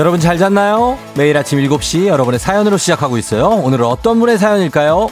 여러분 0.00 0.18
잘 0.18 0.38
잤나요? 0.38 0.96
매일 1.14 1.36
아침 1.36 1.58
7시 1.58 2.06
여러분의 2.06 2.40
사연으로 2.40 2.78
시작하고 2.78 3.18
있어요. 3.18 3.48
오늘은 3.48 3.84
어떤 3.84 4.18
분의 4.18 4.38
사연일까요? 4.38 5.10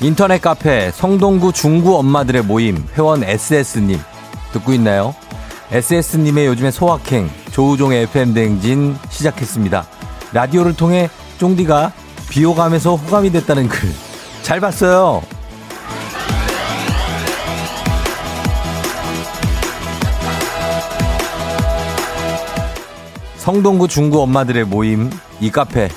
인터넷 0.00 0.40
카페 0.40 0.90
성동구 0.90 1.52
중구 1.52 1.96
엄마들의 1.96 2.42
모임 2.42 2.84
회원 2.96 3.22
SS님 3.22 4.00
듣고 4.54 4.72
있나요? 4.72 5.14
SS님의 5.70 6.46
요즘에 6.46 6.72
소확행 6.72 7.30
조우종의 7.52 8.02
FM 8.02 8.34
대행진 8.34 8.96
시작했습니다. 9.08 9.86
라디오를 10.32 10.74
통해 10.74 11.08
쫑디가 11.38 11.92
비호감에서 12.28 12.96
호감이 12.96 13.30
됐다는 13.30 13.68
글 13.68 13.88
잘 14.44 14.60
봤어요. 14.60 15.22
성동구 23.38 23.88
중구 23.88 24.20
엄마들의 24.20 24.64
모임 24.64 25.10
이 25.40 25.50
카페 25.50 25.88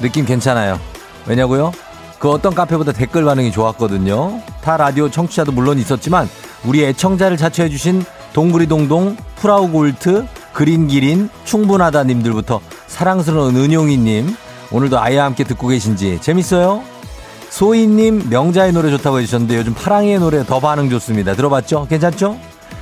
느낌 0.00 0.24
괜찮아요. 0.24 0.80
왜냐고요? 1.26 1.72
그 2.18 2.30
어떤 2.30 2.54
카페보다 2.54 2.92
댓글 2.92 3.26
반응이 3.26 3.52
좋았거든요. 3.52 4.40
타 4.62 4.78
라디오 4.78 5.10
청취자도 5.10 5.52
물론 5.52 5.78
있었지만 5.78 6.30
우리 6.64 6.84
애청자를 6.84 7.36
자처해 7.36 7.68
주신 7.68 8.02
동그리동동 8.32 9.18
프라우골트 9.36 10.26
그린기린 10.54 11.28
충분하다님들부터 11.44 12.60
사랑스러운 12.86 13.56
은용이님 13.56 14.34
오늘도 14.70 14.98
아이와 14.98 15.26
함께 15.26 15.44
듣고 15.44 15.68
계신지 15.68 16.18
재밌어요? 16.22 16.91
소희님 17.56 18.30
명자의 18.30 18.72
노래 18.72 18.90
좋다고 18.90 19.20
해주셨는데 19.20 19.56
요즘 19.58 19.74
파랑이의 19.74 20.18
노래 20.20 20.42
더 20.42 20.58
반응 20.58 20.88
좋습니다. 20.88 21.34
들어봤죠? 21.34 21.86
괜찮죠? 21.86 22.38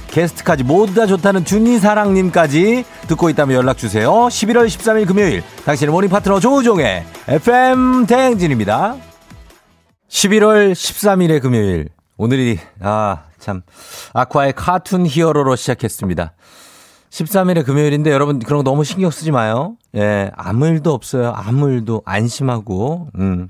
게스트까지 0.09 0.63
모두 0.63 0.95
다 0.95 1.07
좋다는 1.07 1.45
준이사랑님까지 1.45 2.85
듣고 3.09 3.31
있다면 3.31 3.57
연락주세요. 3.57 4.09
11월 4.11 4.67
13일 4.67 5.07
금요일 5.09 5.43
당신의 5.65 5.93
모닝 5.93 6.09
파트너 6.09 6.39
조우종의 6.39 7.05
FM 7.27 8.07
대행진입니다. 8.07 8.97
11월 10.09 10.73
13일의 10.73 11.43
금요일 11.43 11.89
오늘이 12.17 12.59
아 12.81 13.25
참 13.41 13.63
아쿠아의 14.13 14.53
Cartoon 14.53 15.07
Hero로 15.07 15.57
시작했습니다. 15.57 16.33
13일의 17.11 17.65
금요일인데 17.65 18.13
여러분 18.13 18.39
그런 18.39 18.59
거 18.63 18.71
너무 18.71 18.85
신경 18.85 19.11
쓰지 19.11 19.33
마요. 19.33 19.77
예, 19.97 20.31
아무 20.37 20.67
일도 20.69 20.93
없어요. 20.93 21.33
아무 21.35 21.71
일도 21.71 22.03
안심하고 22.05 23.09
음. 23.19 23.49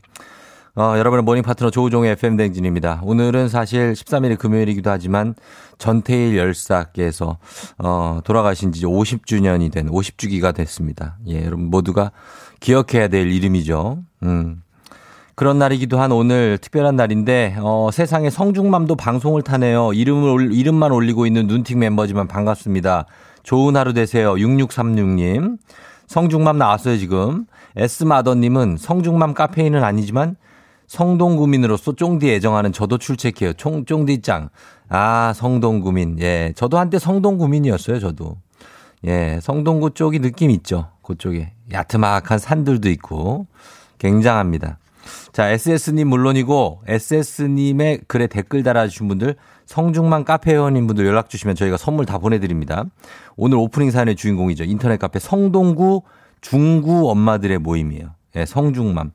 어, 0.80 0.96
여러분의 0.96 1.24
모닝 1.24 1.42
파트너 1.42 1.68
조우종의 1.68 2.12
FM 2.12 2.38
대행진입니다. 2.38 3.02
오늘은 3.04 3.50
사실 3.50 3.92
13일의 3.92 4.38
금요일이기도 4.38 4.88
하지만 4.88 5.34
전태일 5.76 6.38
열사께서 6.38 7.36
어, 7.76 8.20
돌아가신 8.24 8.72
지 8.72 8.86
50주년이 8.86 9.70
된 9.72 9.90
50주기가 9.90 10.54
됐습니다. 10.54 11.18
예, 11.28 11.44
여러분 11.44 11.66
모두가 11.66 12.12
기억해야 12.60 13.08
될 13.08 13.30
이름이죠. 13.30 13.98
음. 14.22 14.62
그런 15.34 15.58
날이기도 15.58 16.00
한 16.00 16.12
오늘 16.12 16.56
특별한 16.56 16.96
날인데 16.96 17.56
어, 17.58 17.90
세상에 17.92 18.30
성중맘도 18.30 18.96
방송을 18.96 19.42
타네요. 19.42 19.92
이름을 19.92 20.54
이름만 20.54 20.92
올리고 20.92 21.26
있는 21.26 21.46
눈팅 21.46 21.78
멤버지만 21.78 22.26
반갑습니다. 22.26 23.04
좋은 23.42 23.76
하루 23.76 23.92
되세요. 23.92 24.32
6636님. 24.32 25.58
성중맘 26.06 26.56
나왔어요, 26.56 26.96
지금. 26.96 27.44
S마더님은 27.76 28.78
성중맘 28.78 29.34
카페인은 29.34 29.84
아니지만 29.84 30.36
성동구민으로서 30.90 31.94
쫑디 31.94 32.28
애정하는 32.32 32.72
저도 32.72 32.98
출첵해요. 32.98 33.52
총, 33.52 33.84
쫑디 33.84 34.22
짱. 34.22 34.48
아, 34.88 35.32
성동구민. 35.36 36.18
예. 36.20 36.52
저도 36.56 36.80
한때 36.80 36.98
성동구민이었어요, 36.98 38.00
저도. 38.00 38.38
예. 39.04 39.38
성동구 39.40 39.90
쪽이 39.90 40.18
느낌 40.18 40.50
있죠. 40.50 40.88
그쪽에. 41.02 41.52
야트막한 41.72 42.40
산들도 42.40 42.90
있고. 42.90 43.46
굉장합니다. 43.98 44.78
자, 45.32 45.50
SS님 45.50 46.08
물론이고, 46.08 46.82
SS님의 46.88 48.00
글에 48.08 48.26
댓글 48.26 48.64
달아주신 48.64 49.06
분들, 49.06 49.36
성중만 49.66 50.24
카페 50.24 50.54
회원님 50.54 50.88
분들 50.88 51.06
연락 51.06 51.30
주시면 51.30 51.54
저희가 51.54 51.76
선물 51.76 52.04
다 52.04 52.18
보내드립니다. 52.18 52.84
오늘 53.36 53.58
오프닝 53.58 53.92
사연의 53.92 54.16
주인공이죠. 54.16 54.64
인터넷 54.64 54.96
카페 54.98 55.20
성동구 55.20 56.02
중구 56.40 57.08
엄마들의 57.10 57.58
모임이에요. 57.58 58.08
예, 58.36 58.46
성중맘. 58.46 59.12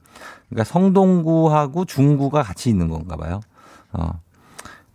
그러니까 0.50 0.64
성동구하고 0.64 1.86
중구가 1.86 2.44
같이 2.44 2.70
있는 2.70 2.88
건가 2.88 3.16
봐요. 3.16 3.42
어. 3.94 4.20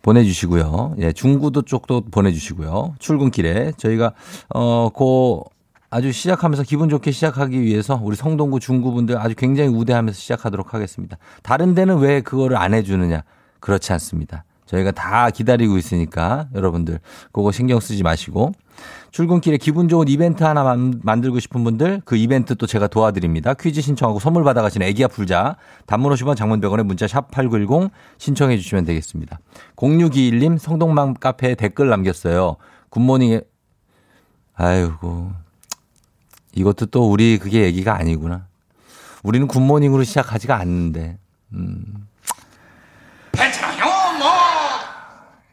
보내주시고요. 0.01 0.95
예, 0.99 1.13
중구도 1.13 1.61
쪽도 1.61 2.05
보내주시고요. 2.11 2.95
출근길에 2.99 3.73
저희가 3.77 4.13
어고 4.49 5.45
아주 5.91 6.11
시작하면서 6.11 6.63
기분 6.63 6.89
좋게 6.89 7.11
시작하기 7.11 7.61
위해서 7.61 7.99
우리 8.01 8.15
성동구 8.15 8.59
중구분들 8.59 9.17
아주 9.17 9.35
굉장히 9.35 9.69
우대하면서 9.69 10.17
시작하도록 10.17 10.73
하겠습니다. 10.73 11.17
다른 11.43 11.75
데는 11.75 11.99
왜 11.99 12.21
그거를 12.21 12.57
안 12.57 12.73
해주느냐? 12.73 13.23
그렇지 13.59 13.91
않습니다. 13.93 14.43
저희가 14.65 14.91
다 14.91 15.29
기다리고 15.29 15.77
있으니까 15.77 16.47
여러분들 16.55 16.99
그거 17.33 17.51
신경 17.51 17.79
쓰지 17.81 18.03
마시고 18.03 18.53
출근길에 19.11 19.57
기분 19.57 19.89
좋은 19.89 20.07
이벤트 20.07 20.43
하나 20.43 20.63
만들고 21.03 21.39
싶은 21.39 21.63
분들 21.63 22.01
그 22.05 22.15
이벤트 22.15 22.55
또 22.55 22.65
제가 22.65 22.87
도와드립니다. 22.87 23.53
퀴즈 23.53 23.81
신청하고 23.81 24.19
선물 24.19 24.43
받아가시는 24.45 24.87
애기야 24.87 25.09
풀자 25.09 25.57
단문 25.85 26.13
50원 26.13 26.37
장문병원에 26.37 26.83
문자 26.83 27.07
샵 27.07 27.29
8910 27.29 27.91
신청해 28.17 28.57
주시면 28.57 28.85
되겠습니다. 28.85 29.39
0621님 29.75 30.57
성동망 30.57 31.15
카페에 31.15 31.55
댓글 31.55 31.89
남겼어요. 31.89 32.55
굿모닝에 32.89 33.41
아이고 34.53 35.31
이것도 36.53 36.87
또 36.87 37.09
우리 37.11 37.37
그게 37.37 37.63
얘기가 37.63 37.95
아니구나. 37.95 38.47
우리는 39.23 39.47
굿모닝으로 39.47 40.03
시작하지가 40.03 40.55
않는데. 40.55 41.17
음. 41.53 42.07
괜찮아요, 43.33 43.85
뭐. 44.19 44.27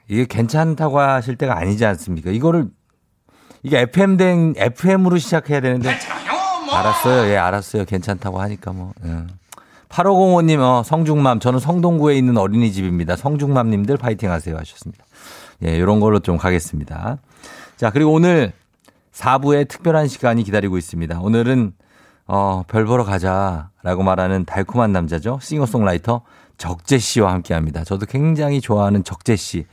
이게 0.08 0.26
괜찮다고 0.26 1.00
하실 1.00 1.36
때가 1.36 1.56
아니지 1.56 1.84
않습니까? 1.84 2.30
이거를 2.30 2.70
이게 3.62 3.80
FM 3.80 4.16
된 4.16 4.54
FM으로 4.56 5.18
시작해야 5.18 5.60
되는데. 5.60 5.96
알았어요. 6.70 7.30
예, 7.30 7.36
알았어요. 7.36 7.84
괜찮다고 7.84 8.40
하니까 8.40 8.72
뭐. 8.72 8.92
예. 9.04 9.24
8505님, 9.88 10.60
어, 10.60 10.82
성중맘. 10.82 11.40
저는 11.40 11.58
성동구에 11.58 12.16
있는 12.16 12.36
어린이집입니다. 12.36 13.16
성중맘님들 13.16 13.96
파이팅 13.96 14.30
하세요. 14.30 14.56
하셨습니다. 14.56 15.04
예, 15.64 15.80
요런 15.80 16.00
걸로 16.00 16.20
좀 16.20 16.36
가겠습니다. 16.36 17.18
자, 17.76 17.90
그리고 17.90 18.12
오늘 18.12 18.52
4부에 19.12 19.66
특별한 19.66 20.08
시간이 20.08 20.44
기다리고 20.44 20.78
있습니다. 20.78 21.18
오늘은 21.20 21.72
어, 22.26 22.62
별 22.68 22.84
보러 22.84 23.04
가자 23.04 23.70
라고 23.82 24.02
말하는 24.02 24.44
달콤한 24.44 24.92
남자죠. 24.92 25.38
싱어송라이터 25.40 26.22
적재 26.58 26.98
씨와 26.98 27.32
함께 27.32 27.54
합니다. 27.54 27.84
저도 27.84 28.04
굉장히 28.06 28.60
좋아하는 28.60 29.02
적재 29.02 29.36
씨. 29.36 29.64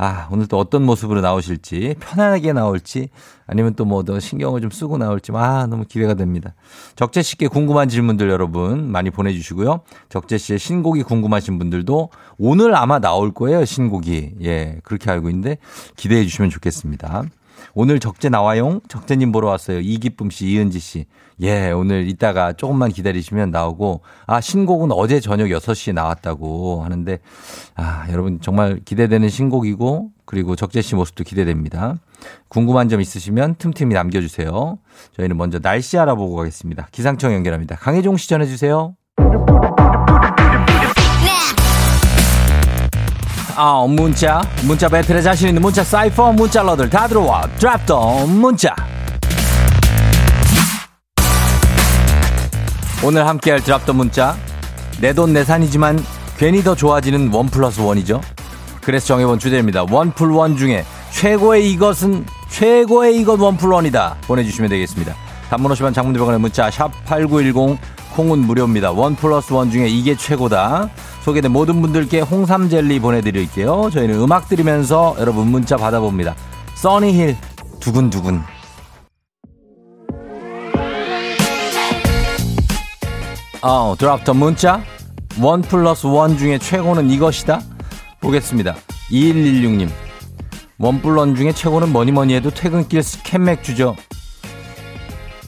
아, 0.00 0.28
오늘 0.30 0.46
또 0.46 0.58
어떤 0.58 0.84
모습으로 0.84 1.20
나오실지, 1.20 1.96
편안하게 1.98 2.52
나올지, 2.52 3.08
아니면 3.48 3.74
또 3.74 3.84
뭐 3.84 4.04
더 4.04 4.20
신경을 4.20 4.60
좀 4.60 4.70
쓰고 4.70 4.96
나올지, 4.96 5.32
아, 5.34 5.66
너무 5.66 5.84
기대가 5.84 6.14
됩니다. 6.14 6.54
적재 6.94 7.20
씨께 7.22 7.48
궁금한 7.48 7.88
질문들 7.88 8.30
여러분 8.30 8.90
많이 8.92 9.10
보내주시고요. 9.10 9.80
적재 10.08 10.38
씨의 10.38 10.60
신곡이 10.60 11.02
궁금하신 11.02 11.58
분들도 11.58 12.10
오늘 12.38 12.76
아마 12.76 13.00
나올 13.00 13.32
거예요, 13.34 13.64
신곡이. 13.64 14.36
예, 14.42 14.78
그렇게 14.84 15.10
알고 15.10 15.30
있는데 15.30 15.58
기대해 15.96 16.22
주시면 16.22 16.50
좋겠습니다. 16.50 17.24
오늘 17.74 18.00
적재 18.00 18.28
나와용 18.28 18.80
적재님 18.88 19.32
보러 19.32 19.48
왔어요. 19.48 19.80
이기쁨 19.80 20.30
씨, 20.30 20.46
이은지 20.46 20.78
씨. 20.78 21.06
예, 21.40 21.70
오늘 21.70 22.08
이따가 22.08 22.52
조금만 22.52 22.90
기다리시면 22.90 23.50
나오고, 23.50 24.02
아, 24.26 24.40
신곡은 24.40 24.90
어제 24.92 25.20
저녁 25.20 25.46
6시에 25.46 25.92
나왔다고 25.92 26.82
하는데, 26.84 27.18
아, 27.76 28.06
여러분 28.10 28.40
정말 28.40 28.80
기대되는 28.84 29.28
신곡이고, 29.28 30.10
그리고 30.24 30.56
적재 30.56 30.82
씨 30.82 30.94
모습도 30.94 31.24
기대됩니다. 31.24 31.94
궁금한 32.48 32.88
점 32.88 33.00
있으시면 33.00 33.54
틈틈이 33.54 33.94
남겨주세요. 33.94 34.78
저희는 35.16 35.36
먼저 35.36 35.58
날씨 35.58 35.96
알아보고 35.98 36.36
가겠습니다. 36.36 36.88
기상청 36.92 37.32
연결합니다. 37.32 37.76
강혜종 37.76 38.16
씨 38.16 38.28
전해주세요. 38.28 38.94
아, 43.60 43.84
문자, 43.88 44.40
문자 44.64 44.88
배틀에 44.88 45.20
자신 45.20 45.48
있는 45.48 45.60
문자 45.60 45.82
사이퍼 45.82 46.30
문자러들 46.32 46.88
다 46.90 47.08
들어와 47.08 47.42
drop 47.58 47.97
the 47.97 48.26
문자. 48.26 48.72
오늘 53.02 53.26
함께할 53.26 53.60
drop 53.64 53.80
the 53.80 53.92
문자 53.94 54.36
내돈내산이지만 55.00 55.98
괜히 56.36 56.62
더 56.62 56.76
좋아지는 56.76 57.32
원 57.32 57.46
플러스 57.48 57.80
원이죠. 57.80 58.20
그래서 58.80 59.06
정해본 59.08 59.40
주제입니다. 59.40 59.86
원플원 59.90 60.56
중에 60.56 60.84
최고의 61.10 61.72
이것은 61.72 62.26
최고의 62.50 63.16
이것 63.18 63.40
원플원이다. 63.40 64.18
보내주시면 64.28 64.70
되겠습니다. 64.70 65.14
단문 65.50 65.72
50원 65.72 65.92
장문 65.94 66.13
100원의 66.13 66.38
문자 66.38 66.70
샵 66.70 66.92
8910 67.06 67.76
콩은 68.14 68.40
무료입니다. 68.40 68.92
원 68.92 69.14
플러스 69.14 69.52
원 69.52 69.70
중에 69.70 69.88
이게 69.88 70.16
최고다. 70.16 70.90
소개된 71.24 71.52
모든 71.52 71.80
분들께 71.80 72.20
홍삼 72.20 72.68
젤리 72.68 73.00
보내드릴게요. 73.00 73.90
저희는 73.92 74.20
음악 74.20 74.48
들으면서 74.48 75.14
여러분 75.18 75.48
문자 75.48 75.76
받아봅니다. 75.76 76.34
써니힐 76.74 77.36
두근두근. 77.80 78.42
어, 83.62 83.94
드랍 83.98 84.24
더 84.24 84.34
문자. 84.34 84.80
원 85.40 85.62
플러스 85.62 86.06
원 86.06 86.36
중에 86.36 86.58
최고는 86.58 87.10
이것이다. 87.10 87.60
보겠습니다. 88.20 88.74
2116님. 89.10 89.88
원플런 90.78 91.34
중에 91.34 91.52
최고는 91.52 91.90
뭐니 91.90 92.12
뭐니 92.12 92.34
해도 92.34 92.50
퇴근길 92.50 93.02
캔맥주죠. 93.24 93.96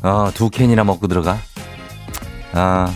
어, 0.03 0.31
두 0.35 0.51
캔이나 0.51 0.83
먹고 0.85 1.07
들어가. 1.07 1.39
아, 2.53 2.93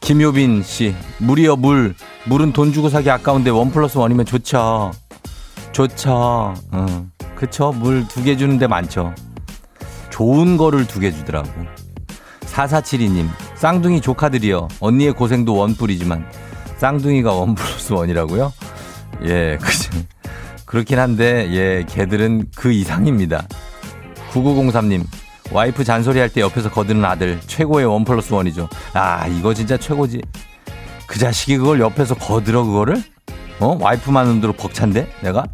김효빈 0.00 0.62
씨. 0.62 0.94
물이요, 1.18 1.56
물. 1.56 1.94
물은 2.26 2.52
돈 2.52 2.72
주고 2.72 2.88
사기 2.88 3.10
아까운데 3.10 3.50
원 3.50 3.70
플러스 3.70 3.98
원이면 3.98 4.26
좋죠. 4.26 4.92
좋죠. 5.72 6.54
어, 6.72 7.06
그쵸. 7.34 7.72
물 7.72 8.06
두 8.08 8.22
개 8.24 8.36
주는데 8.36 8.66
많죠. 8.66 9.14
좋은 10.10 10.56
거를 10.56 10.86
두 10.86 11.00
개 11.00 11.10
주더라고. 11.10 11.48
4472님. 12.46 13.28
쌍둥이 13.56 14.00
조카들이요. 14.00 14.68
언니의 14.80 15.12
고생도 15.12 15.54
원뿔이지만 15.54 16.24
쌍둥이가 16.78 17.32
원 17.32 17.54
플러스 17.54 17.92
원이라고요? 17.92 18.52
예, 19.24 19.58
그죠. 19.62 19.90
그렇긴 20.64 20.98
한데, 20.98 21.48
예, 21.52 21.84
걔들은 21.88 22.48
그 22.54 22.70
이상입니다. 22.72 23.46
9903님, 24.32 25.04
와이프 25.50 25.82
잔소리 25.84 26.18
할 26.18 26.28
때 26.28 26.40
옆에서 26.42 26.70
거드는 26.70 27.04
아들, 27.04 27.40
최고의 27.46 27.86
원 27.86 28.04
플러스 28.04 28.32
원이죠. 28.32 28.68
아, 28.92 29.26
이거 29.28 29.54
진짜 29.54 29.76
최고지. 29.76 30.20
그 31.06 31.18
자식이 31.18 31.56
그걸 31.56 31.80
옆에서 31.80 32.14
거들어, 32.14 32.64
그거를? 32.64 33.02
어? 33.60 33.76
와이프만 33.80 34.26
눈으로 34.26 34.52
벅찬데? 34.52 35.10
내가? 35.22 35.44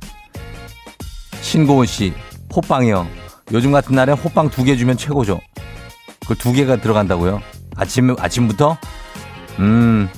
신고은 1.40 1.86
씨, 1.86 2.12
호빵이요. 2.54 3.06
요즘 3.52 3.70
같은 3.72 3.94
날에 3.94 4.12
호빵 4.12 4.50
두 4.50 4.64
개 4.64 4.76
주면 4.76 4.96
최고죠. 4.96 5.40
그 6.26 6.34
두 6.34 6.52
개가 6.52 6.76
들어간다고요? 6.80 7.40
아침, 7.76 8.16
아침부터? 8.18 8.76
음, 9.60 10.08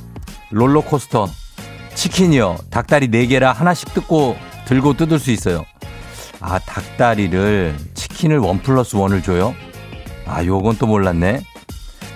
롤러코스터. 0.51 1.29
치킨이요. 1.95 2.57
닭다리 2.71 3.09
4개라 3.09 3.53
하나씩 3.55 3.93
뜯고 3.95 4.37
들고 4.67 4.95
뜯을 4.95 5.19
수 5.19 5.31
있어요. 5.31 5.65
아, 6.41 6.59
닭다리를 6.59 7.77
치킨을 7.95 8.39
원 8.39 8.61
플러스 8.63 8.97
원을 8.97 9.23
줘요? 9.23 9.55
아, 10.27 10.45
요건 10.45 10.77
또 10.77 10.87
몰랐네. 10.87 11.43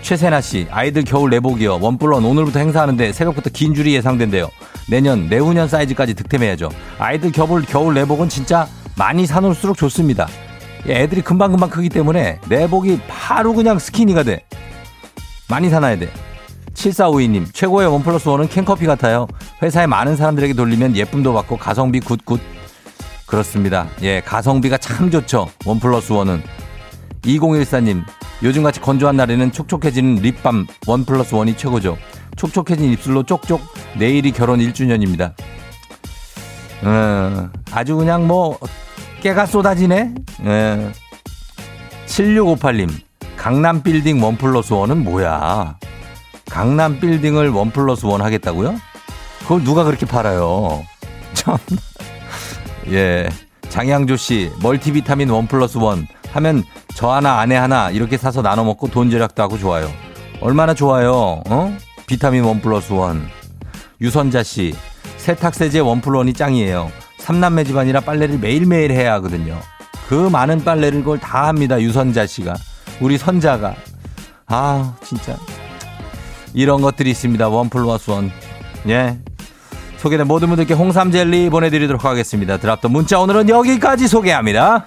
최세나 0.03 0.41
씨, 0.41 0.67
아이들 0.71 1.05
겨울 1.05 1.31
내복이요. 1.31 1.79
원플원 1.81 2.25
오늘부터 2.25 2.59
행사하는데 2.59 3.12
새벽부터 3.12 3.51
긴 3.51 3.75
줄이 3.75 3.95
예상된대요. 3.95 4.49
내년, 4.89 5.29
내후년 5.29 5.69
사이즈까지 5.69 6.15
득템해야죠. 6.15 6.71
아이들 6.99 7.31
겨울, 7.31 7.62
겨울 7.62 7.95
내복은 7.95 8.29
진짜 8.29 8.67
많이 8.97 9.27
사놓을수록 9.27 9.77
좋습니다. 9.77 10.27
애들이 10.87 11.21
금방금방 11.21 11.71
크기 11.71 11.89
때문에 11.89 12.41
내복이 12.49 13.01
바로 13.07 13.53
그냥 13.53 13.79
스키니가 13.79 14.23
돼. 14.23 14.45
많이 15.49 15.69
사놔야 15.69 15.99
돼. 15.99 16.11
7452님, 16.75 17.53
최고의 17.53 17.89
원 17.89 18.03
플러스 18.03 18.29
원은 18.29 18.49
캔커피 18.49 18.87
같아요. 18.87 19.29
회사에 19.62 19.87
많은 19.87 20.17
사람들에게 20.17 20.55
돌리면 20.55 20.97
예쁨도 20.97 21.35
받고 21.35 21.59
가성비 21.59 22.01
good 22.00 22.18
good. 22.18 22.41
그렇습니다. 23.27 23.87
예, 24.03 24.21
가성비가 24.21 24.79
참 24.79 25.11
좋죠. 25.11 25.49
원 25.67 25.79
플러스 25.79 26.12
원은. 26.12 26.43
2014님, 27.22 28.05
요즘같이 28.43 28.81
건조한 28.81 29.17
날에는 29.17 29.52
촉촉해지는 29.52 30.17
립밤 30.17 30.67
원 30.87 31.05
플러스 31.05 31.34
원이 31.34 31.56
최고죠. 31.56 31.96
촉촉해진 32.37 32.90
입술로 32.93 33.22
쪽쪽 33.22 33.61
내일이 33.99 34.32
결혼 34.32 34.61
1주년입니다. 34.61 35.34
음, 36.84 37.52
아주 37.72 37.96
그냥 37.96 38.26
뭐 38.26 38.58
깨가 39.20 39.46
쏟아지네. 39.46 40.14
예. 40.46 40.93
7658님, 42.06 42.90
강남 43.37 43.82
빌딩 43.82 44.23
원 44.23 44.37
플러스 44.37 44.73
원은 44.73 45.05
뭐야? 45.05 45.78
강남 46.49 46.99
빌딩을 46.99 47.50
원 47.50 47.70
플러스 47.70 48.06
원 48.06 48.23
하겠다고요? 48.23 48.75
그걸 49.40 49.62
누가 49.62 49.84
그렇게 49.84 50.06
팔아요? 50.06 50.84
참. 51.34 51.56
예. 52.90 53.28
장양조 53.69 54.16
씨, 54.16 54.50
멀티비타민 54.62 55.31
원 55.31 55.46
플러스 55.46 55.78
원 55.78 56.08
하면 56.32 56.65
저 56.94 57.11
하나, 57.11 57.41
아내 57.41 57.56
하나 57.56 57.91
이렇게 57.91 58.17
사서 58.17 58.43
나눠 58.43 58.65
먹고 58.65 58.88
돈 58.88 59.11
절약도 59.11 59.43
하고 59.43 59.59
좋아요. 59.59 59.91
얼마나 60.41 60.75
좋아요, 60.75 61.43
어? 61.49 61.77
비타민 62.06 62.44
원 62.44 62.61
플러스 62.61 62.93
원. 62.93 63.29
유선자 64.00 64.43
씨, 64.43 64.75
세탁세제 65.19 65.81
원 65.81 66.00
플러스 66.00 66.17
원이 66.19 66.32
짱이에요. 66.32 66.91
삼남매 67.19 67.65
집안이라 67.65 68.00
빨래를 68.00 68.38
매일매일 68.38 68.93
해야 68.93 69.12
하거든요. 69.15 69.59
그 70.09 70.15
많은 70.15 70.65
빨래를 70.65 71.00
그걸 71.00 71.19
다 71.19 71.47
합니다, 71.49 71.81
유선자 71.81 72.27
씨가. 72.27 72.55
우리 73.00 73.17
선자가. 73.17 73.75
아, 74.47 74.94
진짜. 75.05 75.37
이런 76.55 76.81
것들이 76.83 77.11
있습니다. 77.11 77.49
원 77.49 77.69
플러스 77.69 78.11
원. 78.11 78.33
예. 78.88 79.19
소개된 79.99 80.26
모든 80.26 80.49
분들께 80.49 80.75
홍삼 80.75 81.12
젤리 81.12 81.50
보내드리도록 81.50 82.05
하겠습니다. 82.05 82.56
드랍더 82.56 82.88
문자 82.88 83.21
오늘은 83.21 83.49
여기까지 83.49 84.09
소개합니다. 84.09 84.87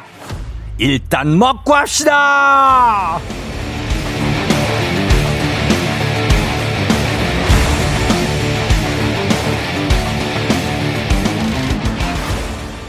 일단 0.81 1.37
먹고 1.37 1.75
합시다. 1.75 3.19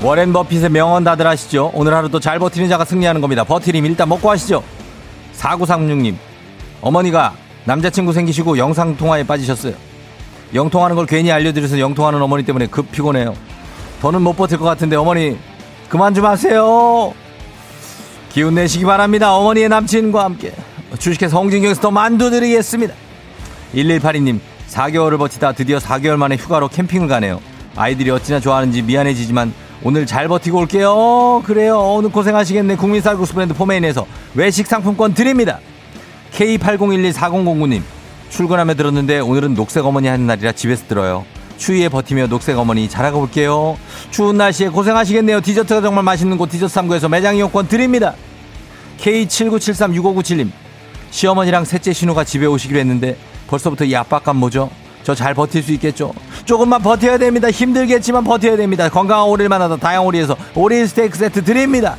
워렌 0.02 0.32
버핏의 0.32 0.70
명언 0.70 1.04
다들 1.04 1.26
아시죠? 1.26 1.70
오늘 1.74 1.92
하루도 1.92 2.18
잘 2.18 2.38
버티는 2.38 2.70
자가 2.70 2.86
승리하는 2.86 3.20
겁니다. 3.20 3.44
버티림 3.44 3.84
일단 3.84 4.08
먹고 4.08 4.30
하시죠. 4.30 4.64
4936님, 5.36 6.14
어머니가 6.80 7.34
남자친구 7.66 8.14
생기시고 8.14 8.56
영상통화에 8.56 9.24
빠지셨어요. 9.24 9.74
영통하는 10.54 10.96
걸 10.96 11.04
괜히 11.04 11.30
알려드려서 11.30 11.78
영통하는 11.78 12.22
어머니 12.22 12.42
때문에 12.42 12.68
급 12.68 12.90
피곤해요. 12.90 13.34
더는 14.00 14.22
못 14.22 14.32
버틸 14.34 14.56
것 14.56 14.64
같은데 14.64 14.96
어머니 14.96 15.36
그만 15.90 16.14
좀 16.14 16.24
하세요. 16.24 17.12
기운 18.32 18.54
내시기 18.54 18.84
바랍니다. 18.84 19.34
어머니의 19.34 19.68
남친과 19.68 20.24
함께 20.24 20.52
주식회사 20.98 21.36
홍진경에서 21.36 21.80
더 21.82 21.90
만두 21.90 22.30
드리겠습니다. 22.30 22.94
1182님 23.74 24.40
4개월을 24.70 25.18
버티다 25.18 25.52
드디어 25.52 25.78
4개월 25.78 26.16
만에 26.16 26.36
휴가로 26.36 26.68
캠핑을 26.68 27.08
가네요. 27.08 27.40
아이들이 27.76 28.10
어찌나 28.10 28.40
좋아하는지 28.40 28.82
미안해지지만 28.82 29.52
오늘 29.82 30.06
잘 30.06 30.28
버티고 30.28 30.58
올게요. 30.58 31.42
그래요. 31.44 31.78
오늘 31.78 32.10
고생하시겠네. 32.10 32.76
국민 32.76 33.02
쌀국수 33.02 33.34
브랜드 33.34 33.52
포메인에서 33.52 34.06
외식 34.34 34.66
상품권 34.66 35.12
드립니다. 35.12 35.58
K80114009님 36.32 37.82
출근하며 38.30 38.74
들었는데 38.74 39.20
오늘은 39.20 39.54
녹색 39.54 39.84
어머니 39.84 40.08
하는 40.08 40.26
날이라 40.26 40.52
집에서 40.52 40.86
들어요. 40.88 41.26
추위에 41.62 41.88
버티며 41.88 42.26
녹색 42.26 42.58
어머니 42.58 42.88
잘하고 42.88 43.20
볼게요. 43.20 43.78
추운 44.10 44.36
날씨에 44.36 44.68
고생하시겠네요. 44.68 45.40
디저트가 45.42 45.80
정말 45.80 46.02
맛있는 46.02 46.36
곳 46.36 46.50
디저트 46.50 46.74
3구에서 46.74 47.08
매장 47.08 47.36
이용권 47.36 47.68
드립니다. 47.68 48.14
K79736597님 48.98 50.50
시어머니랑 51.12 51.64
셋째 51.64 51.92
신우가 51.92 52.24
집에 52.24 52.46
오시기로 52.46 52.80
했는데 52.80 53.16
벌써부터 53.46 53.84
이 53.84 53.94
압박감 53.94 54.36
뭐죠? 54.38 54.70
저 55.04 55.14
잘 55.14 55.34
버틸 55.34 55.62
수 55.62 55.70
있겠죠? 55.72 56.12
조금만 56.44 56.82
버텨야 56.82 57.18
됩니다. 57.18 57.48
힘들겠지만 57.48 58.24
버텨야 58.24 58.56
됩니다. 58.56 58.88
건강한 58.88 59.26
오리를 59.28 59.48
만나다 59.48 59.76
다양오리에서 59.76 60.36
오리 60.56 60.84
스테이크 60.84 61.16
세트 61.16 61.44
드립니다. 61.44 61.96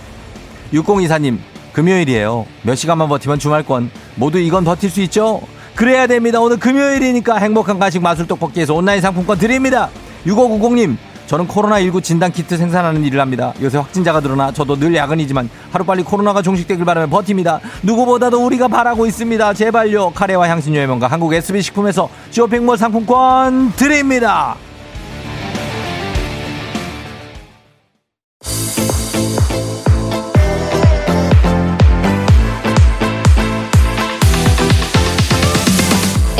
6024님 0.73 1.37
금요일이에요. 1.71 2.45
몇 2.63 2.75
시간만 2.75 3.07
버티면 3.07 3.39
주말권. 3.39 3.91
모두 4.15 4.39
이건 4.39 4.65
버틸 4.65 4.89
수 4.89 5.01
있죠? 5.03 5.41
그래야 5.75 6.07
됩니다. 6.07 6.39
오늘 6.39 6.57
금요일이니까 6.57 7.37
행복한 7.37 7.79
간식 7.79 8.01
마술 8.01 8.27
떡볶이에서 8.27 8.73
온라인 8.73 9.01
상품권 9.01 9.37
드립니다. 9.37 9.89
6590님 10.25 10.97
저는 11.25 11.47
코로나19 11.47 12.03
진단 12.03 12.31
키트 12.31 12.57
생산하는 12.57 13.03
일을 13.05 13.19
합니다. 13.19 13.53
요새 13.61 13.77
확진자가 13.77 14.19
늘어나 14.19 14.51
저도 14.51 14.75
늘 14.75 14.93
야근이지만 14.93 15.49
하루빨리 15.71 16.03
코로나가 16.03 16.41
종식되길 16.41 16.85
바라며 16.85 17.07
버팁니다. 17.07 17.59
누구보다도 17.81 18.45
우리가 18.45 18.67
바라고 18.67 19.05
있습니다. 19.07 19.53
제발요. 19.53 20.11
카레와 20.11 20.49
향신료의 20.49 20.85
명가 20.87 21.07
한국 21.07 21.33
SB식품에서 21.33 22.09
쇼핑몰 22.29 22.77
상품권 22.77 23.71
드립니다. 23.75 24.55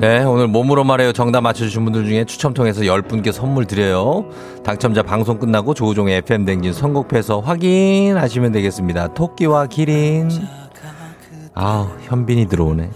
네, 0.00 0.22
오늘 0.22 0.46
몸으로 0.46 0.84
말해요. 0.84 1.12
정답 1.12 1.40
맞춰주신 1.40 1.82
분들 1.84 2.04
중에 2.04 2.24
추첨 2.24 2.54
통해서 2.54 2.82
10분께 2.82 3.32
선물 3.32 3.66
드려요. 3.66 4.26
당첨자 4.62 5.02
방송 5.02 5.40
끝나고 5.40 5.74
조우종의 5.74 6.18
FM댕진 6.18 6.72
선곡표에서 6.72 7.40
확인하시면 7.40 8.52
되겠습니다. 8.52 9.14
토끼와 9.14 9.66
기린. 9.66 10.30
아우, 11.52 11.88
현빈이 12.02 12.46
들어오네. 12.46 12.90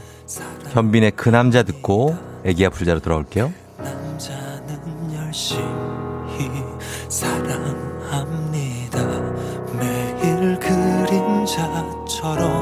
현빈의 0.70 1.10
그 1.16 1.28
남자 1.28 1.64
듣고 1.64 2.16
애기야 2.44 2.70
풀자로 2.70 3.00
돌아올게요. 3.00 3.52
사랑합니다. 7.08 9.00
매일 9.76 10.56
그림자처럼 10.60 12.61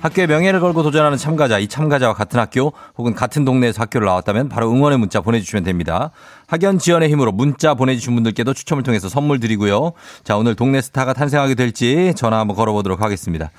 학교의 0.00 0.28
명예를 0.28 0.60
걸고 0.60 0.82
도전하는 0.82 1.18
참가자, 1.18 1.58
이 1.58 1.68
참가자와 1.68 2.14
같은 2.14 2.40
학교 2.40 2.72
혹은 2.96 3.14
같은 3.14 3.44
동네에서 3.44 3.82
학교를 3.82 4.06
나왔다면 4.06 4.48
바로 4.48 4.70
응원의 4.70 4.98
문자 4.98 5.20
보내주시면 5.20 5.62
됩니다. 5.62 6.10
학연 6.46 6.78
지연의 6.78 7.10
힘으로 7.10 7.32
문자 7.32 7.74
보내주신 7.74 8.14
분들께도 8.14 8.54
추첨을 8.54 8.82
통해서 8.82 9.10
선물 9.10 9.40
드리고요. 9.40 9.92
자, 10.24 10.36
오늘 10.36 10.54
동네 10.54 10.80
스타가 10.80 11.12
탄생하게 11.12 11.54
될지 11.54 12.14
전화 12.16 12.38
한번 12.38 12.56
걸어보도록 12.56 13.02
하겠습니다. 13.02 13.50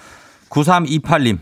9328님, 0.49 1.37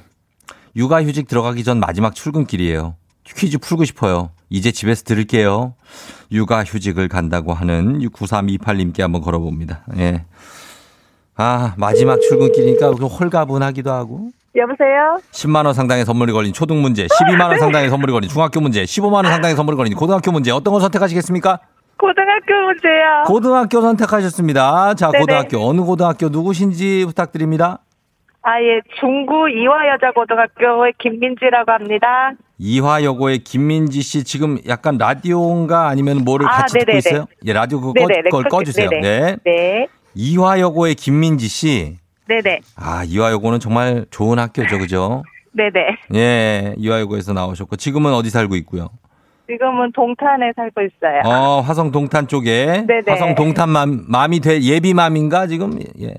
육아휴직 0.76 1.28
들어가기 1.28 1.64
전 1.64 1.80
마지막 1.80 2.14
출근길이에요. 2.14 2.96
퀴즈 3.24 3.58
풀고 3.58 3.86
싶어요. 3.86 4.32
이제 4.50 4.72
집에서 4.72 5.04
들을게요. 5.04 5.76
육아휴직을 6.32 7.08
간다고 7.08 7.54
하는 7.54 8.00
9328님께 8.00 9.00
한번 9.00 9.22
걸어봅니다. 9.22 9.86
예. 9.98 10.26
아, 11.36 11.74
마지막 11.78 12.20
출근길이니까 12.20 12.96
그 12.96 13.06
홀가분하기도 13.06 13.92
하고. 13.92 14.32
여보세요? 14.56 15.20
10만 15.32 15.66
원 15.66 15.74
상당의 15.74 16.06
선물이 16.06 16.34
걸린 16.34 16.54
초등 16.54 16.82
문제, 16.82 17.06
12만 17.08 17.50
원 17.50 17.60
상당의 17.60 17.90
선물이 17.90 18.12
걸린 18.12 18.30
중학교 18.30 18.60
문제, 18.60 18.84
15만 18.84 19.14
원 19.14 19.26
상당의 19.26 19.56
선물이 19.56 19.78
걸린 19.78 19.94
고등학교 19.96 20.32
문제 20.32 20.52
어떤 20.52 20.74
거 20.74 20.80
선택하시겠습니까? 20.80 21.60
고등학교 21.98 22.54
문제요. 22.66 23.24
고등학교 23.28 23.82
선택하셨습니다. 23.82 24.94
자, 24.96 25.12
네네. 25.12 25.20
고등학교 25.22 25.70
어느 25.70 25.82
고등학교 25.82 26.30
누구신지 26.30 27.04
부탁드립니다. 27.06 27.80
아, 28.42 28.62
예, 28.62 28.80
중구 29.00 29.50
이화여자고등학교의 29.50 30.94
김민지라고 30.98 31.72
합니다. 31.74 32.32
이화여고의 32.58 33.40
김민지 33.40 34.02
씨 34.02 34.24
지금 34.24 34.58
약간 34.68 34.98
라디오인가 34.98 35.88
아니면 35.90 36.24
뭐를 36.24 36.48
아, 36.48 36.52
같이 36.62 36.80
듣고 36.80 36.86
네네네. 36.86 36.98
있어요? 37.00 37.26
예, 37.46 37.54
라디오 37.54 37.82
그거 37.82 37.94
꺼, 37.94 38.08
걸 38.32 38.44
네, 38.44 38.50
꺼주세요. 38.50 38.90
네네. 38.90 39.02
네. 39.02 39.38
네. 39.44 39.88
이화여고의 40.16 40.96
김민지 40.96 41.48
씨. 41.50 41.98
네네. 42.30 42.62
아, 42.76 43.04
이화여고는 43.06 43.60
정말 43.60 44.06
좋은 44.12 44.38
학교죠, 44.40 44.78
그죠? 44.78 45.24
네네. 45.52 45.98
예, 46.14 46.76
이화여고에서 46.78 47.34
나오셨고 47.34 47.76
지금은 47.76 48.14
어디 48.14 48.30
살고 48.30 48.56
있고요? 48.58 48.90
지금은 49.48 49.92
동탄에 49.94 50.52
살고 50.56 50.82
있어요. 50.82 51.22
어, 51.26 51.60
화성 51.62 51.92
동탄 51.92 52.28
쪽에 52.28 52.86
네네. 52.88 53.02
화성 53.08 53.34
동탄 53.34 53.70
맘, 53.70 54.06
맘이 54.08 54.42
돼 54.42 54.62
예비맘인가 54.62 55.48
지금? 55.48 55.80
예. 56.00 56.14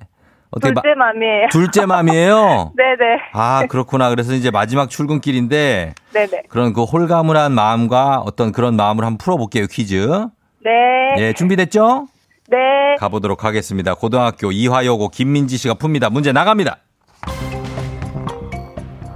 어떻게 0.50 0.72
마- 0.72 0.82
둘째 0.82 0.94
맘이에요. 0.96 1.46
둘째 1.52 1.86
맘이에요? 1.86 2.72
네네. 2.76 3.20
아, 3.34 3.66
그렇구나. 3.68 4.10
그래서 4.10 4.32
이제 4.32 4.50
마지막 4.50 4.90
출근길인데 4.90 5.94
네네. 6.12 6.42
그런 6.48 6.72
그 6.72 6.82
홀가분한 6.82 7.52
마음과 7.52 8.22
어떤 8.26 8.50
그런 8.50 8.74
마음을 8.74 9.04
한번 9.04 9.18
풀어볼게요, 9.18 9.66
퀴즈. 9.70 10.26
네. 10.64 10.70
예, 11.18 11.32
준비됐죠? 11.34 12.08
네. 12.50 12.96
가보도록 12.98 13.44
하겠습니다. 13.44 13.94
고등학교 13.94 14.50
이화여고 14.50 15.08
김민지 15.08 15.56
씨가 15.56 15.74
풉니다. 15.74 16.10
문제 16.10 16.32
나갑니다. 16.32 16.78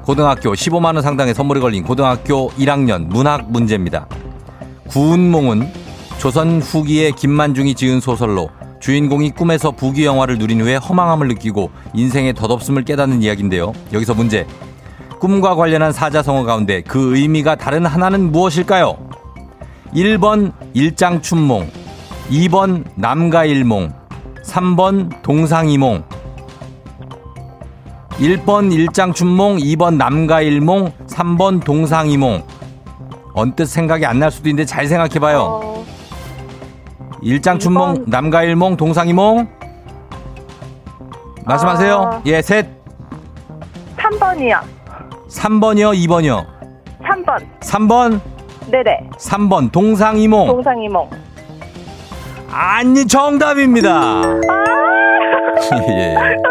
고등학교 0.05 0.53
15만 0.53 0.95
원 0.95 1.03
상당의 1.03 1.35
선물이 1.35 1.61
걸린 1.61 1.83
고등학교 1.83 2.51
1학년 2.51 3.07
문학 3.07 3.51
문제입니다. 3.51 4.07
구운몽은 4.89 5.67
조선 6.19 6.61
후기의 6.61 7.13
김만중이 7.13 7.75
지은 7.75 8.01
소설로 8.01 8.51
주인공이 8.81 9.31
꿈에서 9.31 9.71
부귀 9.71 10.05
영화를 10.05 10.39
누린 10.39 10.61
후에 10.61 10.77
허망함을 10.77 11.27
느끼고 11.29 11.71
인생의 11.95 12.35
덧없음을 12.35 12.85
깨닫는 12.85 13.23
이야기인데요. 13.23 13.73
여기서 13.93 14.15
문제. 14.15 14.47
꿈과 15.19 15.55
관련한 15.55 15.91
사자성어 15.91 16.45
가운데 16.45 16.83
그 16.83 17.17
의미가 17.17 17.57
다른 17.57 17.87
하나는 17.87 18.31
무엇일까요? 18.31 18.99
1번 19.95 20.53
일장춘몽, 20.75 21.71
2번 22.31 22.85
남가일몽, 22.97 23.93
3번 24.45 25.23
동상이몽. 25.23 26.05
1번 28.19 28.73
일장춘몽, 28.73 29.57
2번 29.59 29.97
남가일몽, 29.97 30.93
3번 31.07 31.63
동상이몽. 31.65 32.43
언뜻 33.35 33.67
생각이 33.67 34.07
안 34.07 34.19
날 34.21 34.31
수도 34.31 34.49
있는데 34.49 34.65
잘 34.65 34.87
생각해봐요. 34.87 35.41
어, 35.41 35.85
일장춘몽, 37.23 37.95
이번- 37.97 38.05
남가일몽, 38.07 38.77
동상이몽. 38.77 39.49
말씀하세요. 41.45 41.95
아. 42.01 42.23
예, 42.27 42.41
셋. 42.41 42.67
3번이요. 43.99 44.61
3번이요, 45.29 45.95
2번이요. 46.07 46.47
3번. 47.03 47.45
3번, 47.61 48.21
네네. 48.71 49.11
3번, 49.19 49.73
동상이몽. 49.73 50.47
동상이몽. 50.47 51.11
아니, 52.57 53.05
정답입니다. 53.07 54.23
예. 55.89 56.15
감사합니다. 56.15 56.45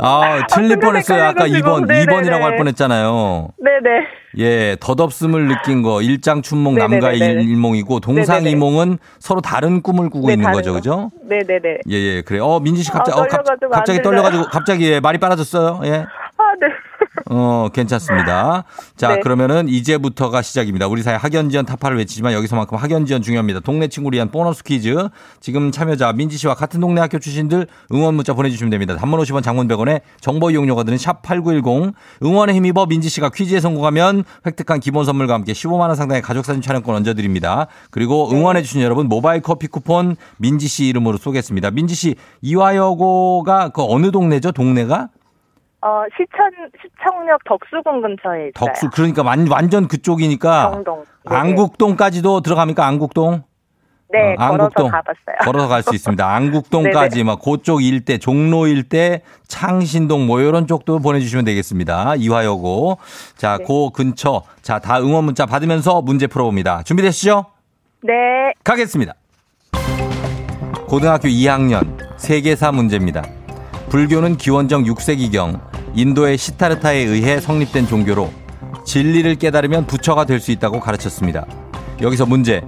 아, 0.00 0.46
틀릴 0.48 0.68
순간 0.72 0.80
뻔했어요. 0.90 1.22
아까 1.24 1.44
헷갈려가지고. 1.44 1.68
2번, 1.80 1.86
네네네. 1.86 2.04
2번이라고 2.06 2.40
할 2.42 2.56
뻔했잖아요. 2.58 3.48
네네. 3.56 4.06
예, 4.36 4.76
덧없음을 4.78 5.48
느낀 5.48 5.82
거, 5.82 6.02
일장춘몽, 6.02 6.74
네네네네. 6.74 7.00
남가일몽이고, 7.00 8.00
동상이몽은 8.00 8.98
서로 9.18 9.40
다른 9.40 9.80
꿈을 9.82 10.10
꾸고 10.10 10.26
네, 10.28 10.34
있는 10.34 10.52
거죠, 10.52 10.72
거. 10.72 10.76
그죠? 10.76 11.10
네네네. 11.28 11.78
예, 11.90 11.94
예, 11.94 12.22
그래. 12.22 12.38
어, 12.38 12.60
민지 12.60 12.82
씨 12.82 12.90
갑자기, 12.90 13.18
아, 13.18 13.22
어, 13.22 13.26
갑, 13.26 13.42
갑자기 13.72 13.98
안 13.98 14.02
떨려가지고. 14.02 14.44
갑자기 14.50 14.92
예, 14.92 15.00
말이 15.00 15.16
빨라졌어요. 15.18 15.80
예. 15.84 16.04
아, 17.28 17.34
네. 17.34 17.38
어, 17.38 17.68
괜찮습니다. 17.72 18.64
자, 18.96 19.08
네. 19.08 19.20
그러면은 19.20 19.68
이제부터가 19.68 20.42
시작입니다. 20.42 20.88
우리 20.88 21.02
사회 21.02 21.14
학연지연 21.16 21.66
타파를 21.66 21.98
외치지만 21.98 22.32
여기서만큼 22.32 22.76
학연지연 22.76 23.22
중요합니다. 23.22 23.60
동네 23.60 23.88
친구를 23.88 24.16
위한 24.16 24.30
보너스 24.30 24.64
퀴즈. 24.64 25.08
지금 25.40 25.70
참여자 25.70 26.12
민지 26.12 26.36
씨와 26.36 26.54
같은 26.54 26.80
동네 26.80 27.00
학교 27.00 27.18
출신들 27.18 27.66
응원 27.92 28.14
문자 28.14 28.34
보내주시면 28.34 28.70
됩니다. 28.70 28.96
단문 28.96 29.20
50원 29.20 29.42
장문 29.42 29.68
100원에 29.68 30.00
정보 30.20 30.50
이용료가 30.50 30.84
드는 30.84 30.98
샵 30.98 31.22
8910 31.22 31.94
응원에 32.22 32.54
힘입어 32.54 32.86
민지 32.86 33.08
씨가 33.08 33.30
퀴즈에 33.30 33.60
성공하면 33.60 34.24
획득한 34.46 34.80
기본 34.80 35.04
선물과 35.04 35.34
함께 35.34 35.52
15만 35.52 35.88
원 35.88 35.94
상당의 35.94 36.22
가족사진 36.22 36.62
촬영권 36.62 36.94
얹어드립니다. 36.94 37.66
그리고 37.90 38.30
응원해 38.32 38.62
주신 38.62 38.80
여러분 38.80 39.06
모바일 39.08 39.42
커피 39.42 39.66
쿠폰 39.66 40.16
민지 40.38 40.68
씨 40.68 40.86
이름으로 40.86 41.18
쏘겠습니다. 41.18 41.70
민지 41.70 41.94
씨 41.94 42.14
이화여고가 42.42 43.70
그 43.70 43.82
어느 43.84 44.10
동네죠? 44.10 44.52
동네가? 44.52 45.08
어, 45.80 46.02
시천, 46.16 46.50
시청역 46.82 47.44
덕수궁 47.44 48.02
근처에 48.02 48.48
있어요. 48.48 48.52
덕수 48.54 48.90
그러니까 48.90 49.22
완, 49.22 49.46
완전 49.48 49.86
그쪽이니까 49.86 50.70
정동. 50.72 51.04
네네. 51.28 51.40
안국동까지도 51.40 52.40
들어갑니까? 52.40 52.84
안국동? 52.84 53.44
네, 54.10 54.32
어, 54.34 54.48
걸어서 54.48 54.52
안국동. 54.54 54.90
가봤어요. 54.90 55.36
걸어서 55.42 55.68
갈 55.68 55.82
수 55.82 55.94
있습니다. 55.94 56.26
안국동까지 56.34 57.22
막 57.24 57.40
그쪽 57.40 57.82
일대 57.82 58.18
종로 58.18 58.66
일대 58.66 59.22
창신동 59.46 60.26
뭐 60.26 60.40
이런 60.40 60.66
쪽도 60.66 60.98
보내주시면 60.98 61.44
되겠습니다. 61.44 62.14
이화여고 62.16 62.98
자, 63.36 63.58
네. 63.58 63.64
그 63.64 63.90
근처 63.90 64.42
자 64.62 64.78
다 64.80 64.98
응원 65.00 65.24
문자 65.24 65.46
받으면서 65.46 66.00
문제 66.02 66.26
풀어봅니다. 66.26 66.82
준비되시죠? 66.84 67.44
네. 68.02 68.14
가겠습니다. 68.64 69.12
고등학교 70.88 71.28
2학년 71.28 71.98
세계사 72.16 72.72
문제입니다. 72.72 73.22
불교는 73.88 74.36
기원전 74.36 74.84
6세기경 74.84 75.60
인도의 75.94 76.36
시타르타에 76.36 76.98
의해 76.98 77.40
성립된 77.40 77.86
종교로 77.86 78.30
진리를 78.84 79.34
깨달으면 79.36 79.86
부처가 79.86 80.24
될 80.24 80.40
수 80.40 80.50
있다고 80.52 80.80
가르쳤습니다. 80.80 81.46
여기서 82.00 82.26
문제. 82.26 82.62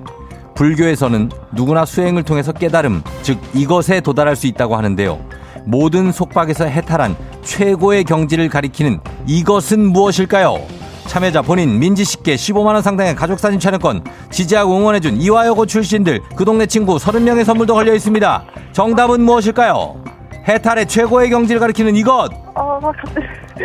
불교에서는 0.55 1.31
누구나 1.55 1.85
수행을 1.87 2.23
통해서 2.23 2.53
깨달음, 2.53 3.03
즉 3.23 3.39
이것에 3.55 4.01
도달할 4.01 4.37
수 4.37 4.47
있다고 4.47 4.77
하는데요. 4.77 5.19
모든 5.65 6.11
속박에서 6.13 6.65
해탈한 6.67 7.17
최고의 7.43 8.05
경지를 8.05 8.49
가리키는 8.49 9.01
이것은 9.27 9.87
무엇일까요? 9.87 10.59
참여자 11.07 11.43
본인 11.43 11.79
민지 11.79 12.05
씨께 12.05 12.37
15만 12.37 12.75
원 12.75 12.83
상당의 12.83 13.15
가족 13.15 13.39
사진 13.39 13.59
촬영권, 13.59 14.05
지지하고 14.31 14.77
응원해준 14.77 15.21
이화여고 15.21 15.67
출신들 15.67 16.21
그 16.37 16.45
동네 16.45 16.67
친구 16.67 16.97
30명의 16.97 17.45
선물도 17.45 17.75
걸려 17.75 17.95
있습니다. 17.95 18.45
정답은 18.73 19.23
무엇일까요? 19.23 20.10
해탈의 20.51 20.87
최고의 20.87 21.31
경지를 21.31 21.61
가리키는 21.61 21.95
이것 21.97 22.29
어. 22.55 22.81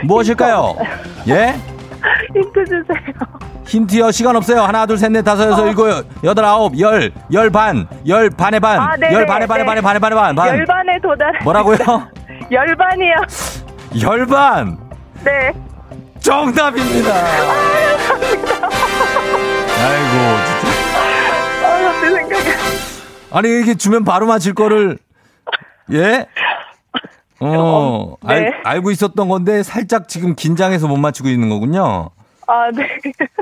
무엇일까요? 0.03 0.75
예? 1.29 1.55
힌트 2.35 2.65
주세요. 2.65 3.15
힌트요 3.67 4.11
시간 4.11 4.35
없어요. 4.35 4.61
하나 4.61 4.85
둘 4.85 4.97
셋 4.97 5.09
넷 5.11 5.23
다섯 5.23 5.47
여섯 5.49 5.65
일곱 5.67 5.87
여덟 6.23 6.45
아홉 6.45 6.77
열 6.79 7.11
열 7.33 7.49
반 7.49 7.87
열 8.07 8.29
반의 8.29 8.59
반 8.59 8.79
아, 8.79 8.95
네네, 8.95 9.13
열 9.13 9.25
반의 9.25 9.47
반의 9.47 9.63
네. 9.63 9.65
반의 9.65 9.81
반의 9.81 9.99
반의 9.99 10.15
반 10.15 10.35
반. 10.35 10.47
열 10.49 10.65
반에 10.65 10.99
도달. 11.01 11.31
뭐라고요? 11.43 11.77
열 12.51 12.75
반이요. 12.75 13.15
열 14.03 14.25
반 14.27 14.77
네. 15.23 15.51
정답입니다. 16.19 17.11
아이고 19.79 20.15
진짜. 20.45 20.67
아, 21.63 21.81
갑자기 21.83 22.13
생각이. 22.13 22.49
아니 23.31 23.49
이렇게 23.49 23.73
주면 23.75 24.03
바로 24.05 24.27
맞힐 24.27 24.53
거를 24.53 24.97
예? 25.91 26.25
어, 27.39 28.15
네. 28.27 28.33
알, 28.33 28.61
알고 28.63 28.91
있었던 28.91 29.27
건데 29.27 29.63
살짝 29.63 30.07
지금 30.07 30.35
긴장해서 30.35 30.87
못 30.87 30.97
맞추고 30.97 31.29
있는 31.29 31.49
거군요. 31.49 32.09
아, 32.47 32.69
네. 32.71 32.87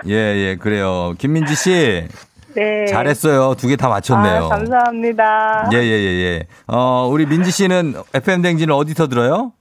예, 0.07 0.13
예, 0.13 0.55
그래요. 0.55 1.13
김민지 1.17 1.55
씨. 1.55 2.07
네. 2.55 2.85
잘했어요. 2.85 3.55
두 3.55 3.67
개 3.67 3.75
다 3.75 3.89
맞췄네요. 3.89 4.45
아, 4.45 4.49
감사합니다. 4.49 5.69
예, 5.73 5.77
예, 5.77 5.81
예, 5.83 6.23
예. 6.23 6.43
어, 6.67 7.07
우리 7.11 7.25
민지 7.25 7.49
씨는 7.51 7.95
FM 8.13 8.41
댕진을 8.43 8.73
어디서 8.73 9.07
들어요? 9.07 9.51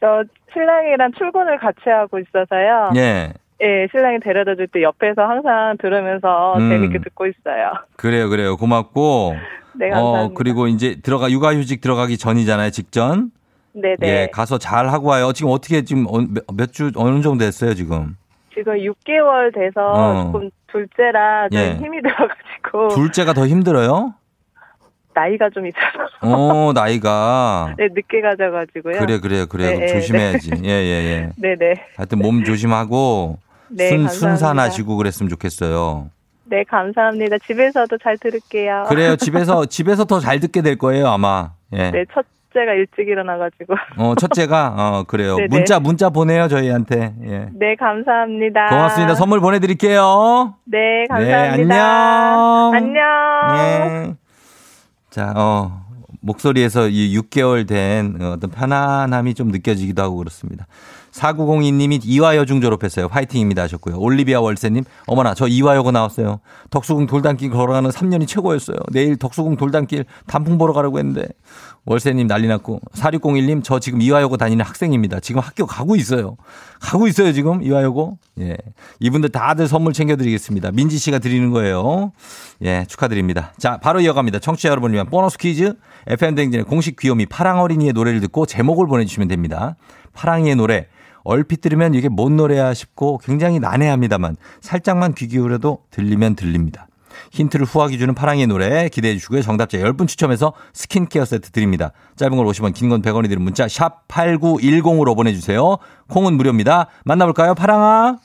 저 0.00 0.22
신랑이랑 0.52 1.10
출근을 1.18 1.58
같이 1.58 1.80
하고 1.88 2.18
있어서요. 2.20 2.90
예. 2.96 3.32
예, 3.60 3.88
신랑이 3.90 4.20
데려다 4.20 4.54
줄 4.54 4.68
때 4.68 4.82
옆에서 4.82 5.22
항상 5.22 5.76
들으면서 5.80 6.54
음. 6.58 6.70
재밌게 6.70 6.98
듣고 7.00 7.26
있어요. 7.26 7.72
그래요, 7.96 8.28
그래요. 8.28 8.56
고맙고. 8.56 9.34
네, 9.74 9.90
감사합니다. 9.90 10.24
어, 10.24 10.30
그리고 10.34 10.68
이제 10.68 10.96
들어가, 11.02 11.28
육아휴직 11.30 11.80
들어가기 11.80 12.18
전이잖아요, 12.18 12.70
직전. 12.70 13.30
네네. 13.80 13.96
예, 14.02 14.28
가서 14.32 14.58
잘 14.58 14.88
하고 14.88 15.08
와요. 15.08 15.32
지금 15.32 15.50
어떻게 15.52 15.82
지금 15.84 16.06
어, 16.06 16.24
몇 16.54 16.72
주, 16.72 16.90
어느 16.96 17.20
정도 17.22 17.44
됐어요, 17.44 17.74
지금? 17.74 18.16
지금 18.54 18.74
6개월 18.74 19.54
돼서 19.54 19.92
어. 19.92 20.24
조금 20.24 20.50
둘째라 20.70 21.48
좀 21.50 21.58
예. 21.60 21.74
힘이 21.74 22.00
들어가지고 22.02 22.88
둘째가 22.94 23.32
더 23.32 23.46
힘들어요? 23.46 24.14
나이가 25.14 25.50
좀 25.50 25.66
있어서 25.66 25.88
어, 26.20 26.72
나이가. 26.72 27.74
네, 27.78 27.88
늦게 27.92 28.20
가져가지고요. 28.20 28.98
그래, 29.00 29.18
그래, 29.18 29.46
그래. 29.48 29.72
네, 29.72 29.78
네, 29.78 29.86
조심해야지. 29.88 30.50
예, 30.64 30.68
예, 30.68 30.70
예. 30.70 31.30
네네. 31.36 31.74
하여튼 31.96 32.18
몸 32.18 32.44
조심하고. 32.44 33.38
네, 33.70 33.88
순, 33.88 33.98
감사합니다. 33.98 34.12
순산하시고 34.36 34.96
그랬으면 34.96 35.28
좋겠어요. 35.30 36.10
네, 36.44 36.64
감사합니다. 36.64 37.36
집에서도 37.46 37.98
잘 37.98 38.16
들을게요. 38.16 38.84
그래요. 38.88 39.16
집에서, 39.16 39.66
집에서 39.66 40.04
더 40.04 40.20
잘 40.20 40.40
듣게 40.40 40.62
될 40.62 40.78
거예요, 40.78 41.08
아마. 41.08 41.50
예. 41.74 41.90
네, 41.90 42.04
첫 42.14 42.24
째가 42.58 42.72
일찍 42.72 43.08
일어나가지고. 43.08 43.74
어, 43.98 44.14
첫째가, 44.16 44.74
어, 44.76 45.04
그래요. 45.06 45.36
네네. 45.36 45.48
문자, 45.50 45.78
문자 45.78 46.10
보내요, 46.10 46.48
저희한테. 46.48 47.14
예. 47.24 47.48
네, 47.52 47.76
감사합니다. 47.76 48.68
고맙습니다. 48.68 49.14
선물 49.14 49.40
보내드릴게요. 49.40 50.54
네, 50.64 51.04
감사합니다. 51.08 52.70
안녕. 52.72 52.74
안녕. 52.74 53.02
예. 54.10 54.14
자, 55.10 55.32
어, 55.36 55.84
목소리에서 56.20 56.88
이 56.88 57.16
6개월 57.16 57.66
된 57.66 58.18
어떤 58.20 58.50
편안함이 58.50 59.34
좀 59.34 59.48
느껴지기도 59.48 60.02
하고 60.02 60.16
그렇습니다. 60.16 60.66
4902님이 61.18 62.00
이화여중 62.04 62.60
졸업했어요. 62.60 63.08
화이팅입니다 63.10 63.62
하셨고요. 63.62 63.98
올리비아 63.98 64.40
월세님, 64.40 64.84
어머나, 65.06 65.34
저 65.34 65.46
이화여고 65.46 65.90
나왔어요. 65.90 66.40
덕수궁 66.70 67.06
돌담길 67.06 67.50
걸어가는 67.50 67.90
3년이 67.90 68.26
최고였어요. 68.28 68.76
내일 68.92 69.16
덕수궁 69.16 69.56
돌담길 69.56 70.04
단풍 70.26 70.58
보러 70.58 70.72
가려고 70.72 70.98
했는데. 70.98 71.26
월세님 71.84 72.26
난리 72.26 72.46
났고. 72.48 72.80
4601님, 72.94 73.64
저 73.64 73.78
지금 73.78 74.02
이화여고 74.02 74.36
다니는 74.36 74.64
학생입니다. 74.64 75.20
지금 75.20 75.40
학교 75.40 75.66
가고 75.66 75.96
있어요. 75.96 76.36
가고 76.80 77.06
있어요, 77.08 77.32
지금 77.32 77.62
이화여고. 77.62 78.18
예. 78.40 78.56
이분들 79.00 79.30
다들 79.30 79.66
선물 79.66 79.94
챙겨드리겠습니다. 79.94 80.70
민지 80.72 80.98
씨가 80.98 81.18
드리는 81.18 81.50
거예요. 81.50 82.12
예, 82.62 82.84
축하드립니다. 82.88 83.52
자, 83.58 83.78
바로 83.78 84.00
이어갑니다. 84.00 84.38
청취자 84.38 84.68
여러분을 84.68 84.94
위한 84.94 85.06
보너스 85.06 85.38
퀴즈. 85.38 85.74
FM댕진의 86.06 86.64
공식 86.64 86.96
귀요미 86.98 87.26
파랑어린이의 87.26 87.92
노래를 87.94 88.20
듣고 88.20 88.46
제목을 88.46 88.86
보내주시면 88.86 89.28
됩니다. 89.28 89.76
파랑이의 90.12 90.56
노래. 90.56 90.86
얼핏 91.28 91.60
들으면 91.60 91.92
이게 91.94 92.08
뭔 92.08 92.36
노래야 92.36 92.72
싶고 92.72 93.18
굉장히 93.18 93.60
난해합니다만 93.60 94.36
살짝만 94.62 95.12
귀 95.14 95.28
기울여도 95.28 95.84
들리면 95.90 96.36
들립니다. 96.36 96.86
힌트를 97.32 97.66
후하게 97.66 97.98
주는 97.98 98.14
파랑이의 98.14 98.46
노래 98.46 98.88
기대해 98.88 99.12
주시고요. 99.14 99.42
정답자 99.42 99.76
10분 99.76 100.08
추첨해서 100.08 100.54
스킨케어 100.72 101.24
세트 101.26 101.50
드립니다. 101.50 101.92
짧은 102.16 102.34
걸 102.36 102.46
50원, 102.46 102.72
긴 102.72 102.88
건 102.88 103.02
100원이 103.02 103.28
드는 103.28 103.42
문자 103.42 103.68
샵 103.68 104.08
8910으로 104.08 105.14
보내주세요. 105.14 105.76
콩은 106.08 106.34
무료입니다. 106.34 106.86
만나볼까요? 107.04 107.54
파랑아. 107.54 108.16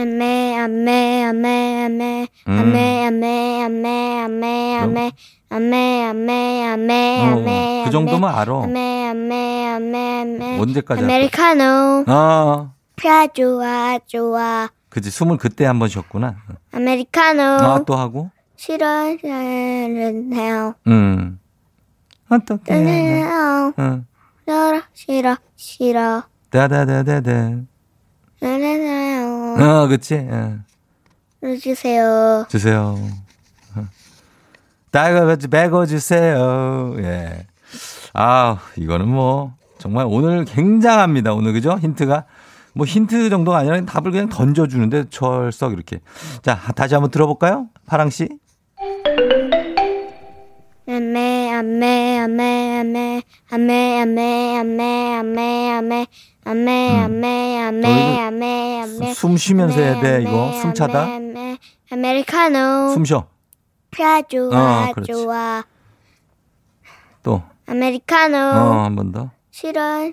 아메 0.00 0.58
아메 0.58 1.24
아메 1.24 1.84
아메 1.86 2.28
음. 2.48 2.58
아메 2.58 3.06
아메 3.06 3.62
아메 3.64 4.20
아메 4.20 4.76
아메 4.78 5.12
아메 5.48 6.04
아메 6.04 6.64
아메 6.66 7.20
어, 7.22 7.24
아메 7.38 7.82
그 7.86 7.90
정도면 7.90 8.28
알아. 8.34 8.62
아메 8.64 9.08
아메 9.08 9.66
아메 9.68 10.20
아메 10.20 10.58
언제까지? 10.60 11.02
아메리카노 11.02 12.04
어, 12.08 12.72
펴 12.96 13.26
좋아 13.28 13.98
좋아 14.06 14.68
그지. 14.90 15.10
숨을 15.10 15.38
그때 15.38 15.64
한 15.64 15.78
번 15.78 15.88
쉬었구나. 15.88 16.36
아메리카노 16.72 17.42
아, 17.42 17.82
또 17.86 17.94
하고. 17.96 18.30
싫어해요 18.56 19.24
음. 20.88 21.38
어떻게. 22.28 22.74
싫어 22.74 23.72
응. 23.78 24.04
싫어 24.46 24.82
싫어 24.94 25.36
싫어 25.56 26.22
다다다다다. 26.50 27.56
싫어요 28.38 29.45
어, 29.60 29.88
그치. 29.88 30.14
어. 30.30 30.58
주세요 31.60 32.46
주세요. 32.48 32.96
다이거 34.90 35.36
배거 35.50 35.86
주세요. 35.86 36.94
예. 36.98 37.46
아, 38.14 38.58
이거는 38.76 39.08
뭐 39.08 39.54
정말 39.78 40.06
오늘 40.08 40.44
굉장합니다. 40.44 41.34
오늘 41.34 41.52
그죠? 41.52 41.78
힌트가 41.78 42.24
뭐 42.72 42.86
힌트 42.86 43.30
정도가 43.30 43.58
아니라 43.58 43.80
답을 43.84 44.10
그냥 44.10 44.28
던져주는데 44.28 45.10
철썩 45.10 45.72
이렇게. 45.72 46.00
자, 46.42 46.58
다시 46.74 46.94
한번 46.94 47.10
들어볼까요? 47.10 47.68
파랑 47.86 48.10
씨. 48.10 48.28
아메 50.88 51.52
아메 51.52 52.18
아메 52.20 52.78
아메 52.80 53.22
아메 53.50 54.00
아메 54.00 54.58
아메 54.58 55.14
아메 55.18 55.70
아메 55.72 56.06
아메 56.50 56.96
아메 57.00 57.60
아메 57.60 58.20
아메 58.20 58.82
아메 58.82 59.14
숨 59.14 59.36
쉬면서 59.36 59.80
해야 59.80 60.00
돼 60.00 60.22
이거 60.22 60.52
숨 60.60 60.72
차다. 60.74 61.06
아메리카노 61.90 62.90
숨 62.94 63.04
쉬어. 63.04 63.26
펴 63.90 64.22
좋아 64.22 64.90
어. 64.90 65.02
좋아 65.02 65.64
또. 67.24 67.42
아메리카노 67.66 68.36
어, 68.36 68.84
한 68.84 68.94
번 68.94 69.10
더. 69.10 69.30
싫어해요 69.50 70.12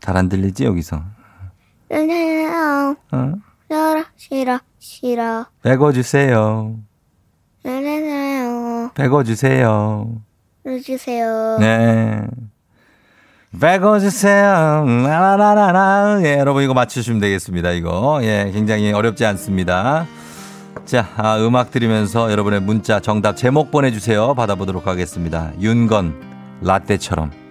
잘안 0.00 0.28
들리지 0.28 0.64
여기서. 0.64 1.02
싫어요 1.90 2.96
어? 3.12 3.32
싫어 3.70 4.04
싫어 4.16 4.58
싫어 4.80 5.46
배거 5.62 5.92
주세요. 5.92 6.76
싫어요 7.62 8.90
배거 8.94 9.22
주세요. 9.22 10.20
주세요 10.82 11.58
네. 11.60 12.26
배거 13.60 14.00
주세요. 14.00 14.84
라라라라. 14.84 16.20
예, 16.24 16.38
여러분 16.38 16.62
이거 16.62 16.74
맞추시면 16.74 17.20
되겠습니다. 17.20 17.70
이거. 17.72 18.20
예, 18.22 18.50
굉장히 18.52 18.92
어렵지 18.92 19.24
않습니다. 19.26 20.06
자, 20.84 21.08
아, 21.16 21.38
음악 21.38 21.70
들으면서 21.70 22.30
여러분의 22.30 22.60
문자 22.60 23.00
정답 23.00 23.36
제목 23.36 23.70
보내주세요. 23.70 24.34
받아보도록 24.34 24.86
하겠습니다. 24.86 25.52
윤건, 25.60 26.14
라떼처럼. 26.62 27.43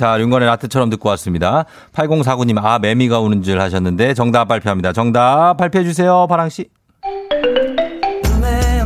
자, 0.00 0.18
윤건의 0.18 0.48
라떼처럼 0.48 0.88
듣고 0.88 1.10
왔습니다. 1.10 1.66
8049님, 1.92 2.56
아, 2.64 2.78
매미가 2.78 3.20
우는 3.20 3.42
줄 3.42 3.60
하셨는데 3.60 4.14
정답 4.14 4.46
발표합니다. 4.48 4.94
정답 4.94 5.58
발표해 5.58 5.84
주세요. 5.84 6.26
파랑씨. 6.26 6.70
매, 8.40 8.82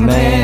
매, 0.00 0.43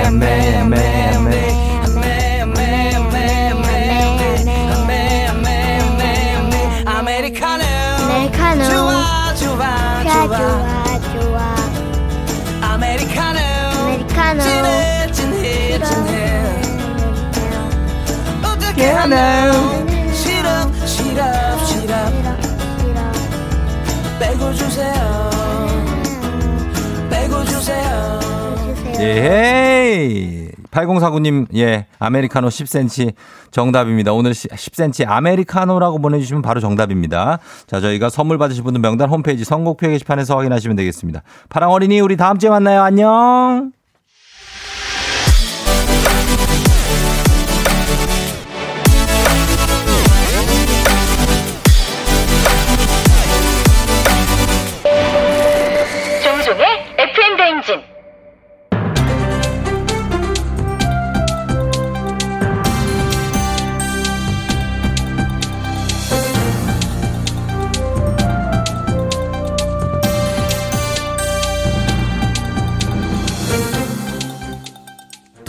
하나요 19.10 19.52
시럽 20.12 20.86
시럽 20.86 21.66
시럽 21.66 22.12
빼고 24.20 24.52
주세요 24.52 25.30
주세요 27.10 27.44
주세요. 27.44 29.00
예. 29.00 30.50
8049님, 30.70 31.48
예, 31.56 31.86
아메리카노 31.98 32.46
10cm 32.46 33.14
정답입니다. 33.50 34.12
오늘 34.12 34.30
10cm 34.30 35.08
아메리카노라고 35.08 35.98
보내주시면 35.98 36.42
바로 36.42 36.60
정답입니다. 36.60 37.40
자, 37.66 37.80
저희가 37.80 38.08
선물 38.08 38.38
받으실 38.38 38.62
분들 38.62 38.80
명단 38.80 39.08
홈페이지 39.10 39.42
선곡표 39.42 39.88
게시판에서 39.88 40.36
확인하시면 40.36 40.76
되겠습니다. 40.76 41.22
파랑어린이, 41.48 41.98
우리 41.98 42.16
다음주에 42.16 42.50
만나요. 42.50 42.82
안녕! 42.82 43.72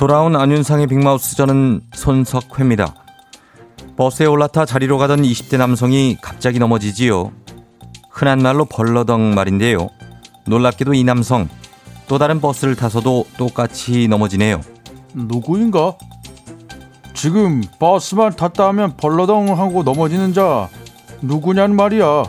돌아온 0.02 0.36
안윤상의 0.36 0.88
빅마우스 0.88 1.36
저는 1.36 1.82
손석회입니다. 1.94 2.96
버스에 3.96 4.26
올라타 4.26 4.66
자리로 4.66 4.98
가던 4.98 5.22
20대 5.22 5.60
남성이 5.60 6.18
갑자기 6.20 6.58
넘어지지요. 6.58 7.32
흔한 8.10 8.40
말로 8.40 8.66
벌러덩 8.66 9.36
말인데요. 9.36 9.90
놀랍게도 10.48 10.96
이 10.96 11.04
남성 11.04 11.48
또 12.08 12.18
다른 12.18 12.42
버스를 12.42 12.76
타서도 12.76 13.26
똑같이 13.38 14.08
넘어지네요. 14.08 14.62
누구인가? 15.14 15.96
지금 17.14 17.62
버스만 17.78 18.36
탔다 18.36 18.70
하면 18.70 18.98
벌러덩 18.98 19.56
하고 19.56 19.84
넘어지는 19.84 20.34
자 20.34 20.68
누구냔 21.22 21.76
말이야. 21.76 22.24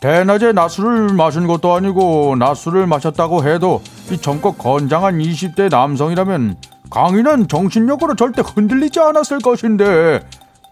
대낮에 0.00 0.52
낮술을 0.52 1.14
마신 1.14 1.48
것도 1.48 1.74
아니고 1.74 2.36
낮술을 2.38 2.86
마셨다고 2.86 3.42
해도 3.42 3.82
이 4.10 4.18
정껏 4.18 4.56
건장한 4.56 5.18
20대 5.18 5.70
남성이라면 5.70 6.56
강인한 6.90 7.48
정신력으로 7.48 8.14
절대 8.16 8.42
흔들리지 8.44 9.00
않았을 9.00 9.38
것인데 9.38 10.20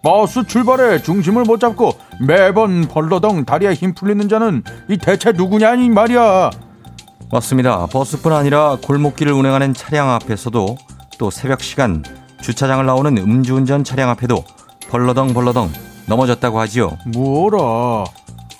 버스 0.02 0.44
출발에 0.44 1.00
중심을 1.02 1.44
못 1.44 1.60
잡고 1.60 1.92
매번 2.20 2.88
벌러덩 2.88 3.44
다리에 3.44 3.72
힘 3.72 3.94
풀리는 3.94 4.28
자는 4.28 4.62
이 4.88 4.98
대체 4.98 5.32
누구냐 5.32 5.74
이 5.76 5.88
말이야. 5.88 6.50
맞습니다. 7.30 7.86
버스뿐 7.86 8.32
아니라 8.32 8.76
골목길을 8.82 9.32
운행하는 9.32 9.72
차량 9.74 10.10
앞에서도 10.10 10.76
또 11.18 11.30
새벽 11.30 11.62
시간 11.62 12.02
주차장을 12.42 12.84
나오는 12.84 13.16
음주운전 13.16 13.84
차량 13.84 14.10
앞에도 14.10 14.44
벌러덩 14.90 15.32
벌러덩 15.32 15.70
넘어졌다고 16.06 16.60
하지요. 16.60 16.98
뭐라? 17.14 18.04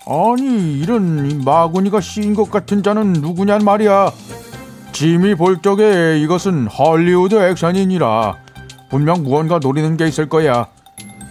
아니 0.07 0.79
이런 0.79 1.31
이 1.31 1.35
마구니가 1.45 2.01
씌인 2.01 2.35
것 2.35 2.51
같은 2.51 2.83
자는 2.83 3.13
누구냔 3.15 3.65
말이야. 3.65 4.11
짐이 4.93 5.35
볼 5.35 5.61
적에 5.63 6.19
이것은 6.21 6.67
헐리우드 6.67 7.35
액션이니라. 7.35 8.37
분명 8.91 9.23
무언가 9.23 9.59
노리는 9.59 9.97
게 9.97 10.07
있을 10.07 10.29
거야. 10.29 10.67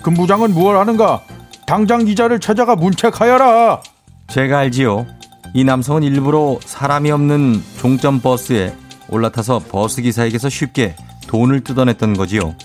근부장은 0.01 0.53
무얼 0.53 0.77
하는가? 0.77 1.21
당장 1.67 2.05
기자를 2.05 2.39
찾아가 2.39 2.75
문책하여라. 2.75 3.81
제가 4.27 4.59
알지요. 4.59 5.05
이 5.53 5.63
남성은 5.63 6.03
일부러 6.03 6.57
사람이 6.65 7.11
없는 7.11 7.61
종점 7.77 8.19
버스에 8.19 8.73
올라타서 9.09 9.59
버스 9.69 10.01
기사에게서 10.01 10.49
쉽게 10.49 10.95
돈을 11.27 11.63
뜯어냈던 11.63 12.15
거지요. 12.15 12.55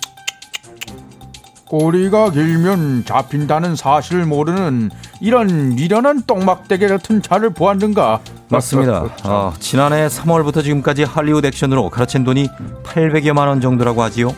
꼬리가 1.66 2.30
길면 2.30 3.04
잡힌다는 3.04 3.74
사실을 3.76 4.24
모르는 4.24 4.90
이런 5.20 5.74
미련한 5.74 6.22
똥막대기 6.26 6.86
같은 6.86 7.20
자를 7.20 7.50
보았는가? 7.50 8.20
맞습니다. 8.48 9.04
어, 9.24 9.52
지난해 9.60 10.06
3월부터 10.06 10.62
지금까지 10.62 11.04
할리우드 11.04 11.46
액션으로 11.46 11.90
가로챈 11.90 12.24
돈이 12.24 12.48
800여만 12.84 13.48
원 13.48 13.60
정도라고 13.60 14.02
하지요. 14.02 14.34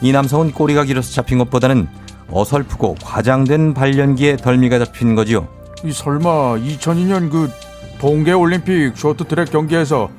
이 0.00 0.12
남성은 0.12 0.52
꼬리가 0.52 0.84
길어서 0.84 1.12
잡힌 1.12 1.38
것보다는 1.38 1.88
어설프고 2.30 2.96
과장된 3.02 3.74
발연기에 3.74 4.36
덜미가 4.36 4.78
잡힌 4.78 5.14
거지요. 5.14 5.48
이 5.84 5.92
설마 5.92 6.56
2002년 6.56 7.30
그 7.30 7.50
동계 8.00 8.32
올림픽 8.32 8.92
쇼트트랙 8.96 9.50
경기에서 9.50 10.10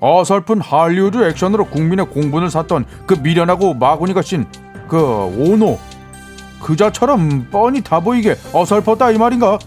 어설픈 0.00 0.60
할리우드 0.60 1.24
액션으로 1.28 1.66
국민의 1.66 2.06
공분을 2.06 2.50
샀던 2.50 2.84
그 3.06 3.14
미련하고 3.14 3.74
마구니가 3.74 4.22
씬 4.22 4.46
그 4.88 4.98
오노 5.38 5.78
그자처럼 6.62 7.48
뻔히 7.50 7.80
다 7.82 8.00
보이게 8.00 8.36
어설펐다 8.52 9.10
이 9.10 9.18
말인가? 9.18 9.58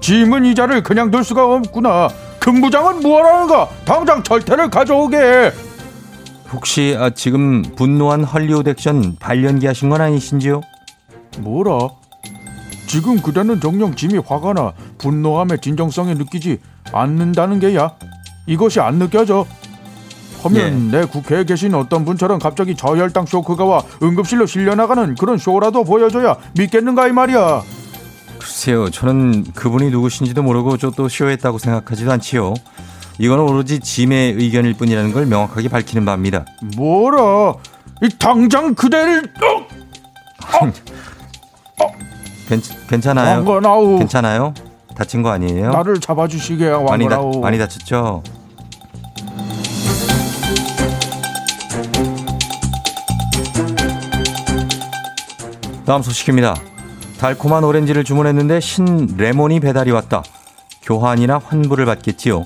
짐은 0.00 0.44
이자를 0.46 0.82
그냥 0.82 1.10
둘 1.10 1.24
수가 1.24 1.44
없구나. 1.46 2.08
금부장은 2.46 3.00
무엇하는가? 3.00 3.68
당장 3.84 4.22
절퇴를 4.22 4.70
가져오게. 4.70 5.52
혹시 6.52 6.96
아, 6.96 7.10
지금 7.10 7.62
분노한 7.62 8.22
헐리우드 8.22 8.68
액션 8.68 9.16
발연기 9.18 9.66
하신 9.66 9.88
건 9.88 10.00
아니신지요? 10.00 10.60
뭐라? 11.40 11.88
지금 12.86 13.20
그대는 13.20 13.60
정녕 13.60 13.96
짐이 13.96 14.18
화가 14.24 14.52
나 14.52 14.72
분노함의 14.98 15.60
진정성에 15.60 16.14
느끼지 16.14 16.60
않는다는 16.92 17.58
게야. 17.58 17.96
이것이 18.46 18.78
안 18.78 19.00
느껴져. 19.00 19.44
하면 20.44 20.92
내 20.92 21.04
국회에 21.04 21.42
계신 21.42 21.74
어떤 21.74 22.04
분처럼 22.04 22.38
갑자기 22.38 22.76
저혈당 22.76 23.26
쇼크가 23.26 23.64
와 23.64 23.82
응급실로 24.00 24.46
실려나가는 24.46 25.16
그런 25.16 25.36
쇼라도 25.36 25.82
보여줘야 25.82 26.36
믿겠는가 26.54 27.08
이 27.08 27.12
말이야. 27.12 27.62
글쎄요, 28.46 28.90
저는 28.90 29.42
그분이 29.54 29.90
누구신지도 29.90 30.40
모르고 30.42 30.76
저 30.78 30.90
또 30.96 31.08
쇼했다고 31.08 31.58
생각하지도 31.58 32.10
않지요. 32.12 32.54
이건 33.18 33.40
오로지 33.40 33.80
짐의 33.80 34.34
의견일 34.34 34.74
뿐이라는 34.74 35.12
걸 35.12 35.26
명확하게 35.26 35.68
밝히는 35.68 36.04
바입니다. 36.06 36.44
뭐라? 36.76 37.54
이 38.02 38.08
당장 38.18 38.74
그대를 38.74 39.24
어, 39.42 40.72
괜, 42.48 42.62
괜찮 42.88 43.18
아요? 43.18 43.38
왕건아우 43.38 43.98
괜찮아요? 43.98 44.54
다친 44.96 45.22
거 45.22 45.30
아니에요? 45.30 45.70
나를 45.72 45.98
잡아주시게 46.00 46.70
많이, 46.70 47.08
다, 47.08 47.18
왕건아우. 47.18 47.40
많이 47.40 47.58
다쳤죠? 47.58 48.22
다음 55.84 56.02
소식입니다. 56.02 56.56
달콤한 57.18 57.64
오렌지를 57.64 58.04
주문했는데 58.04 58.60
신 58.60 59.14
레몬이 59.16 59.60
배달이 59.60 59.90
왔다. 59.90 60.22
교환이나 60.82 61.38
환불을 61.38 61.86
받겠지요. 61.86 62.44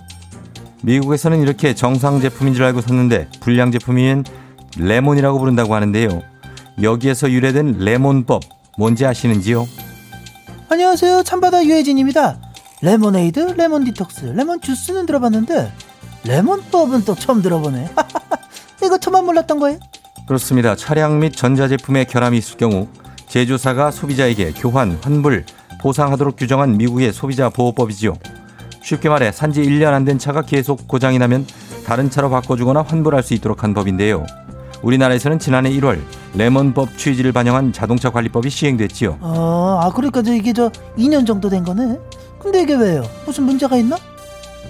미국에서는 0.83 1.41
이렇게 1.43 1.75
정상 1.75 2.21
제품인 2.21 2.55
줄 2.55 2.65
알고 2.65 2.81
샀는데 2.81 3.29
불량 3.41 3.71
제품이면 3.73 4.25
레몬이라고 4.79 5.39
부른다고 5.39 5.75
하는데요. 5.75 6.23
여기에서 6.83 7.31
유래된 7.31 7.79
레몬법 7.81 8.43
뭔지 8.79 9.05
아시는지요? 9.05 9.67
안녕하세요. 10.71 11.25
참바다 11.25 11.65
유혜진입니다. 11.65 12.39
레모네이드, 12.83 13.41
레몬 13.59 13.85
디톡스, 13.85 14.27
레몬 14.37 14.61
주스는 14.61 15.05
들어봤는데 15.05 15.71
레몬법은 16.25 17.05
또 17.05 17.15
처음 17.15 17.43
들어보네. 17.43 17.91
이거 18.83 18.97
저만 18.97 19.27
몰랐던 19.27 19.59
거예요? 19.59 19.79
그렇습니다. 20.27 20.77
차량 20.77 21.19
및 21.19 21.37
전자제품에 21.37 22.05
결함이 22.05 22.39
있을 22.39 22.57
경우 22.57 22.87
제조사가 23.31 23.93
소비자에게 23.93 24.53
교환, 24.57 24.99
환불, 25.03 25.45
보상하도록 25.81 26.35
규정한 26.37 26.77
미국의 26.77 27.12
소비자 27.12 27.49
보호법이지요. 27.49 28.14
쉽게 28.83 29.09
말해 29.09 29.31
산지 29.31 29.62
1년 29.62 29.93
안 29.93 30.05
된 30.05 30.19
차가 30.19 30.43
계속 30.43 30.88
고장이 30.88 31.16
나면 31.21 31.47
다른 31.87 32.11
차로 32.11 32.29
바꿔주거나 32.29 32.83
환불할 32.83 33.23
수 33.23 33.35
있도록 33.35 33.62
한 33.62 33.73
법인데요. 33.73 34.27
우리나라에서는 34.83 35.38
지난해 35.38 35.71
1월 35.71 36.01
레몬법 36.35 36.99
취지를 36.99 37.31
반영한 37.31 37.73
자동차 37.73 38.11
관리법이 38.11 38.51
시행됐지요. 38.51 39.19
어, 39.21 39.79
아 39.81 39.90
그러니까 39.95 40.23
저 40.23 40.35
이게 40.35 40.53
저 40.53 40.69
2년 40.99 41.25
정도 41.25 41.49
된 41.49 41.62
거네. 41.62 41.99
근데 42.40 42.62
이게 42.62 42.75
왜요? 42.75 43.05
무슨 43.27 43.45
문제가 43.45 43.77
있나? 43.77 43.97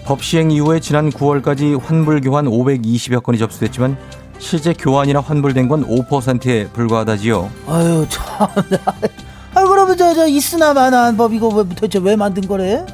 법 0.04 0.22
시행 0.22 0.50
이후에 0.50 0.80
지난 0.80 1.08
9월까지 1.08 1.80
환불 1.80 2.20
교환 2.20 2.44
520여 2.44 3.22
건이 3.22 3.38
접수됐지만 3.38 3.96
실제 4.40 4.72
교환이나 4.72 5.20
환불된 5.20 5.68
건 5.68 5.86
5%에 5.86 6.68
불과하다지요. 6.68 7.50
아유 7.68 8.06
참. 8.08 8.48
아 9.54 9.64
그러면 9.64 9.96
저 9.96 10.14
저 10.14 10.26
있으나 10.26 10.72
마나한 10.72 11.16
법 11.16 11.32
이거 11.34 11.48
왜 11.48 11.64
도대체 11.68 11.98
왜 12.02 12.16
만든 12.16 12.46
거래? 12.46 12.84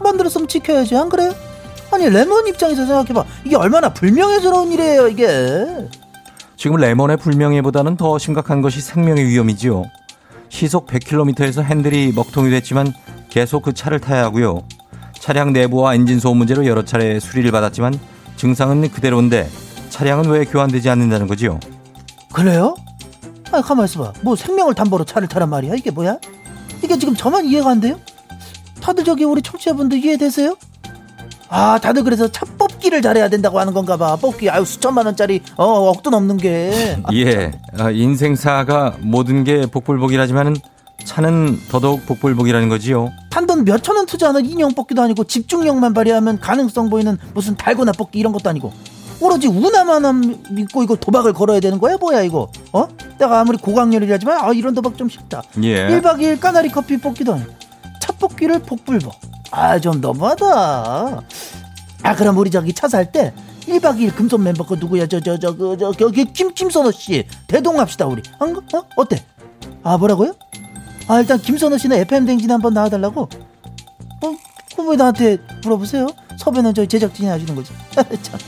만들었으면 0.00 0.48
지켜야지 0.48 0.96
안 0.96 1.08
그래? 1.08 1.30
아니 1.90 2.08
레몬 2.10 2.46
입장에서 2.46 2.84
생각해봐 2.84 3.24
이게 3.44 3.56
얼마나 3.56 3.92
불명예스러운 3.92 4.72
일이에요 4.72 5.08
이게. 5.08 5.66
지금 6.56 6.76
레몬의 6.76 7.18
불명예보다는 7.18 7.96
더 7.96 8.18
심각한 8.18 8.60
것이 8.62 8.80
생명의 8.80 9.24
위험이지요. 9.26 9.84
시속 10.48 10.86
100km에서 10.86 11.62
핸들이 11.62 12.12
먹통이 12.14 12.50
됐지만 12.50 12.92
계속 13.30 13.62
그 13.62 13.72
차를 13.72 14.00
타야 14.00 14.24
하고요. 14.24 14.64
차량 15.20 15.52
내부와 15.52 15.94
엔진 15.94 16.18
소음 16.18 16.38
문제로 16.38 16.66
여러 16.66 16.84
차례 16.84 17.20
수리를 17.20 17.50
받았지만 17.52 17.98
증상은 18.36 18.90
그대로인데 18.90 19.48
차량은 19.90 20.28
왜 20.30 20.44
교환되지 20.44 20.88
않는다는 20.90 21.26
거지요? 21.26 21.58
그래요? 22.32 22.74
아 23.50 23.60
가만 23.62 23.86
있어봐. 23.86 24.12
뭐 24.22 24.36
생명을 24.36 24.74
담보로 24.74 25.04
차를 25.04 25.28
타란 25.28 25.48
말이야. 25.50 25.74
이게 25.74 25.90
뭐야? 25.90 26.18
이게 26.82 26.98
지금 26.98 27.14
저만 27.14 27.46
이해가 27.46 27.70
안 27.70 27.80
돼요? 27.80 27.98
다들 28.80 29.04
저기 29.04 29.24
우리 29.24 29.42
청취자분들 29.42 29.98
이해되세요? 30.04 30.56
아 31.48 31.78
다들 31.78 32.04
그래서 32.04 32.28
차 32.30 32.44
뽑기를 32.58 33.00
잘해야 33.00 33.28
된다고 33.28 33.58
하는 33.58 33.72
건가 33.72 33.96
봐. 33.96 34.16
뽑기 34.16 34.50
아유 34.50 34.64
수천만 34.64 35.06
원짜리 35.06 35.40
어 35.56 35.64
억도 35.88 36.10
넘는 36.10 36.36
게. 36.36 36.98
아, 37.02 37.08
예, 37.14 37.52
아, 37.78 37.90
인생사가 37.90 38.96
모든 39.00 39.44
게 39.44 39.66
복불복이라지만은 39.66 40.56
차는 41.04 41.58
더더욱 41.70 42.04
복불복이라는 42.04 42.68
거지요. 42.68 43.10
단돈 43.30 43.64
몇천 43.64 43.96
원 43.96 44.04
투자하는 44.04 44.44
인형 44.44 44.74
뽑기도 44.74 45.00
아니고 45.00 45.24
집중력만 45.24 45.94
발휘하면 45.94 46.38
가능성 46.38 46.90
보이는 46.90 47.16
무슨 47.32 47.56
달고나 47.56 47.92
뽑기 47.92 48.18
이런 48.18 48.32
것도 48.34 48.50
아니고 48.50 48.72
오로지 49.20 49.48
운하만 49.48 50.42
믿고 50.50 50.82
이거 50.82 50.94
도박을 50.96 51.32
걸어야 51.32 51.60
되는 51.60 51.78
거야 51.80 51.96
뭐야 51.96 52.22
이거 52.22 52.50
어? 52.72 52.86
내가 53.18 53.40
아무리 53.40 53.58
고강렬이라지만 53.58 54.38
아 54.44 54.52
이런 54.52 54.74
도박 54.74 54.96
좀 54.96 55.08
싫다 55.08 55.42
예. 55.62 55.88
1박 55.88 56.18
2일 56.20 56.38
까나리 56.40 56.68
커피 56.68 56.96
뽑기도 56.98 57.34
아니고 57.34 57.52
차 58.00 58.12
뽑기를 58.12 58.60
복불복 58.60 59.12
아 59.50 59.78
좀 59.80 60.00
너무하다 60.00 61.22
아 62.02 62.14
그럼 62.16 62.38
우리 62.38 62.50
저기 62.50 62.72
차 62.72 62.86
살 62.86 63.10
때 63.10 63.32
1박 63.66 63.98
2일 63.98 64.14
금손 64.14 64.42
멤버 64.44 64.64
그 64.64 64.74
누구야 64.74 65.06
저 65.06 65.20
저 65.20 65.36
저 65.36 65.54
그저 65.56 65.92
여기 66.00 66.24
김 66.32 66.52
김선호 66.54 66.90
씨 66.92 67.26
대동합시다 67.48 68.06
우리 68.06 68.22
안 68.38 68.52
가? 68.52 68.60
어? 68.78 68.84
어때? 68.96 69.24
아 69.82 69.98
뭐라고요? 69.98 70.34
아 71.08 71.20
일단 71.20 71.38
김선호 71.38 71.76
씨는 71.76 71.98
FM 71.98 72.24
댕진 72.26 72.50
한번 72.50 72.72
나와달라고 72.74 73.22
어? 73.22 74.36
그럼 74.72 74.90
왜 74.90 74.96
나한테 74.96 75.38
물어보세요? 75.64 76.06
섭외는 76.38 76.72
저희 76.74 76.86
제작진이 76.86 77.28
하시는 77.28 77.54
거지 77.54 77.72
참. 78.22 78.38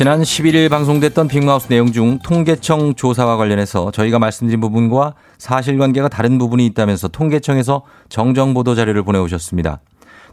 지난 0.00 0.22
11일 0.22 0.70
방송됐던 0.70 1.28
빅마우스 1.28 1.68
내용 1.68 1.92
중 1.92 2.18
통계청 2.20 2.94
조사와 2.94 3.36
관련해서 3.36 3.90
저희가 3.90 4.18
말씀드린 4.18 4.58
부분과 4.58 5.14
사실관계가 5.36 6.08
다른 6.08 6.38
부분이 6.38 6.64
있다면서 6.64 7.08
통계청에서 7.08 7.82
정정보도 8.08 8.74
자료를 8.74 9.02
보내오셨습니다. 9.02 9.80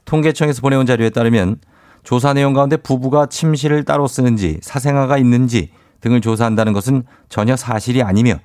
통계청에서 0.06 0.62
보내온 0.62 0.86
자료에 0.86 1.10
따르면 1.10 1.58
조사 2.04 2.32
내용 2.32 2.54
가운데 2.54 2.78
부부가 2.78 3.26
침실을 3.26 3.84
따로 3.84 4.08
쓰는지 4.08 4.58
사생아가 4.62 5.18
있는지 5.18 5.72
등을 6.00 6.22
조사한다는 6.22 6.72
것은 6.72 7.04
전혀 7.28 7.58
사실이 7.58 8.04
아니며 8.04 8.36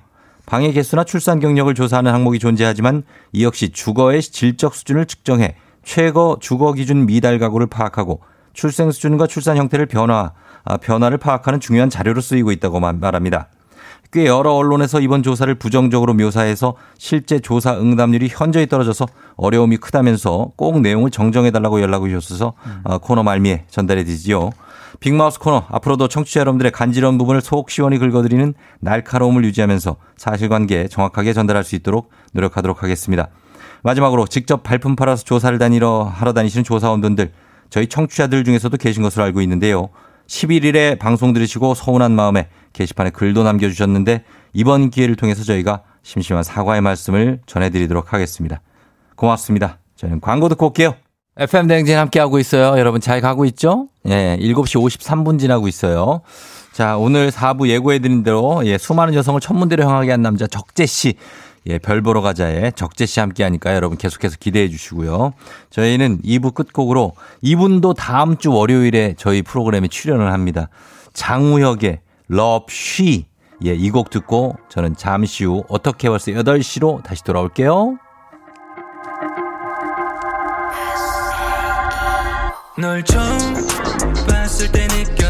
방해 0.45 0.73
개수나 0.73 1.05
출산 1.05 1.39
경력을 1.39 1.73
조사하는 1.73 2.11
항목이 2.11 2.37
존재하지만 2.37 3.03
이 3.31 3.45
역시 3.45 3.69
주거의 3.69 4.21
질적 4.21 4.75
수준을 4.75 5.05
측정해 5.05 5.55
최고 5.83 6.37
주거 6.39 6.73
기준 6.73 7.05
미달 7.05 7.39
가구를 7.39 7.67
파악하고 7.67 8.21
출생 8.53 8.91
수준과 8.91 9.27
출산 9.27 9.57
형태를 9.57 9.85
변화, 9.87 10.31
아, 10.63 10.77
변화를 10.77 11.17
파악하는 11.17 11.59
중요한 11.59 11.89
자료로 11.89 12.21
쓰이고 12.21 12.51
있다고 12.51 12.79
말합니다. 12.79 13.47
꽤 14.11 14.27
여러 14.27 14.53
언론에서 14.53 14.99
이번 14.99 15.23
조사를 15.23 15.53
부정적으로 15.55 16.13
묘사해서 16.13 16.75
실제 16.99 17.39
조사 17.39 17.75
응답률이 17.75 18.29
현저히 18.29 18.67
떨어져서 18.67 19.07
어려움이 19.37 19.77
크다면서 19.77 20.51
꼭 20.55 20.81
내용을 20.81 21.09
정정해달라고 21.09 21.81
연락을 21.81 22.11
주셔서 22.19 22.53
어, 22.83 22.99
코너 22.99 23.23
말미에 23.23 23.65
전달해 23.69 24.03
드리지요. 24.03 24.51
빅마우스 24.99 25.39
코너 25.39 25.65
앞으로도 25.67 26.07
청취자 26.07 26.41
여러분들의 26.41 26.71
간지러운 26.71 27.17
부분을 27.17 27.41
속 27.41 27.71
시원히 27.71 27.97
긁어드리는 27.97 28.53
날카로움을 28.81 29.43
유지하면서 29.45 29.95
사실관계 30.15 30.89
정확하게 30.89 31.33
전달할 31.33 31.63
수 31.63 31.75
있도록 31.75 32.11
노력하도록 32.33 32.83
하겠습니다. 32.83 33.29
마지막으로 33.83 34.25
직접 34.25 34.63
발품 34.63 34.95
팔아서 34.95 35.23
조사를 35.23 35.57
다니러 35.59 36.03
하러 36.03 36.33
다니시는 36.33 36.63
조사원분들 36.63 37.31
저희 37.69 37.87
청취자들 37.87 38.43
중에서도 38.43 38.75
계신 38.77 39.03
것으로 39.03 39.23
알고 39.25 39.41
있는데요. 39.41 39.89
11일에 40.27 40.97
방송 40.97 41.33
들으시고 41.33 41.75
서운한 41.75 42.13
마음에 42.13 42.47
게시판에 42.71 43.09
글도 43.09 43.43
남겨주셨는데 43.43 44.23
이번 44.53 44.89
기회를 44.89 45.15
통해서 45.15 45.43
저희가 45.43 45.83
심심한 46.01 46.43
사과의 46.43 46.81
말씀을 46.81 47.41
전해드리도록 47.45 48.13
하겠습니다. 48.13 48.61
고맙습니다. 49.15 49.79
저희는 49.95 50.21
광고 50.21 50.49
듣고 50.49 50.67
올게요. 50.67 50.95
FM 51.37 51.67
대행진 51.67 51.97
함께하고 51.97 52.39
있어요. 52.39 52.77
여러분 52.79 53.01
잘 53.01 53.19
가고 53.19 53.45
있죠? 53.45 53.89
예, 54.05 54.37
7시 54.39 54.79
53분 54.79 55.39
지나고 55.39 55.67
있어요. 55.67 56.21
자, 56.73 56.97
오늘 56.97 57.31
4부 57.31 57.67
예고해드린 57.69 58.23
대로 58.23 58.61
예, 58.65 58.77
수많은 58.77 59.13
여성을 59.13 59.39
천문대로 59.41 59.83
향하게 59.83 60.11
한 60.11 60.21
남자 60.21 60.45
적재씨. 60.47 61.15
예, 61.67 61.77
별 61.79 62.01
보러 62.01 62.21
가자에 62.21 62.71
적재 62.71 63.05
씨 63.05 63.19
함께 63.19 63.43
하니까 63.43 63.73
여러분 63.75 63.97
계속해서 63.97 64.37
기대해 64.39 64.67
주시고요. 64.69 65.33
저희는 65.69 66.21
2부 66.23 66.53
끝곡으로 66.53 67.13
이분도 67.41 67.93
다음 67.93 68.37
주 68.37 68.51
월요일에 68.51 69.15
저희 69.17 69.41
프로그램에 69.41 69.87
출연을 69.87 70.31
합니다. 70.33 70.69
장우혁의 71.13 71.99
Love 72.31 72.65
She. 72.69 73.25
예, 73.65 73.73
이 73.73 73.91
곡 73.91 74.09
듣고 74.09 74.57
저는 74.69 74.95
잠시 74.97 75.45
후 75.45 75.63
어떻게 75.69 76.09
벌써 76.09 76.31
8시로 76.31 77.01
다시 77.03 77.23
돌아올게요. 77.23 77.97
널 82.77 83.03
처음 83.03 83.37
봤을 84.27 84.71
때 84.71 84.87
느꼈 84.87 85.22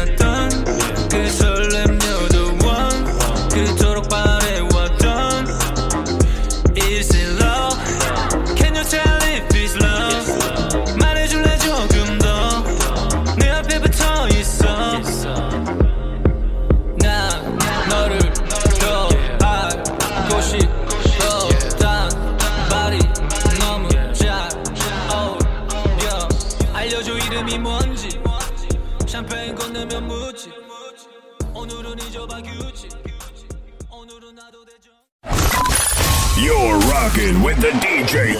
You're 36.44 36.76
rocking 36.92 37.42
with 37.42 37.56
the 37.58 37.70
DJ. 37.80 38.36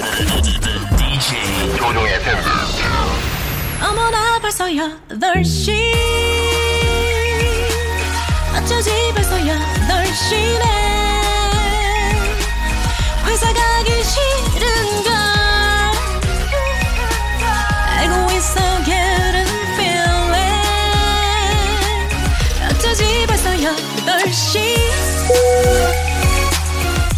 DJ 0.99 1.77
조종의 1.79 2.21
팬. 2.21 2.37
어머나 3.83 4.39
벌써 4.41 4.67
8시 4.67 5.73
어쩌지 8.55 8.91
벌써 9.15 9.39
8시네 9.39 10.65
회사 13.25 13.51
가기 13.55 14.05
어쩌지 22.69 23.25
벌써 23.27 23.49
8시 23.51 24.75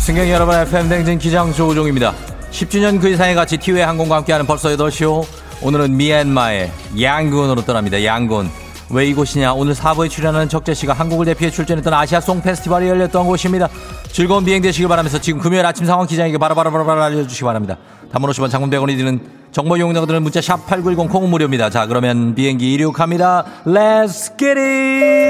승객 0.06 0.30
여러분 0.30 0.54
FM 0.54 0.88
댕진 0.88 1.18
기장 1.18 1.52
조우종입니다. 1.52 2.14
10주년 2.52 3.00
그 3.00 3.08
이상의 3.08 3.34
가치 3.34 3.56
티웨이 3.56 3.82
항공과 3.82 4.14
함께하는 4.18 4.46
벌써 4.46 4.68
8시오. 4.68 5.26
오늘은 5.62 5.96
미얀마의 5.96 6.70
양군으로 7.00 7.62
떠납니다. 7.62 8.04
양군. 8.04 8.48
왜 8.90 9.04
이곳이냐? 9.08 9.54
오늘 9.54 9.74
4부에 9.74 10.08
출연하는 10.08 10.48
적재 10.48 10.74
씨가 10.74 10.92
한국을 10.92 11.26
대표해 11.26 11.50
출전했던 11.50 11.92
아시아 11.92 12.20
송 12.20 12.40
페스티벌이 12.40 12.86
열렸던 12.86 13.26
곳입니다. 13.26 13.68
즐거운 14.12 14.44
비행 14.44 14.62
되시길 14.62 14.86
바라면서 14.86 15.20
지금 15.20 15.40
금요일 15.40 15.66
아침 15.66 15.86
상황 15.86 16.06
기장에게 16.06 16.38
바로바로바로 16.38 17.02
알려주시기 17.02 17.42
바랍니다. 17.44 17.76
단문 18.12 18.30
50원 18.30 18.48
장문 18.48 18.70
100원이 18.70 18.96
드는 18.96 19.20
정보 19.50 19.76
이용자들은 19.76 20.22
문자 20.22 20.40
샵 20.40 20.68
8910 20.68 21.10
콩은 21.10 21.30
무료입니다. 21.30 21.68
자 21.68 21.86
그러면 21.86 22.36
비행기 22.36 22.74
이륙합니다. 22.74 23.44
Let's 23.66 24.38
get 24.38 24.56
it! 24.56 25.25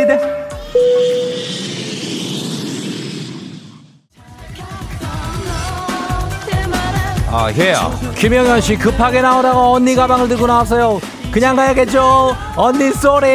아, 7.38 7.48
해요. 7.48 7.92
김영현 8.16 8.62
씨 8.62 8.76
급하게 8.76 9.20
나오다가 9.20 9.70
언니 9.70 9.94
가방을 9.94 10.26
들고 10.26 10.46
나왔어요. 10.46 10.98
그냥 11.30 11.54
가야겠죠? 11.54 12.34
언니 12.56 12.90
sorry! 12.92 13.26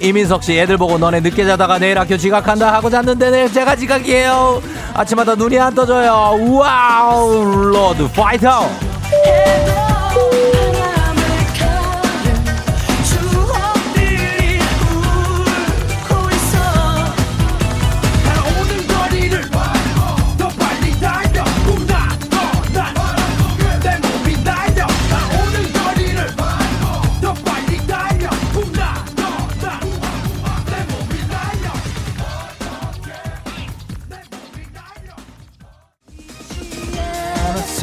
이민석 0.00 0.44
씨 0.44 0.56
애들 0.56 0.76
보고 0.76 0.96
너네 0.96 1.18
늦게 1.18 1.44
자다가 1.44 1.80
내일 1.80 1.98
학교 1.98 2.16
지각한다 2.16 2.72
하고 2.72 2.88
잤는데 2.88 3.30
내일 3.32 3.52
제가 3.52 3.74
지각이에요. 3.74 4.62
아침마다 4.94 5.34
눈이 5.34 5.58
안 5.58 5.74
떠져요. 5.74 6.38
Wow! 6.52 7.42
Road 7.44 8.12
Fighter! 8.12 8.68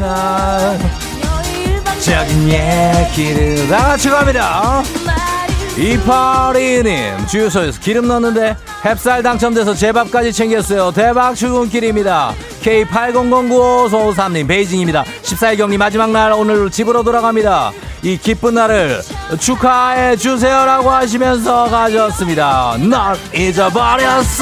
자, 0.02 0.78
적인 2.00 2.50
얘기를 2.50 3.68
다 3.68 3.90
같이 3.90 4.10
갑니다. 4.10 4.82
이파리님 5.78 7.28
주유소에서 7.28 7.80
기름 7.80 8.08
넣었는데 8.08 8.58
햅쌀 8.82 9.22
당첨돼서 9.24 9.76
제 9.76 9.92
밥까지 9.92 10.34
챙겼어요. 10.34 10.92
대박 10.92 11.36
출근길입니다. 11.36 12.34
K80095553님 12.64 14.48
베이징입니다. 14.48 15.04
14일경리 15.22 15.78
마지막 15.78 16.10
날 16.10 16.34
오늘 16.34 16.72
집으로 16.72 17.04
돌아갑니다. 17.04 17.72
이 18.02 18.18
기쁜 18.18 18.56
날을 18.56 19.02
축하해 19.40 20.16
주세요라고 20.16 20.90
하시면서 20.90 21.66
가졌습니다. 21.70 22.78
날 22.80 23.16
잊어버렸어 23.34 24.42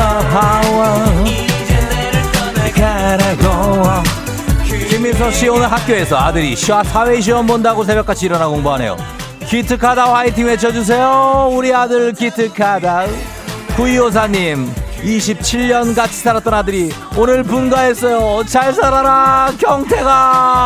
하워 0.00 0.84
가라고 2.74 4.02
김민서 4.88 5.30
씨 5.30 5.48
오늘 5.48 5.70
학교에서 5.70 6.16
아들이 6.16 6.56
샤 6.56 6.82
사회 6.82 7.20
시험 7.20 7.46
본다고 7.46 7.84
새벽같이 7.84 8.26
일어나 8.26 8.48
공부하네요. 8.48 8.96
기특하다 9.46 10.14
화이팅 10.14 10.46
외쳐주세요. 10.46 11.50
우리 11.52 11.74
아들 11.74 12.12
기특하다. 12.12 13.06
구이호사님 13.76 14.72
27년 15.02 15.94
같이 15.94 16.14
살았던 16.14 16.54
아들이 16.54 16.90
오늘 17.16 17.42
분가했어요. 17.42 18.44
잘 18.46 18.72
살아라 18.72 19.52
경태가 19.58 20.62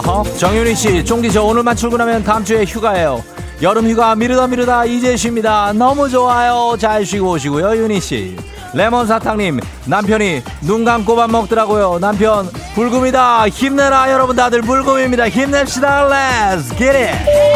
어허 0.00 0.24
정윤희 0.38 0.74
씨 0.74 1.04
쫑디 1.04 1.30
저 1.30 1.42
오늘만 1.42 1.76
출근하면 1.76 2.24
다음 2.24 2.42
주에 2.42 2.64
휴가예요. 2.64 3.22
여름 3.60 3.86
휴가 3.86 4.14
미루다 4.14 4.46
미루다 4.46 4.86
이제 4.86 5.14
쉽니다. 5.14 5.72
너무 5.74 6.08
좋아요. 6.08 6.74
잘 6.78 7.04
쉬고 7.04 7.32
오시고요 7.32 7.76
윤희 7.76 8.00
씨. 8.00 8.36
레몬 8.72 9.06
사탕님 9.06 9.60
남편이 9.84 10.42
눈 10.62 10.84
감고 10.86 11.16
밥 11.16 11.30
먹더라고요. 11.30 11.98
남편 12.00 12.48
불금이다. 12.74 13.48
힘내라 13.50 14.10
여러분. 14.10 14.36
다들 14.36 14.62
불금입니다. 14.62 15.28
힘냅시다. 15.28 16.08
Let's 16.08 16.70
get 16.78 16.96
it 16.96 17.49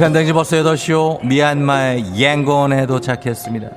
편댕지 0.00 0.32
벌써 0.32 0.56
8시오 0.56 1.22
미얀마의 1.26 2.22
양곤에 2.22 2.86
도착했습니다. 2.86 3.68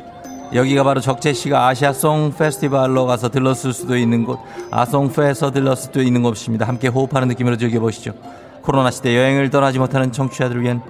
여기가 0.54 0.86
바로 0.86 1.02
적재 1.02 1.34
씨가 1.34 1.68
아시아송 1.68 2.36
페스티벌로 2.38 3.06
가서 3.06 3.28
들렀을 3.28 3.74
수도 3.74 3.98
있는 3.98 4.24
곳 4.24 4.40
아송페에서 4.72 5.52
들렀을 5.52 5.84
수도 5.84 6.02
있는 6.02 6.24
곳입니다. 6.24 6.66
함께 6.66 6.88
호흡하는 6.88 7.28
느낌으로 7.28 7.58
즐겨보시죠. 7.58 8.14
코로나 8.62 8.90
시대 8.90 9.18
여행을 9.18 9.50
떠나지 9.50 9.80
못하는 9.80 10.14
청취자들을 10.14 10.62
위한 10.62 10.82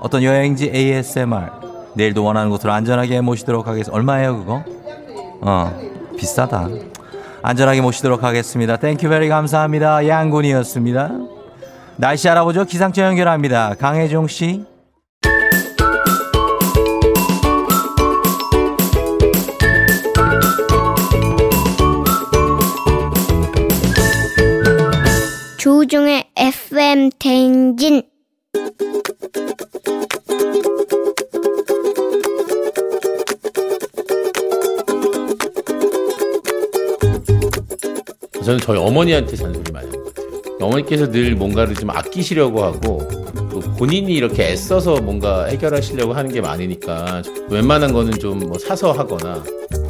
어떤 0.00 0.24
여행지 0.24 0.68
ASMR 0.74 1.50
내일도 1.94 2.24
원하는 2.24 2.50
곳으로 2.50 2.72
안전하게 2.72 3.20
모시도록 3.20 3.68
하겠습니다. 3.68 3.96
얼마예요 3.96 4.38
그거? 4.38 4.64
어 5.40 5.72
비싸다. 6.18 6.68
안전하게 7.44 7.80
모시도록 7.80 8.24
하겠습니다. 8.24 8.76
Thank 8.76 9.08
you 9.08 9.17
very 9.17 9.28
감사합니다. 9.28 10.08
양곤이었습니다. 10.08 11.10
날씨 11.96 12.28
알아보죠. 12.28 12.64
기상청 12.64 13.04
연결합니다. 13.04 13.76
강혜종 13.78 14.26
씨. 14.26 14.68
조종의 25.60 26.24
FM 26.36 27.10
대행진 27.18 28.02
저는 38.44 38.58
저희 38.60 38.78
어머니한테 38.78 39.36
잔소리 39.36 39.70
많이 39.72 39.86
하는 39.88 40.02
것 40.04 40.14
같아요. 40.14 40.56
어머니께서 40.60 41.10
늘 41.10 41.34
뭔가를 41.34 41.74
좀 41.74 41.90
아끼시려고 41.90 42.62
하고 42.64 43.06
또 43.50 43.60
본인이 43.76 44.14
이렇게 44.14 44.44
애써서 44.48 45.00
뭔가 45.00 45.44
해결하시려고 45.46 46.12
하는 46.12 46.32
게 46.32 46.40
많으니까 46.40 47.22
웬만한 47.50 47.92
거는 47.92 48.18
좀 48.18 48.40
뭐 48.40 48.58
사서 48.58 48.92
하거나 48.92 49.44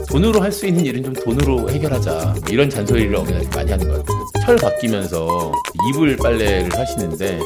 돈으로 0.09 0.41
할 0.41 0.51
수 0.53 0.67
있는 0.67 0.85
일은 0.85 1.03
좀 1.05 1.13
돈으로 1.13 1.71
해결하자 1.71 2.35
뭐 2.41 2.43
이런 2.51 2.69
잔소리를 2.69 3.15
어머니한테 3.15 3.57
많이 3.57 3.71
하는 3.71 3.89
것 3.89 3.99
같아요. 4.05 4.20
철 4.45 4.57
바뀌면서 4.57 5.53
이불 5.89 6.17
빨래를 6.17 6.71
하시는데 6.79 7.41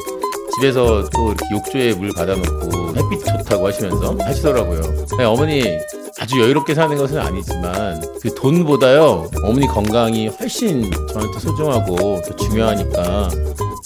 집에서 0.55 1.07
또 1.09 1.27
이렇게 1.27 1.45
욕조에 1.51 1.93
물 1.93 2.11
받아놓고 2.15 2.93
햇빛 2.95 3.25
좋다고 3.25 3.67
하시면서 3.67 4.15
하시더라고요. 4.21 4.81
네, 5.17 5.25
어머니 5.25 5.79
아주 6.19 6.39
여유롭게 6.39 6.73
사는 6.73 6.95
것은 6.95 7.19
아니지만 7.19 8.01
그 8.21 8.33
돈보다요 8.33 9.29
어머니 9.43 9.67
건강이 9.67 10.29
훨씬 10.29 10.89
저한테 11.11 11.39
소중하고 11.39 12.21
더 12.21 12.35
중요하니까 12.37 13.29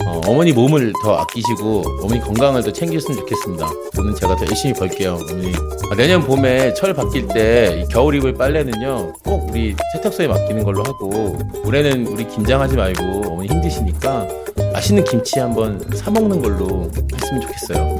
어, 0.05 0.21
어머니 0.27 0.53
몸을 0.53 0.93
더 1.03 1.15
아끼시고 1.17 1.83
어머니 2.01 2.19
건강을 2.21 2.63
더 2.63 2.71
챙겼으면 2.71 3.17
좋겠습니다. 3.19 3.67
돈은 3.95 4.15
제가 4.15 4.35
더 4.35 4.45
열심히 4.45 4.73
벌게요, 4.73 5.15
어머니. 5.21 5.51
아, 5.91 5.95
내년 5.95 6.23
봄에 6.23 6.73
철 6.73 6.93
바뀔 6.93 7.27
때이 7.27 7.85
겨울 7.89 8.15
입을 8.15 8.33
빨래는요 8.33 9.13
꼭 9.23 9.49
우리 9.49 9.75
세탁소에 9.93 10.27
맡기는 10.27 10.63
걸로 10.63 10.83
하고 10.83 11.37
올해는 11.65 12.07
우리 12.07 12.25
긴장하지 12.27 12.75
말고 12.77 13.03
어머니 13.31 13.49
힘드시니까 13.49 14.27
맛있는 14.73 15.03
김치 15.03 15.39
한번 15.39 15.79
사 15.93 16.09
먹는 16.11 16.41
걸로 16.41 16.89
했으면 17.13 17.41
좋겠어요. 17.41 17.99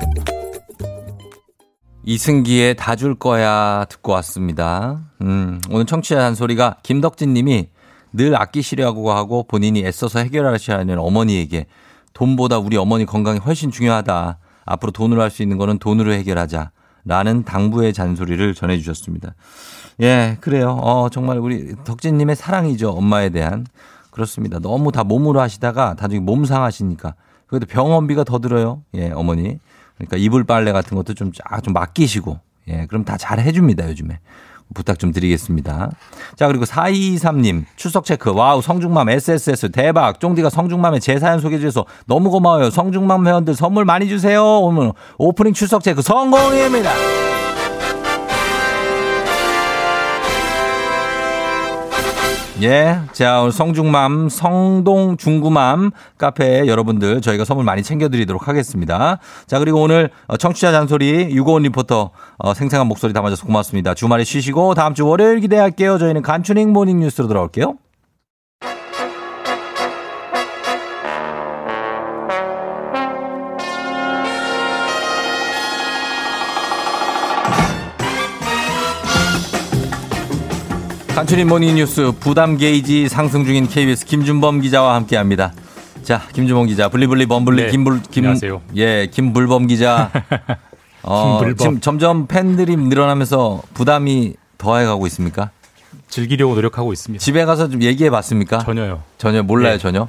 이승기의 2.05 2.75
다 2.75 2.95
줄 2.95 3.13
거야 3.15 3.85
듣고 3.89 4.13
왔습니다. 4.13 5.01
음, 5.21 5.61
오늘 5.69 5.85
청취자 5.85 6.23
한 6.23 6.33
소리가 6.33 6.77
김덕진 6.81 7.33
님이 7.33 7.67
늘 8.13 8.35
아끼시려고 8.35 9.11
하고 9.11 9.43
본인이 9.43 9.85
애써서 9.85 10.19
해결하셔야 10.19 10.79
하는 10.79 10.97
어머니에게 10.97 11.67
돈보다 12.14 12.57
우리 12.60 12.78
어머니 12.78 13.05
건강이 13.05 13.39
훨씬 13.39 13.72
중요하다. 13.72 14.38
앞으로 14.66 14.91
돈으로 14.91 15.22
할 15.22 15.30
수 15.32 15.41
있는 15.43 15.57
거는 15.57 15.80
돈으로 15.80 16.12
해결하자. 16.14 16.72
라는 17.05 17.43
당부의 17.43 17.93
잔소리를 17.93 18.53
전해주셨습니다. 18.53 19.34
예, 20.01 20.38
그래요. 20.41 20.72
어, 20.82 21.10
정말 21.10 21.39
우리 21.39 21.74
덕진님의 21.84 22.36
사랑이죠. 22.36 22.91
엄마에 22.91 23.30
대한. 23.30 23.66
그렇습니다. 24.12 24.60
너무 24.60 24.91
다 24.91 25.03
몸으로 25.03 25.39
하시다가 25.39 25.95
나중에 25.99 26.20
몸 26.20 26.45
상하시니까 26.45 27.16
그래도 27.47 27.66
병원비가 27.66 28.24
더 28.26 28.39
들어요. 28.39 28.84
예, 28.95 29.12
어머니. 29.12 29.60
그러니까 29.97 30.18
이불 30.18 30.43
빨래 30.43 30.72
같은 30.72 30.95
것도 30.97 31.14
좀 31.14 31.32
쫙 31.32 31.62
좀 31.64 31.74
맡기시고. 31.74 32.39
예, 32.68 32.86
그럼 32.88 33.05
다 33.05 33.18
잘 33.18 33.39
해줍니다, 33.39 33.88
요즘에. 33.89 34.20
부탁 34.74 34.99
좀 34.99 35.11
드리겠습니다. 35.11 35.91
자, 36.36 36.47
그리고 36.47 36.65
4223님, 36.65 37.65
출석 37.76 38.05
체크. 38.05 38.32
Wow, 38.32 38.61
성중맘 38.61 39.09
SSS 39.09 39.72
대박. 39.72 40.20
쫑디가 40.20 40.49
성중맘의 40.49 40.99
제 40.99 41.20
사연 41.20 41.39
소개해주셔서 41.39 41.86
너무 42.05 42.30
고마워요. 42.30 42.70
성중맘 42.70 43.28
회원들 43.28 43.55
선물 43.55 43.86
많이 43.86 44.07
주세요. 44.07 44.43
오늘 44.43 44.91
오프닝 45.17 45.53
출석 45.53 45.84
체크 45.84 46.01
성공입니다. 46.01 47.28
예. 52.62 52.99
자, 53.14 53.39
오늘 53.39 53.53
성중맘, 53.53 54.28
성동 54.28 55.16
중구맘 55.16 55.91
카페 56.18 56.68
여러분들 56.68 57.22
저희가 57.22 57.45
선물 57.45 57.64
많이 57.64 57.84
챙겨드리도록 57.84 58.49
하겠습니다. 58.49 59.20
자, 59.47 59.60
그리고 59.60 59.82
오늘 59.82 60.10
어, 60.28 60.36
청취자 60.36 60.74
잔소리 60.74 61.30
유고원 61.32 61.64
리포터 61.64 62.12
어, 62.38 62.53
생생한 62.53 62.86
목소리 62.88 63.14
담아줘서 63.14 63.45
고맙습니다. 63.45 63.93
주말에 63.93 64.26
쉬시고 64.26 64.74
다음 64.74 64.93
주 64.93 65.07
월요일 65.07 65.39
기대할게요. 65.39 65.97
저희는 65.97 66.22
간추린 66.21 66.73
모닝 66.74 66.99
뉴스로 66.99 67.30
돌아올게요. 67.30 67.76
간추린 81.20 81.49
모닝 81.49 81.76
뉴스 81.76 82.13
부담 82.17 82.55
게이지 82.55 83.09
상승 83.09 83.43
중인 83.43 83.67
KBS 83.67 84.05
김준범 84.05 84.61
기자와 84.61 84.95
함께합니다. 84.95 85.51
자, 86.01 86.22
김준범 86.32 86.67
기자, 86.67 86.88
블리블리 86.88 87.26
범블리 87.26 87.63
네, 87.63 87.72
김불 87.72 88.03
김 88.03 88.24
안녕하세요. 88.24 88.61
예, 88.78 89.07
김불범 89.07 89.67
기자. 89.67 90.11
어, 91.03 91.39
김불범. 91.39 91.57
지금 91.57 91.82
점점 91.82 92.26
팬들이 92.26 92.78
늘어나면서 92.78 93.61
부담이 93.74 94.36
더해가고 94.57 95.07
있습니까? 95.07 95.49
즐기려고 96.07 96.55
노력하고 96.55 96.93
있습니다. 96.93 97.22
집에 97.22 97.43
가서 97.43 97.67
좀 97.67 97.84
얘기해 97.84 98.09
봤습니까? 98.09 98.59
전혀요. 98.59 99.03
전혀 99.17 99.43
몰라요, 99.43 99.74
네. 99.74 99.78
전혀. 99.78 100.07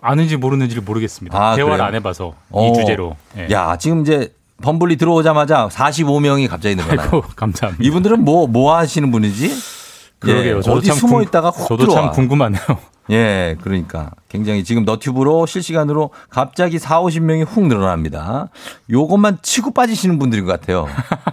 아는지 0.00 0.36
모르는지를 0.36 0.84
모르겠습니다. 0.84 1.36
아, 1.36 1.56
대화를 1.56 1.74
그래요? 1.74 1.88
안 1.88 1.94
해봐서 1.96 2.34
어. 2.50 2.68
이 2.68 2.78
주제로. 2.78 3.16
예. 3.36 3.48
야, 3.50 3.76
지금 3.78 4.02
이제 4.02 4.32
범블리 4.62 4.96
들어오자마자 4.96 5.66
45명이 5.66 6.48
갑자기 6.48 6.76
늘어나요. 6.76 7.00
아이고, 7.00 7.22
감사합니다. 7.34 7.84
이분들은 7.84 8.24
뭐, 8.24 8.46
뭐 8.46 8.76
하시는 8.76 9.10
분이지? 9.10 9.79
그러게요. 10.20 10.56
예, 10.64 10.70
어디 10.70 10.86
참 10.88 10.96
숨어 10.96 11.12
궁- 11.18 11.22
있다가 11.22 11.50
훅 11.50 11.66
저도 11.68 11.84
들어와. 11.86 12.02
참 12.02 12.10
궁금하네요. 12.12 12.60
예, 13.10 13.56
그러니까 13.62 14.10
굉장히 14.28 14.62
지금 14.62 14.84
너튜브로 14.84 15.46
실시간으로 15.46 16.10
갑자기 16.28 16.78
4, 16.78 17.00
50명이 17.02 17.46
훅 17.46 17.66
늘어납니다. 17.66 18.48
요것만 18.90 19.38
치고 19.42 19.72
빠지시는 19.72 20.18
분들인 20.18 20.44
것 20.44 20.52
같아요. 20.60 20.86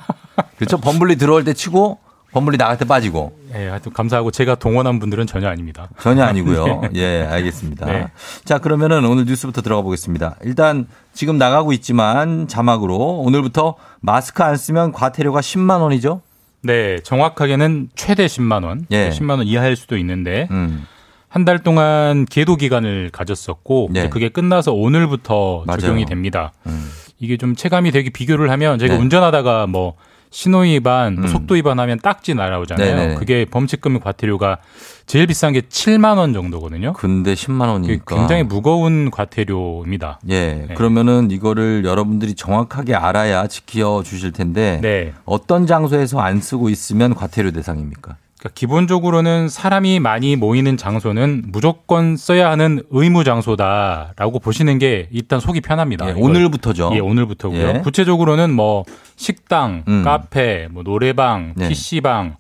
그렇죠? 0.58 0.78
범블리 0.78 1.18
들어올 1.18 1.44
때 1.44 1.54
치고 1.54 2.00
범블리 2.32 2.58
나갈 2.58 2.78
때 2.78 2.86
빠지고 2.86 3.38
예, 3.56 3.68
하여튼 3.70 3.94
감사하고 3.94 4.32
제가 4.32 4.56
동원한 4.56 5.00
분들은 5.00 5.28
전혀 5.28 5.48
아닙니다. 5.48 5.88
전혀 6.02 6.24
아니고요. 6.24 6.82
네. 6.94 6.96
예, 6.96 7.28
알겠습니다. 7.30 7.86
네. 7.86 8.08
자, 8.44 8.58
그러면은 8.58 9.06
오늘 9.06 9.26
뉴스부터 9.26 9.62
들어가 9.62 9.82
보겠습니다. 9.82 10.36
일단 10.44 10.88
지금 11.14 11.38
나가고 11.38 11.74
있지만 11.74 12.48
자막으로 12.48 12.96
오늘부터 12.98 13.76
마스크 14.02 14.44
안 14.44 14.58
쓰면 14.58 14.92
과태료가 14.92 15.40
10만 15.42 15.80
원이죠? 15.82 16.22
네, 16.62 17.00
정확하게는 17.00 17.90
최대 17.96 18.26
10만 18.26 18.64
원, 18.64 18.86
예. 18.92 19.10
10만 19.10 19.38
원 19.38 19.48
이하일 19.48 19.76
수도 19.76 19.98
있는데 19.98 20.48
음. 20.52 20.86
한달 21.30 21.60
동안 21.60 22.26
계도 22.26 22.56
기간을 22.56 23.10
가졌었고 23.12 23.90
네. 23.92 24.00
이제 24.02 24.10
그게 24.10 24.30
끝나서 24.30 24.74
오늘부터 24.74 25.64
맞아요. 25.68 25.80
적용이 25.80 26.06
됩니다. 26.06 26.54
음. 26.66 26.90
이게 27.20 27.38
좀 27.38 27.56
체감이 27.56 27.92
되게 27.92 28.10
비교를 28.10 28.50
하면 28.52 28.80
제가 28.80 28.96
네. 28.96 29.00
운전하다가 29.00 29.68
뭐 29.68 29.96
신호 30.30 30.60
위반, 30.60 31.16
뭐 31.16 31.24
음. 31.24 31.28
속도 31.28 31.56
위반하면 31.56 32.00
딱지 32.00 32.34
날아오잖아요. 32.34 32.96
네네. 32.96 33.16
그게 33.16 33.46
범칙금액 33.46 34.04
과태료가 34.04 34.58
제일 35.06 35.28
비싼 35.28 35.54
게 35.54 35.62
7만 35.62 36.18
원 36.18 36.34
정도거든요. 36.34 36.94
근데 36.94 37.34
10만 37.34 37.70
원이니까 37.70 38.16
굉장히 38.16 38.44
무거운 38.44 39.10
과태료입니다. 39.10 40.20
예, 40.30 40.66
네. 40.68 40.74
그러면은 40.76 41.32
이거를 41.32 41.84
여러분들이 41.86 42.36
정확하게 42.36 42.96
알아야 42.96 43.48
지켜 43.48 44.04
주실 44.04 44.34
텐데 44.34 44.80
네. 44.82 45.14
어떤 45.26 45.66
장소에서 45.66 46.20
안 46.20 46.42
쓰고 46.42 46.70
있으면 46.70 47.16
과태료 47.16 47.52
대상입니까? 47.52 48.18
그러니까 48.40 48.54
기본적으로는 48.54 49.50
사람이 49.50 50.00
많이 50.00 50.36
모이는 50.36 50.78
장소는 50.78 51.46
무조건 51.48 52.16
써야 52.18 52.52
하는 52.52 52.84
의무 52.92 53.24
장소다라고 53.24 54.40
보시는 54.40 54.78
게 54.78 55.08
일단 55.12 55.40
속이 55.40 55.62
편합니다. 55.62 56.08
예. 56.10 56.12
오늘부터죠. 56.14 56.92
예, 56.94 57.00
오늘부터고요. 57.00 57.60
예. 57.78 57.82
구체적으로는 57.84 58.54
뭐 58.54 58.84
식당, 59.16 59.84
음. 59.88 60.04
카페, 60.04 60.68
뭐 60.70 60.84
노래방, 60.84 61.54
네. 61.56 61.68
PC방, 61.70 62.36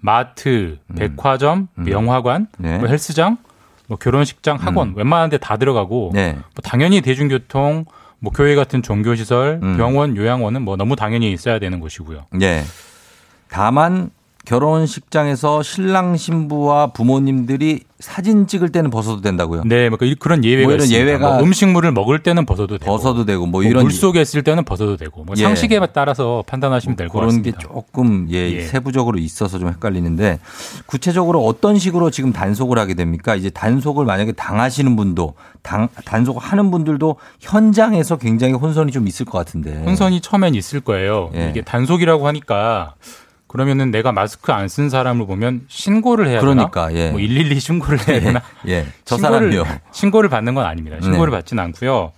마트, 0.00 0.78
백화점, 0.96 1.68
음. 1.78 1.88
영화관, 1.90 2.46
네. 2.58 2.78
뭐 2.78 2.88
헬스장, 2.88 3.36
뭐 3.88 3.98
결혼식장, 3.98 4.56
학원 4.56 4.88
음. 4.88 4.96
웬만한 4.96 5.28
데 5.28 5.36
다 5.38 5.58
들어가고 5.58 6.12
네. 6.14 6.32
뭐 6.32 6.42
당연히 6.64 7.02
대중교통, 7.02 7.84
뭐 8.20 8.32
교회 8.32 8.54
같은 8.54 8.82
종교시설, 8.82 9.60
음. 9.62 9.76
병원, 9.76 10.16
요양원은 10.16 10.62
뭐 10.62 10.76
너무 10.76 10.96
당연히 10.96 11.30
있어야 11.32 11.58
되는 11.58 11.78
것이고요. 11.78 12.24
예. 12.40 12.62
다만 13.50 14.10
결혼식장에서 14.44 15.62
신랑 15.62 16.16
신부와 16.16 16.88
부모님들이 16.88 17.80
사진 18.00 18.48
찍을 18.48 18.70
때는 18.70 18.90
벗어도 18.90 19.20
된다고요? 19.20 19.62
네, 19.64 19.88
뭐 19.88 19.96
그- 19.96 20.16
그런 20.18 20.44
예외가 20.44 20.66
뭐 20.66 20.72
이런 20.74 20.82
있습니다. 20.84 21.00
예외가 21.00 21.34
뭐 21.36 21.44
음식물을 21.44 21.92
먹을 21.92 22.18
때는 22.20 22.44
벗어도 22.44 22.76
되고, 22.78 22.90
벗어도 22.90 23.24
되고 23.24 23.46
뭐뭐 23.46 23.62
이런 23.62 23.84
물 23.84 23.92
속에 23.92 24.20
있을 24.20 24.42
때는 24.42 24.64
벗어도 24.64 24.96
되고, 24.96 25.22
뭐 25.24 25.36
예. 25.38 25.42
상식에 25.42 25.78
따라서 25.92 26.42
판단하시면 26.48 26.96
될것 26.96 27.12
그런 27.12 27.42
게 27.42 27.52
같습니다. 27.52 27.58
조금 27.60 28.26
예, 28.32 28.50
예. 28.50 28.62
세부적으로 28.62 29.18
있어서 29.18 29.60
좀 29.60 29.68
헷갈리는데 29.68 30.40
구체적으로 30.86 31.44
어떤 31.44 31.78
식으로 31.78 32.10
지금 32.10 32.32
단속을 32.32 32.76
하게 32.78 32.94
됩니까? 32.94 33.36
이제 33.36 33.50
단속을 33.50 34.04
만약에 34.04 34.32
당하시는 34.32 34.96
분도 34.96 35.34
당, 35.62 35.86
단속하는 36.04 36.72
분들도 36.72 37.16
현장에서 37.38 38.16
굉장히 38.18 38.54
혼선이 38.54 38.90
좀 38.90 39.06
있을 39.06 39.24
것 39.24 39.38
같은데. 39.38 39.80
혼선이 39.84 40.20
처음엔 40.22 40.56
있을 40.56 40.80
거예요. 40.80 41.30
예. 41.36 41.50
이게 41.50 41.62
단속이라고 41.62 42.26
하니까 42.26 42.94
그러면은 43.52 43.90
내가 43.90 44.12
마스크 44.12 44.50
안 44.52 44.66
쓴 44.68 44.88
사람을 44.88 45.26
보면 45.26 45.62
신고를 45.68 46.26
해야 46.26 46.40
그러니까, 46.40 46.88
되나? 46.88 46.98
예. 46.98 47.10
뭐 47.10 47.20
112 47.20 47.60
신고를 47.60 47.98
해야 48.08 48.20
되나? 48.20 48.40
예. 48.66 48.86
저 49.04 49.16
신고를, 49.16 49.52
사람이요. 49.52 49.78
신고를 49.92 50.30
받는 50.30 50.54
건 50.54 50.64
아닙니다. 50.64 50.96
신고를 51.02 51.30
네. 51.30 51.36
받지는 51.38 51.62
않고요. 51.64 52.12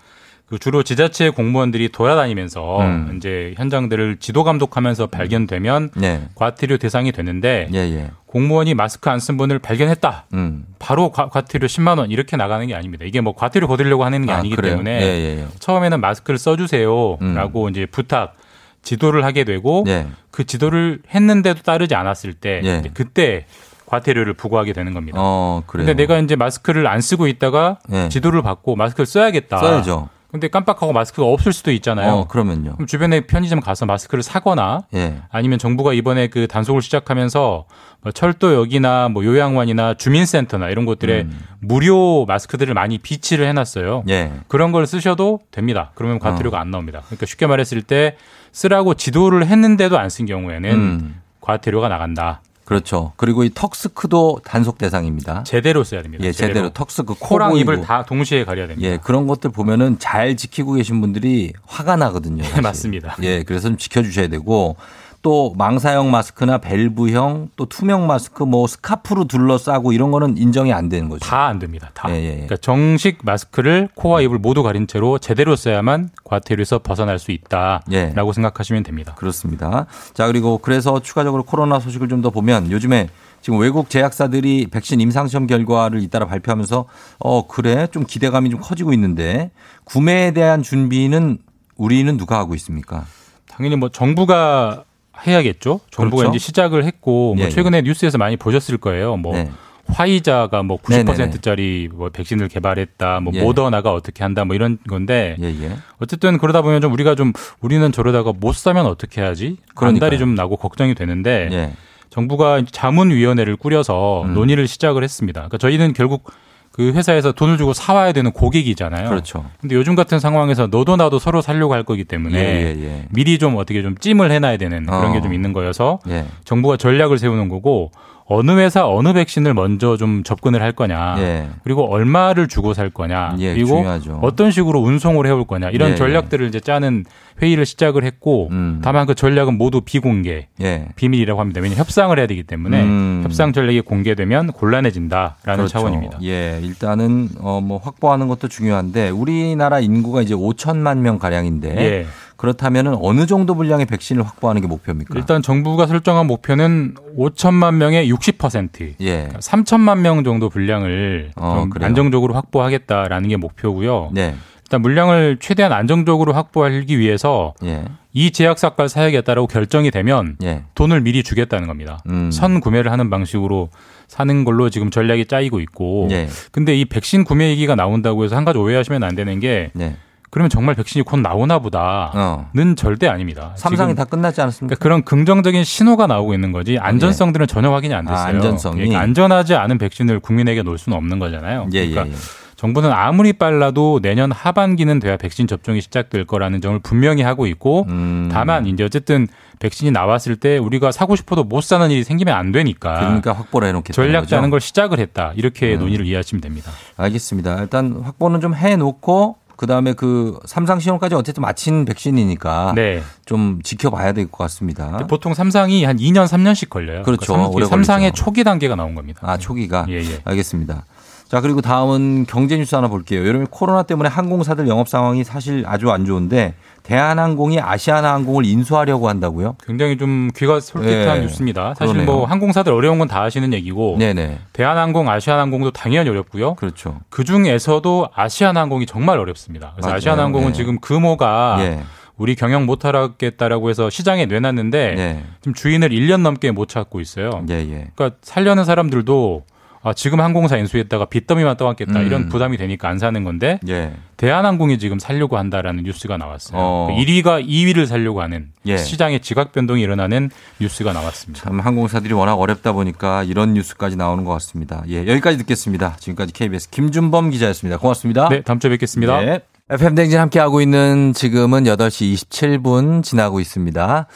그 0.47 0.59
주로 0.59 0.83
지자체 0.85 1.31
공무원들이 1.31 1.89
돌아다니면서 1.91 2.81
음. 2.83 3.15
이제 3.17 3.55
현장들을 3.57 4.19
지도 4.21 4.45
감독하면서 4.45 5.07
발견되면 5.09 5.91
네. 5.97 6.29
과태료 6.37 6.77
대상이 6.77 7.11
되는데 7.13 7.67
예, 7.73 7.79
예. 7.79 8.11
공무원이 8.27 8.75
마스크 8.75 9.09
안 9.11 9.19
쓴 9.19 9.37
분을 9.39 9.59
발견했다. 9.59 10.27
음. 10.35 10.67
바로 10.79 11.11
과, 11.11 11.29
과태료 11.31 11.67
10만 11.67 11.99
원 11.99 12.11
이렇게 12.11 12.37
나가는 12.37 12.65
게 12.67 12.75
아닙니다. 12.75 13.05
이게 13.07 13.21
뭐 13.23 13.35
과태료 13.35 13.67
거두려고 13.67 14.05
하는 14.05 14.27
게 14.27 14.33
아, 14.33 14.37
아, 14.39 14.43
니기? 14.43 14.55
때문에 14.55 15.01
예, 15.01 15.07
예, 15.07 15.39
예. 15.41 15.47
처음에는 15.59 16.01
마스크를 16.01 16.39
써주세요라고 16.39 17.71
이제 17.71 17.87
부탁 17.87 18.37
지도를 18.85 19.25
하게 19.25 19.45
되고 19.45 19.85
예. 19.89 20.07
그 20.31 20.45
지도를 20.45 21.01
했는데도 21.13 21.63
따르지 21.63 21.95
않았을 21.95 22.35
때 22.35 22.61
예. 22.63 22.83
그때 22.95 23.47
과태료를 23.87 24.35
부과하게 24.35 24.73
되는 24.73 24.95
겁니다. 24.95 25.19
어, 25.21 25.63
그래요. 25.67 25.87
근데 25.87 26.03
내가 26.03 26.19
이제 26.19 26.37
마스크를 26.37 26.87
안 26.87 27.01
쓰고 27.01 27.27
있다가 27.27 27.79
예. 27.93 28.09
지도를 28.09 28.43
받고 28.43 28.77
마스크를 28.77 29.07
써야겠다. 29.07 29.59
써야죠. 29.59 30.09
근데 30.35 30.49
깜빡하고 30.49 30.93
마스크가 30.93 31.29
없을 31.29 31.53
수도 31.53 31.71
있잖아요. 31.71 32.13
어, 32.13 32.27
그러면요. 32.27 32.73
그럼 32.73 32.89
주변에 32.89 33.21
편의점 33.21 33.61
가서 33.61 33.87
마스크를 33.87 34.25
사거나 34.25 34.81
예. 34.93 35.19
아니면 35.31 35.61
정부가 35.61 35.93
이번에 35.93 36.27
그 36.27 36.49
단속을 36.49 36.83
시작하면서 36.83 37.67
뭐 38.01 38.13
철도역이나 38.13 39.11
뭐 39.11 39.25
요양원이나 39.25 39.95
주민센터나 39.95 40.71
이런 40.71 40.87
곳들에 40.87 41.21
음. 41.23 41.39
무료 41.61 42.25
마스크들을 42.27 42.75
많이 42.75 42.99
비치를 42.99 43.47
해놨어요. 43.47 44.03
예. 44.09 44.33
그런 44.49 44.73
걸 44.73 44.89
쓰셔도 44.89 45.39
됩니다. 45.53 45.93
그러면 45.95 46.17
어. 46.17 46.19
과태료가 46.19 46.59
안 46.61 46.73
나옵니다. 46.73 47.03
그러니까 47.07 47.27
쉽게 47.27 47.47
말했을 47.47 47.83
때 47.83 48.17
쓰라고 48.51 48.95
지도를 48.95 49.47
했는데도 49.47 49.97
안 50.01 50.09
쓴 50.09 50.27
경우에는 50.27 50.71
음. 50.73 51.21
과태료가 51.43 51.89
나간다. 51.89 52.41
그렇죠. 52.65 53.13
그리고 53.17 53.45
이 53.45 53.51
턱스크도 53.55 54.41
단속 54.45 54.79
대상입니다. 54.79 55.43
제대로 55.45 55.85
써야 55.85 56.03
됩니다. 56.03 56.25
예, 56.25 56.33
제대로 56.33 56.71
턱스크 56.71 57.15
코 57.15 57.29
코랑 57.29 57.51
보이고. 57.51 57.73
입을 57.73 57.85
다 57.85 58.05
동시에 58.05 58.45
가려야 58.45 58.67
됩니다. 58.67 58.91
예, 58.91 58.97
그런 58.97 59.27
것들 59.27 59.51
보면은 59.51 59.99
잘 59.99 60.37
지키고 60.37 60.73
계신 60.73 61.01
분들이 61.01 61.53
화가 61.67 61.97
나거든요. 61.97 62.43
사실. 62.43 62.63
맞습니다. 62.63 63.17
예, 63.23 63.43
그래서 63.43 63.69
좀 63.69 63.77
지켜주셔야 63.77 64.29
되고 64.29 64.77
또 65.25 65.55
망사형 65.57 66.11
마스크나 66.11 66.59
밸브형 66.59 67.49
또 67.57 67.65
투명 67.67 68.07
마스크 68.07 68.43
뭐 68.43 68.67
스카프로 68.67 69.25
둘러싸고 69.25 69.93
이런 69.93 70.11
거는 70.11 70.37
인정이 70.37 70.71
안 70.73 70.89
되는 70.91 71.09
거죠. 71.09 71.27
다 71.29 71.47
안 71.47 71.59
됩니다. 71.59 71.91
다. 71.95 72.11
예, 72.11 72.23
예. 72.23 72.31
그러니까 72.33 72.57
정식 72.59 73.19
마스크를 73.25 73.89
코와 73.95 74.21
입을 74.21 74.39
모두 74.39 74.63
가린 74.63 74.87
채로 74.87 75.19
제대로 75.19 75.57
써야만 75.57 76.11
과태료에서 76.25 76.81
벗어날 76.81 77.19
수 77.19 77.33
있다라고 77.33 77.83
예. 77.93 78.13
생각하시면 78.35 78.83
됩니다. 78.83 79.15
그렇습니다. 79.17 79.87
자, 80.13 80.27
그리고 80.27 80.59
그래서 80.59 81.01
추가적으로 81.01 81.43
코로나 81.43 81.81
소식을 81.81 82.09
좀 82.09 82.21
더 82.21 82.31
보면 82.31 82.71
요즘에 82.71 83.09
지금 83.41 83.59
외국 83.59 83.89
제약사들이 83.91 84.69
백신 84.71 85.01
임상시험 85.01 85.47
결과를 85.47 86.03
잇따라 86.03 86.27
발표하면서 86.27 86.85
어, 87.19 87.47
그래? 87.47 87.87
좀 87.91 88.05
기대감이 88.07 88.51
좀 88.51 88.61
커지고 88.61 88.93
있는데 88.93 89.51
구매에 89.85 90.33
대한 90.33 90.63
준비는 90.63 91.39
우리는 91.77 92.17
누가 92.19 92.39
하고 92.39 92.55
있습니까? 92.55 93.05
당연히 93.49 93.77
뭐 93.77 93.89
정부가 93.89 94.85
해야겠죠. 95.27 95.81
정부가 95.91 96.23
그렇죠. 96.23 96.37
이제 96.37 96.45
시작을 96.45 96.85
했고 96.85 97.35
뭐 97.35 97.45
예, 97.45 97.47
예. 97.47 97.51
최근에 97.51 97.83
뉴스에서 97.83 98.19
많이 98.19 98.37
보셨을 98.37 98.79
거예요. 98.79 99.17
뭐 99.17 99.35
네. 99.35 99.51
화이자가 99.87 100.63
뭐 100.63 100.79
네네네. 100.89 101.13
90%짜리 101.13 101.89
뭐 101.93 102.09
백신을 102.09 102.49
개발했다. 102.49 103.21
뭐 103.21 103.33
예. 103.35 103.43
모더나가 103.43 103.93
어떻게 103.93 104.23
한다. 104.25 104.45
뭐 104.45 104.55
이런 104.55 104.79
건데 104.89 105.37
예, 105.41 105.47
예. 105.47 105.77
어쨌든 105.99 106.39
그러다 106.39 106.63
보면 106.63 106.81
좀 106.81 106.93
우리가 106.93 107.15
좀 107.15 107.33
우리는 107.61 107.93
저러다가 107.93 108.33
못 108.35 108.55
사면 108.55 108.87
어떻게 108.87 109.21
하지? 109.21 109.57
그러니까요. 109.75 110.07
안달이 110.07 110.19
좀 110.19 110.35
나고 110.35 110.57
걱정이 110.57 110.95
되는데 110.95 111.49
예. 111.53 111.73
정부가 112.11 112.63
자문위원회를 112.71 113.57
꾸려서 113.57 114.23
음. 114.23 114.35
논의를 114.35 114.69
시작을 114.69 115.03
했습니다. 115.03 115.41
그러니까 115.41 115.59
저희는 115.59 115.93
결국 115.95 116.31
그 116.75 116.93
회사에서 116.93 117.31
돈을 117.31 117.57
주고 117.57 117.73
사와야 117.73 118.11
되는 118.11 118.33
고객이잖아요. 118.33 119.09
그렇죠. 119.09 119.45
근데 119.61 119.77
요즘 119.77 119.95
같은 119.95 120.19
상황에서 120.19 120.67
너도 120.67 120.97
나도 120.97 121.21
서로 121.21 121.41
살려고 121.41 121.73
할 121.73 121.85
거기 121.85 122.03
때문에 122.03 122.37
예, 122.37 122.75
예, 122.77 122.85
예. 122.85 123.07
미리 123.11 123.39
좀 123.39 123.57
어떻게 123.57 123.81
좀 123.81 123.97
찜을 123.97 124.33
해놔야 124.33 124.57
되는 124.57 124.85
그런 124.85 125.11
어. 125.11 125.13
게좀 125.13 125.33
있는 125.33 125.53
거여서 125.53 126.01
예. 126.09 126.25
정부가 126.45 126.77
전략을 126.77 127.19
세우는 127.19 127.49
거고 127.49 127.93
어느 128.27 128.53
회사 128.53 128.89
어느 128.89 129.13
백신을 129.13 129.53
먼저 129.53 129.97
좀 129.99 130.23
접근을 130.23 130.63
할 130.63 130.73
거냐 130.73 131.17
예. 131.19 131.49
그리고 131.63 131.91
얼마를 131.93 132.49
주고 132.49 132.73
살 132.73 132.89
거냐 132.89 133.37
예, 133.39 133.53
그리고 133.53 133.77
중요하죠. 133.77 134.21
어떤 134.23 134.51
식으로 134.51 134.81
운송을 134.81 135.27
해올 135.27 135.45
거냐 135.47 135.69
이런 135.71 135.91
예, 135.91 135.95
전략들을 135.95 136.47
이제 136.49 136.59
짜는 136.59 137.05
회의를 137.43 137.67
시작을 137.67 138.05
했고 138.05 138.49
음. 138.53 138.81
다만 138.83 139.07
그 139.07 139.15
전략은 139.15 139.59
모두 139.59 139.83
비공개 139.83 140.47
예. 140.63 140.89
비밀이라고 140.97 141.39
합니다. 141.41 141.61
왜냐하면 141.61 141.79
협상을 141.81 142.17
해야 142.19 142.27
되기 142.27 142.45
때문에 142.45 142.83
음. 142.83 143.21
협상 143.25 143.53
전략이 143.53 143.83
공개되면 143.83 144.53
곤란해진다라는 144.53 145.35
그렇죠. 145.45 145.69
차원입니다. 145.69 146.19
예, 146.23 146.61
일단은 146.63 147.29
어 147.41 147.61
뭐 147.65 147.79
확보하는 147.79 148.29
것도 148.29 148.49
중요한데 148.49 149.09
우리나라 149.11 149.81
인구가 149.81 150.21
이제 150.23 150.35
5천만 150.35 150.99
명 150.99 151.19
가량인데 151.19 151.77
예. 151.79 152.07
그렇다면은 152.37 152.97
어느 153.01 153.27
정도 153.27 153.55
분량의 153.55 153.87
백신을 153.87 154.23
확보하는 154.25 154.61
게 154.61 154.67
목표입니까? 154.69 155.15
일단 155.17 155.43
정부가 155.43 155.87
설정한 155.87 156.27
목표는 156.27 156.95
5천만 157.17 157.75
명의 157.75 158.11
60%, 158.13 158.95
예. 159.01 159.29
3천만 159.41 159.99
명 159.99 160.25
정도 160.25 160.49
분량을 160.49 161.31
어? 161.37 161.67
안정적으로 161.81 162.35
확보하겠다라는 162.35 163.29
게 163.29 163.37
목표고요. 163.37 164.11
네. 164.13 164.35
일단 164.65 164.81
물량을 164.81 165.37
최대한 165.41 165.73
안정적으로 165.73 166.33
확보하기 166.33 166.99
위해서 166.99 167.55
예. 167.65 167.85
이 168.13 168.31
제약사가 168.31 168.89
사야겠다라고 168.89 169.47
결정이 169.47 169.91
되면 169.91 170.37
예. 170.43 170.63
돈을 170.75 171.03
미리 171.03 171.23
주겠다는 171.23 171.69
겁니다. 171.69 171.99
음. 172.09 172.31
선 172.31 172.61
구매를 172.61 172.91
하는 172.91 173.11
방식으로 173.11 173.69
사는 174.09 174.45
걸로 174.45 174.71
지금 174.71 174.91
전략이 174.91 175.27
짜이고 175.27 175.61
있고. 175.61 176.09
예. 176.13 176.29
근데 176.51 176.75
이 176.77 176.85
백신 176.87 177.25
구매 177.25 177.51
얘기가 177.51 177.75
나온다고 177.75 178.25
해서 178.25 178.37
한 178.37 178.45
가지 178.45 178.59
오해하시면 178.59 179.03
안 179.03 179.15
되는 179.15 179.39
게 179.39 179.71
네. 179.75 179.97
그러면 180.35 180.51
정말 180.51 180.75
백신이 180.75 181.05
곧 181.05 181.21
나오나 181.21 181.61
보다는 181.61 182.11
어. 182.13 182.75
절대 182.77 183.07
아닙니다. 183.07 183.53
삼상이 183.55 183.95
다 183.95 184.05
끝났지 184.05 184.41
않았습니까? 184.41 184.75
그러니까 184.75 184.83
그런 184.83 185.05
긍정적인 185.05 185.63
신호가 185.63 186.09
나오고 186.09 186.35
있는 186.35 186.51
거지 186.51 186.77
안전성들은 186.77 187.47
전혀 187.47 187.71
확인이 187.71 187.95
안 187.95 188.05
됐어요. 188.05 188.19
아, 188.19 188.25
안전성이? 188.31 188.79
그러니까 188.79 188.99
안전하지 188.99 189.55
않은 189.55 189.79
백신을 189.79 190.19
국민에게 190.19 190.65
놓을 190.65 190.77
수는 190.77 190.99
없는 190.99 191.21
거잖아요. 191.21 191.69
예, 191.73 191.89
그러니까 191.89 192.09
예, 192.09 192.11
예. 192.11 192.17
정부는 192.57 192.91
아무리 192.91 193.33
빨라도 193.33 194.01
내년 194.03 194.33
하반기는 194.33 194.99
돼야 194.99 195.17
백신 195.17 195.47
접종이 195.47 195.81
시작될 195.81 196.25
거라는 196.25 196.61
점을 196.61 196.77
분명히 196.81 197.23
하고 197.23 197.47
있고 197.47 197.87
음. 197.89 198.29
다만 198.33 198.67
이제 198.67 198.83
어쨌든 198.83 199.29
백신이 199.61 199.93
나왔을 199.93 200.35
때 200.35 200.59
우리가 200.59 200.91
사고 200.91 201.15
싶어도 201.15 201.45
못 201.45 201.63
사는 201.63 201.89
일이 201.93 202.03
생기면 202.03 202.35
안 202.35 202.51
되니까 202.51 202.99
그러니까 202.99 203.33
확보를 203.35 203.69
해놓겠다. 203.69 203.93
전략 203.93 204.27
짜는 204.27 204.51
걸 204.51 204.61
시작을 204.61 204.99
했다 204.99 205.33
이렇게 205.37 205.77
논의를 205.77 206.07
이해하시면 206.07 206.41
됩니다. 206.41 206.73
알겠습니다. 206.97 207.61
일단 207.61 208.01
확보는 208.03 208.41
좀 208.41 208.53
해놓고 208.53 209.44
그 209.57 209.67
다음에 209.67 209.93
그 209.93 210.39
삼상 210.47 210.81
시험까지 210.81 211.15
어쨌든 211.15 211.43
마친 211.43 211.85
백신이니까 211.85 212.73
네. 212.75 213.03
좀 213.25 213.61
지켜봐야 213.63 214.13
될 214.13 214.25
것 214.31 214.39
같습니다. 214.45 215.07
보통 215.09 215.35
삼상이 215.35 215.85
한 215.85 215.97
2년 215.99 216.27
3년씩 216.27 216.69
걸려요. 216.71 217.03
그렇죠. 217.03 217.33
그러니까 217.35 217.51
오래 217.55 217.65
삼, 217.67 217.79
삼상의 217.79 218.11
걸리죠. 218.11 218.25
초기 218.25 218.45
단계가 218.45 218.75
나온 218.75 218.95
겁니다. 218.95 219.21
아 219.23 219.37
초기가 219.37 219.87
예, 219.89 219.99
예. 220.01 220.21
알겠습니다. 220.25 220.85
자 221.29 221.41
그리고 221.41 221.61
다음은 221.63 222.27
경제 222.27 222.57
뉴스 222.57 222.75
하나 222.75 222.89
볼게요. 222.89 223.27
여러분 223.27 223.47
코로나 223.47 223.83
때문에 223.83 224.09
항공사들 224.09 224.69
영업 224.69 224.89
상황이 224.89 225.25
사실 225.25 225.65
아주 225.67 225.91
안 225.91 226.05
좋은데 226.05 226.55
대한항공이 226.85 227.61
아시아나항공을 227.61 228.45
인수하려고 228.45 229.09
한다고요? 229.09 229.57
굉장히 229.67 229.97
좀 229.97 230.31
귀가 230.37 230.61
솔깃한 230.61 231.17
예. 231.17 231.21
뉴스입니다. 231.23 231.75
사실 231.79 231.95
그러네요. 231.95 232.05
뭐 232.07 232.27
항공사들 232.27 232.73
어려운 232.73 232.99
건 232.99 233.09
다 233.09 233.23
아시는 233.23 233.53
얘기고 233.53 233.97
네네. 233.99 234.39
대한항공, 234.53 235.09
아시아나항공도 235.11 235.73
당연히 235.73 236.09
어렵고요. 236.11 236.55
그렇죠. 236.55 237.01
그 237.11 237.23
중에서도 237.25 238.09
아시아나항공이 238.15 238.87
정말 238.87 239.19
어렵습니다. 239.19 239.73
그래서 239.75 239.89
맞아요. 239.89 239.97
아시아나항공은 239.97 240.49
예. 240.49 240.53
지금 240.53 240.79
금호가 240.79 241.57
예. 241.61 241.81
우리 242.17 242.35
경영 242.35 242.65
못 242.65 242.85
하겠다라고 242.85 243.71
해서 243.71 243.91
시장에 243.91 244.27
내놨는데 244.27 244.95
예. 244.97 245.25
지금 245.41 245.53
주인을 245.55 245.89
1년 245.91 246.21
넘게 246.23 246.51
못 246.51 246.69
찾고 246.69 247.01
있어요. 247.01 247.45
예, 247.51 247.55
예. 247.55 247.89
그러니까 247.95 248.19
살려는 248.23 248.65
사람들도 248.65 249.45
아, 249.85 249.93
지금 249.93 250.23
항공사 250.23 250.57
인수했다가 250.57 251.05
빚더미만 251.05 251.59
떠안겠다 251.59 252.01
음. 252.01 252.07
이런 252.07 252.29
부담이 252.31 252.57
되니까 252.57 252.89
안 252.89 252.99
사는 252.99 253.23
건데 253.23 253.61
예. 253.69 253.93
대한항공이 254.17 254.79
지금 254.79 254.99
살려고 254.99 255.37
한다라는 255.37 255.85
뉴스가 255.85 256.17
나왔어요. 256.17 256.59
어. 256.59 256.89
1위가 256.99 257.47
2위를 257.47 257.85
살려고 257.85 258.23
하는 258.23 258.49
예. 258.65 258.79
시장의 258.79 259.21
지각 259.21 259.53
변동이 259.53 259.83
일어나는 259.83 260.31
뉴스가 260.59 260.95
나왔습니다. 260.95 261.45
참 261.45 261.61
항공사들이 261.61 262.15
워낙 262.15 262.35
어렵다 262.37 262.73
보니까 262.73 263.25
이런 263.25 263.53
뉴스까지 263.53 263.97
나오는 263.97 264.25
것 264.25 264.33
같습니다. 264.33 264.83
예, 264.89 265.07
여기까지 265.07 265.37
듣겠습니다. 265.37 265.97
지금까지 266.01 266.33
KBS 266.33 266.71
김준범 266.71 267.29
기자였습니다. 267.29 267.77
고맙습니다. 267.77 268.31
네, 268.31 268.41
다음 268.41 268.59
주에 268.61 268.71
뵙겠습니다. 268.71 269.21
네. 269.21 269.41
FM 269.69 269.95
댕진 269.95 270.19
함께 270.19 270.41
하고 270.41 270.63
있는 270.63 271.13
지금은 271.13 271.65
8시 271.65 272.15
27분 272.15 273.03
지나고 273.03 273.39
있습니다. 273.39 274.07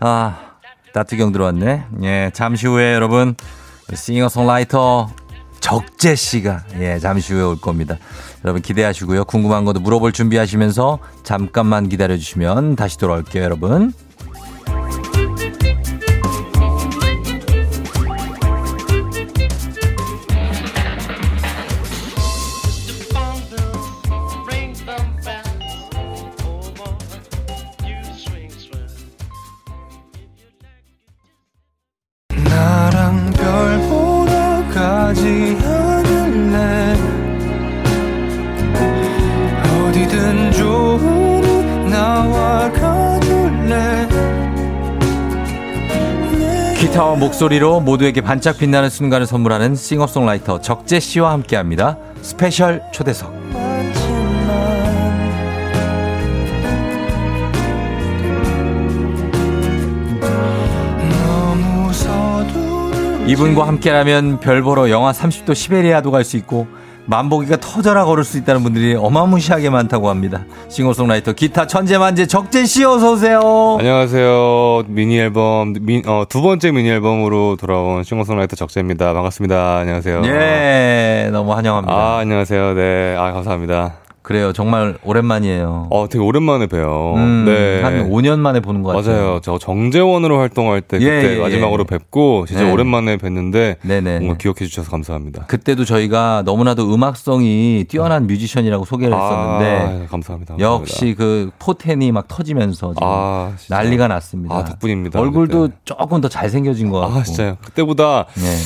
아, 0.00 0.38
따뜻경 0.92 1.32
들어왔네. 1.32 1.84
예, 2.02 2.30
잠시 2.34 2.66
후에 2.66 2.92
여러분 2.92 3.34
싱어송라이터 3.92 5.10
적재 5.60 6.14
씨가 6.14 6.64
예, 6.78 6.98
잠시 6.98 7.32
후에 7.32 7.42
올 7.42 7.60
겁니다. 7.60 7.96
여러분 8.44 8.60
기대하시고요. 8.60 9.24
궁금한 9.24 9.64
것도 9.64 9.80
물어볼 9.80 10.12
준비하시면서 10.12 10.98
잠깐만 11.22 11.88
기다려 11.88 12.16
주시면 12.16 12.76
다시 12.76 12.98
돌아올게요, 12.98 13.42
여러분. 13.42 13.92
기타와 46.94 47.16
목소리로 47.16 47.80
모두에게 47.80 48.20
반짝 48.20 48.56
빛나는 48.56 48.88
순간을 48.88 49.26
선물하는 49.26 49.74
싱어송라이터 49.74 50.60
적재 50.60 51.00
씨와 51.00 51.32
함께 51.32 51.56
합니다. 51.56 51.98
스페셜 52.22 52.84
초대석. 52.92 53.34
이분과 63.26 63.66
함께라면 63.66 64.38
별 64.38 64.62
보러 64.62 64.88
영하 64.88 65.10
30도 65.10 65.52
시베리아도 65.56 66.12
갈 66.12 66.22
수 66.22 66.36
있고 66.36 66.68
만보기가 67.06 67.58
터져라 67.58 68.04
걸을 68.04 68.24
수 68.24 68.38
있다는 68.38 68.62
분들이 68.62 68.94
어마무시하게 68.94 69.68
많다고 69.70 70.08
합니다. 70.08 70.44
싱어송라이터 70.68 71.32
기타 71.32 71.66
천재만재 71.66 72.26
적재 72.26 72.64
씨 72.64 72.84
어서 72.84 73.12
오세요. 73.12 73.76
안녕하세요. 73.78 74.84
미니 74.88 75.18
앨범 75.18 75.74
미- 75.80 76.02
어, 76.06 76.24
두 76.28 76.40
번째 76.40 76.70
미니 76.72 76.88
앨범으로 76.90 77.56
돌아온 77.56 78.02
싱어송라이터 78.04 78.56
적재입니다. 78.56 79.12
반갑습니다. 79.12 79.76
안녕하세요. 79.78 80.22
예, 80.24 81.28
너무 81.30 81.52
환영합니다. 81.52 81.94
아 81.94 82.18
안녕하세요. 82.18 82.74
네, 82.74 83.16
아 83.18 83.32
감사합니다. 83.32 83.94
그래요. 84.24 84.54
정말 84.54 84.96
오랜만이에요. 85.04 85.88
어, 85.90 86.08
되게 86.08 86.24
오랜만에 86.24 86.66
봬요. 86.66 87.12
음, 87.16 87.44
네. 87.44 87.82
한 87.82 88.08
5년 88.08 88.38
만에 88.38 88.60
보는 88.60 88.82
것 88.82 88.96
같아요. 88.96 89.16
맞아요. 89.16 89.40
저 89.42 89.58
정재원으로 89.58 90.38
활동할 90.38 90.80
때 90.80 90.96
예, 90.98 91.20
그때 91.20 91.36
예, 91.36 91.40
마지막으로 91.42 91.82
예. 91.82 91.86
뵙고 91.98 92.46
진짜 92.46 92.64
네. 92.64 92.72
오랜만에 92.72 93.18
뵀는데 93.18 93.76
네네. 93.82 94.20
뭔가 94.20 94.38
기억해 94.38 94.64
주셔서 94.64 94.90
감사합니다. 94.90 95.44
그때도 95.44 95.84
저희가 95.84 96.42
너무나도 96.46 96.94
음악성이 96.94 97.84
뛰어난 97.86 98.26
뮤지션이라고 98.26 98.86
소개를 98.86 99.14
했었는데 99.14 99.76
아, 99.76 100.06
감사합니다. 100.08 100.54
감사합니다. 100.54 100.58
역시 100.58 101.14
그 101.18 101.50
포텐이 101.58 102.10
막 102.10 102.26
터지면서 102.26 102.94
아. 103.02 103.52
난리가 103.68 104.08
났습니다. 104.08 104.56
아, 104.56 104.64
덕분입니다. 104.64 105.20
얼굴도 105.20 105.60
그때. 105.60 105.76
조금 105.84 106.22
더 106.22 106.28
잘생겨진 106.28 106.88
것 106.88 107.00
같고. 107.00 107.18
아, 107.18 107.22
진짜요. 107.24 107.58
그때보다 107.62 108.24
네. 108.36 108.56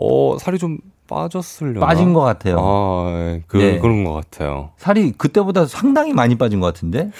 어, 0.00 0.36
살이 0.38 0.56
좀 0.58 0.78
빠졌으려나? 1.10 1.84
빠진 1.84 2.12
것 2.14 2.20
같아요. 2.20 2.56
아, 2.60 3.10
예. 3.12 3.42
그, 3.48 3.56
네. 3.56 3.78
그런 3.80 4.04
것 4.04 4.12
같아요. 4.12 4.70
살이 4.78 5.12
그때보다 5.12 5.66
상당히 5.66 6.12
많이 6.12 6.36
빠진 6.36 6.60
것 6.60 6.66
같은데? 6.66 7.10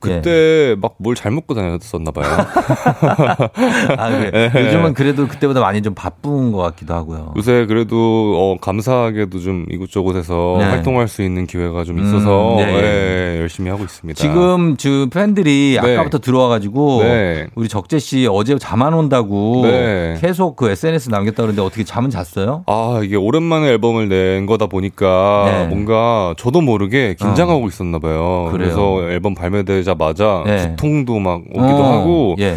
그때 0.00 0.76
막뭘 0.80 1.14
잘 1.14 1.30
먹고 1.32 1.54
다녔었나 1.54 2.10
봐요. 2.10 2.26
아, 3.96 4.10
그래. 4.10 4.50
예. 4.54 4.64
요즘은 4.66 4.94
그래도 4.94 5.26
그때보다 5.28 5.60
많이 5.60 5.82
좀 5.82 5.94
바쁜 5.94 6.52
것 6.52 6.58
같기도 6.58 6.94
하고요. 6.94 7.32
요새 7.36 7.66
그래도 7.66 7.96
어, 8.36 8.56
감사하게도 8.60 9.38
좀 9.40 9.66
이곳저곳에서 9.70 10.56
네. 10.58 10.64
활동할 10.64 11.08
수 11.08 11.22
있는 11.22 11.46
기회가 11.46 11.84
좀 11.84 11.98
있어서 12.00 12.52
음, 12.54 12.56
네. 12.58 13.36
예, 13.36 13.40
열심히 13.40 13.70
하고 13.70 13.84
있습니다. 13.84 14.18
지금 14.20 14.76
저 14.76 15.06
팬들이 15.12 15.78
네. 15.82 15.94
아까부터 15.94 16.18
들어와가지고 16.18 17.02
네. 17.02 17.46
우리 17.54 17.68
적재 17.68 17.98
씨 17.98 18.26
어제 18.30 18.56
잠 18.58 18.76
안 18.76 18.92
온다고 18.92 19.62
네. 19.64 20.18
계속 20.20 20.54
그 20.54 20.70
SNS 20.70 21.08
남겼다 21.08 21.36
그러는데 21.38 21.62
어떻게 21.62 21.82
잠은 21.82 22.10
잤어요? 22.10 22.62
아, 22.66 23.00
이게 23.02 23.16
오 23.16 23.30
랜만에 23.36 23.68
앨범을 23.68 24.08
낸 24.08 24.46
거다 24.46 24.66
보니까 24.66 25.44
네. 25.46 25.64
어. 25.64 25.66
뭔가 25.66 26.34
저도 26.38 26.60
모르게 26.60 27.14
긴장하고 27.18 27.68
있었나 27.68 27.98
봐요. 27.98 28.48
그래요. 28.50 28.74
그래서 28.74 29.10
앨범 29.10 29.34
발매되자마자 29.34 30.42
네. 30.46 30.68
두통도 30.70 31.18
막 31.18 31.42
오기도 31.48 31.64
어, 31.84 31.92
하고 32.00 32.36
예. 32.38 32.56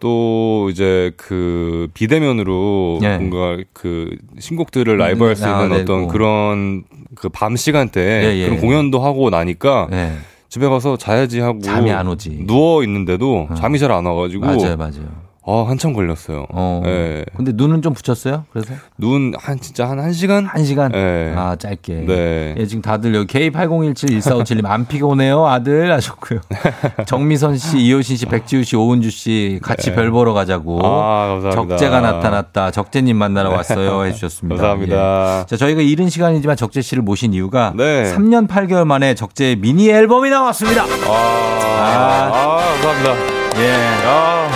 또 0.00 0.68
이제 0.70 1.10
그 1.16 1.88
비대면으로 1.94 2.98
네. 3.00 3.16
뭔가 3.18 3.56
그 3.72 4.16
신곡들을 4.38 4.96
라이브 4.96 5.24
할수 5.24 5.44
아, 5.46 5.62
있는 5.64 5.76
네, 5.76 5.82
어떤 5.82 6.02
뭐. 6.02 6.08
그런 6.08 6.84
그 7.14 7.28
밤 7.30 7.56
시간대에 7.56 8.24
예, 8.24 8.38
예. 8.38 8.44
그런 8.46 8.60
공연도 8.60 9.00
하고 9.00 9.30
나니까 9.30 9.88
예. 9.92 10.12
집에 10.48 10.68
가서 10.68 10.96
자야지 10.96 11.40
하고 11.40 11.60
잠이 11.60 11.90
안 11.90 12.06
오지. 12.06 12.44
누워 12.46 12.82
있는데도 12.84 13.48
잠이 13.56 13.78
잘 13.78 13.90
안 13.90 14.06
와가지고 14.06 14.44
맞아요, 14.46 14.76
맞아요. 14.76 15.27
아 15.50 15.64
한참 15.66 15.94
걸렸어요. 15.94 16.46
어. 16.50 16.82
예. 16.84 17.24
근데 17.36 17.52
눈은 17.54 17.80
좀 17.80 17.94
붙였어요? 17.94 18.44
그래서? 18.52 18.74
눈 18.98 19.32
한 19.38 19.58
진짜 19.60 19.88
한 19.88 19.98
한 19.98 20.12
시간? 20.12 20.44
한 20.44 20.64
시간? 20.64 20.92
예. 20.94 21.32
아, 21.36 21.56
짧게. 21.56 22.04
네. 22.06 22.54
예, 22.58 22.66
지금 22.66 22.82
다들 22.82 23.14
여기 23.14 23.26
K80171457님 23.50 24.66
안 24.66 24.86
피곤해요, 24.86 25.46
아들 25.46 25.90
하셨고요. 25.92 26.40
정미선 27.06 27.56
씨, 27.56 27.78
이효신 27.78 28.16
씨, 28.16 28.26
백지우 28.26 28.62
씨, 28.64 28.76
오은주 28.76 29.10
씨 29.10 29.58
같이 29.62 29.90
네. 29.90 29.96
별 29.96 30.10
보러 30.10 30.32
가자고. 30.34 30.80
아, 30.84 31.28
감사합니다. 31.40 31.76
적재가 31.76 32.00
나타났다. 32.00 32.70
적재님 32.70 33.16
만나러 33.16 33.50
왔어요. 33.50 34.04
해주셨습니다. 34.06 34.56
감사합니다. 34.60 35.40
예. 35.40 35.46
자, 35.46 35.56
저희가 35.56 35.80
이른 35.80 36.08
시간이지만 36.10 36.56
적재 36.56 36.82
씨를 36.82 37.02
모신 37.02 37.32
이유가 37.32 37.72
네. 37.74 38.12
3년 38.14 38.46
8개월 38.48 38.84
만에 38.84 39.14
적재의 39.14 39.56
미니 39.56 39.88
앨범이 39.88 40.28
나왔습니다. 40.30 40.84
아, 40.84 42.30
아, 42.32 42.56
감사합니다. 42.82 43.14
예. 43.62 43.72
아, 44.06 44.48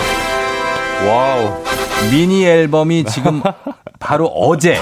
wow. 1.07 1.63
미니 2.11 2.45
앨범이 2.45 3.05
지금 3.05 3.41
바로 3.99 4.27
어제 4.27 4.77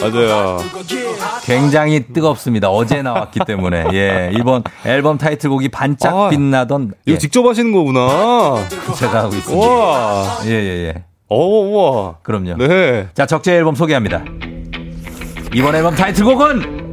맞아요. 0.00 0.58
굉장히 1.42 2.04
뜨겁습니다. 2.12 2.70
어제 2.70 3.02
나왔기 3.02 3.40
때문에. 3.46 3.86
예. 3.92 4.30
이번 4.34 4.62
앨범 4.86 5.18
타이틀곡이 5.18 5.68
반짝 5.68 6.14
아, 6.14 6.28
빛나던 6.30 6.92
이거 7.04 7.14
예, 7.14 7.18
직접 7.18 7.44
하시는 7.46 7.70
거구나. 7.72 8.66
제가 8.96 9.24
하고 9.24 9.34
있습니다. 9.34 9.66
와. 9.66 10.38
예, 10.46 10.50
예, 10.50 10.86
예. 10.88 11.04
어, 11.28 11.36
와. 11.38 12.14
그럼요. 12.22 12.56
네. 12.56 13.08
자, 13.14 13.26
적재 13.26 13.54
앨범 13.54 13.74
소개합니다. 13.74 14.24
이번 15.52 15.74
앨범 15.74 15.94
타이틀곡은 15.94 16.92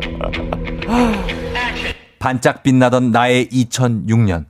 반짝 2.20 2.62
빛나던 2.64 3.12
나의 3.12 3.47
2006년. 3.47 4.45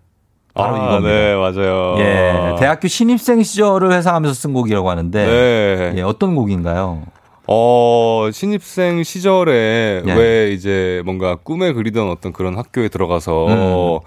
바로 0.53 0.75
아, 0.75 0.87
이겁니다. 0.87 1.13
네, 1.13 1.35
맞아요. 1.35 1.95
예. 1.99 2.55
대학교 2.59 2.87
신입생 2.87 3.43
시절을 3.43 3.91
회상하면서 3.93 4.33
쓴 4.33 4.53
곡이라고 4.53 4.89
하는데 4.89 5.25
네. 5.25 5.93
예, 5.97 6.01
어떤 6.01 6.35
곡인가요? 6.35 7.03
어, 7.47 8.29
신입생 8.31 9.03
시절에 9.03 10.03
네. 10.05 10.15
왜 10.15 10.51
이제 10.51 11.01
뭔가 11.05 11.35
꿈에 11.35 11.73
그리던 11.73 12.09
어떤 12.09 12.33
그런 12.33 12.57
학교에 12.57 12.89
들어가서 12.89 14.01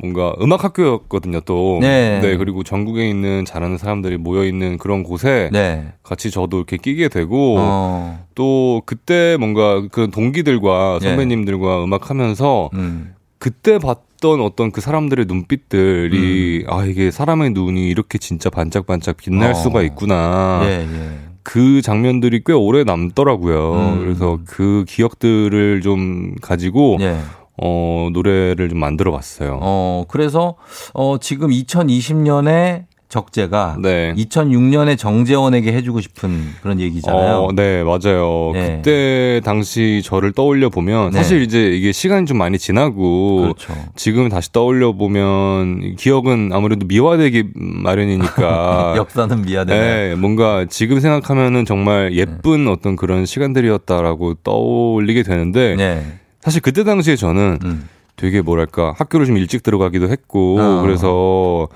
뭔가 0.00 0.34
음악 0.40 0.64
학교였거든요, 0.64 1.40
또. 1.40 1.78
네. 1.82 2.20
그리고 2.38 2.62
전국에 2.62 3.08
있는 3.08 3.44
잘하는 3.44 3.76
사람들이 3.76 4.16
모여 4.16 4.44
있는 4.44 4.78
그런 4.78 5.02
곳에 5.02 5.50
네. 5.52 5.92
같이 6.02 6.30
저도 6.30 6.56
이렇게 6.56 6.78
끼게 6.78 7.08
되고 7.08 7.56
어. 7.58 8.24
또 8.34 8.82
그때 8.86 9.36
뭔가 9.38 9.82
그 9.92 10.10
동기들과 10.10 11.00
예. 11.02 11.06
선배님들과 11.06 11.84
음악하면서 11.84 12.70
음. 12.74 13.14
그때 13.38 13.78
봤 13.78 13.98
던 14.20 14.40
어떤 14.40 14.70
그 14.70 14.80
사람들의 14.80 15.24
눈빛들이 15.26 16.64
음. 16.66 16.72
아 16.72 16.84
이게 16.84 17.10
사람의 17.10 17.50
눈이 17.50 17.88
이렇게 17.88 18.18
진짜 18.18 18.50
반짝반짝 18.50 19.16
빛날 19.16 19.52
어. 19.52 19.54
수가 19.54 19.82
있구나. 19.82 20.60
예, 20.64 20.80
예. 20.82 21.18
그 21.42 21.80
장면들이 21.82 22.42
꽤 22.44 22.52
오래 22.52 22.84
남더라고요. 22.84 23.72
음. 23.72 23.98
그래서 24.00 24.38
그 24.46 24.84
기억들을 24.86 25.80
좀 25.80 26.34
가지고 26.42 26.98
예. 27.00 27.18
어 27.62 28.08
노래를 28.12 28.68
좀 28.68 28.78
만들어 28.78 29.10
봤어요. 29.12 29.58
어, 29.60 30.04
그래서 30.08 30.56
어 30.94 31.16
지금 31.18 31.50
2020년에 31.50 32.84
적재가 33.10 33.76
네. 33.82 34.14
2006년에 34.16 34.96
정재원에게 34.96 35.72
해주고 35.72 36.00
싶은 36.00 36.54
그런 36.62 36.78
얘기잖아요. 36.80 37.36
어, 37.38 37.52
네, 37.52 37.82
맞아요. 37.82 38.52
네. 38.54 38.76
그때 38.76 39.40
당시 39.44 40.00
저를 40.04 40.32
떠올려 40.32 40.70
보면 40.70 41.10
네. 41.10 41.18
사실 41.18 41.42
이제 41.42 41.60
이게 41.60 41.90
시간이 41.90 42.26
좀 42.26 42.38
많이 42.38 42.56
지나고 42.56 43.42
그렇죠. 43.42 43.74
지금 43.96 44.28
다시 44.28 44.52
떠올려 44.52 44.92
보면 44.92 45.96
기억은 45.96 46.50
아무래도 46.52 46.86
미화되기 46.86 47.50
마련이니까 47.54 48.94
역사는 48.96 49.42
미안해요. 49.42 49.80
네, 49.80 50.14
뭔가 50.14 50.64
지금 50.70 51.00
생각하면은 51.00 51.64
정말 51.64 52.14
예쁜 52.14 52.68
어떤 52.68 52.94
그런 52.94 53.26
시간들이었다라고 53.26 54.34
떠올리게 54.44 55.24
되는데 55.24 55.74
네. 55.74 56.06
사실 56.40 56.62
그때 56.62 56.84
당시에 56.84 57.16
저는 57.16 57.58
음. 57.64 57.88
되게 58.14 58.40
뭐랄까 58.40 58.94
학교를 58.98 59.26
좀 59.26 59.36
일찍 59.36 59.62
들어가기도 59.62 60.10
했고 60.10 60.60
어. 60.60 60.82
그래서 60.82 61.68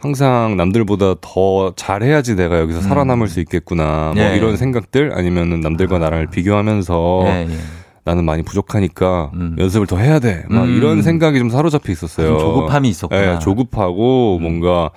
항상 0.00 0.56
남들보다 0.56 1.16
더 1.20 1.74
잘해야지 1.76 2.34
내가 2.34 2.58
여기서 2.58 2.80
살아남을 2.80 3.28
수 3.28 3.38
있겠구나 3.40 4.12
뭐 4.14 4.24
예. 4.24 4.36
이런 4.36 4.56
생각들 4.56 5.12
아니면은 5.12 5.60
남들과 5.60 5.98
나를 5.98 6.26
비교하면서 6.26 7.22
예, 7.26 7.46
예. 7.50 7.56
나는 8.04 8.24
많이 8.24 8.42
부족하니까 8.42 9.30
음. 9.34 9.56
연습을 9.58 9.86
더 9.86 9.98
해야 9.98 10.18
돼. 10.18 10.44
막 10.48 10.64
음. 10.64 10.74
이런 10.74 11.02
생각이 11.02 11.38
좀 11.38 11.50
사로잡혀 11.50 11.92
있었어요. 11.92 12.28
좀 12.28 12.38
조급함이 12.38 12.88
있었구나. 12.88 13.20
음. 13.20 13.34
예, 13.34 13.38
조급하고 13.40 14.38
뭔가 14.40 14.90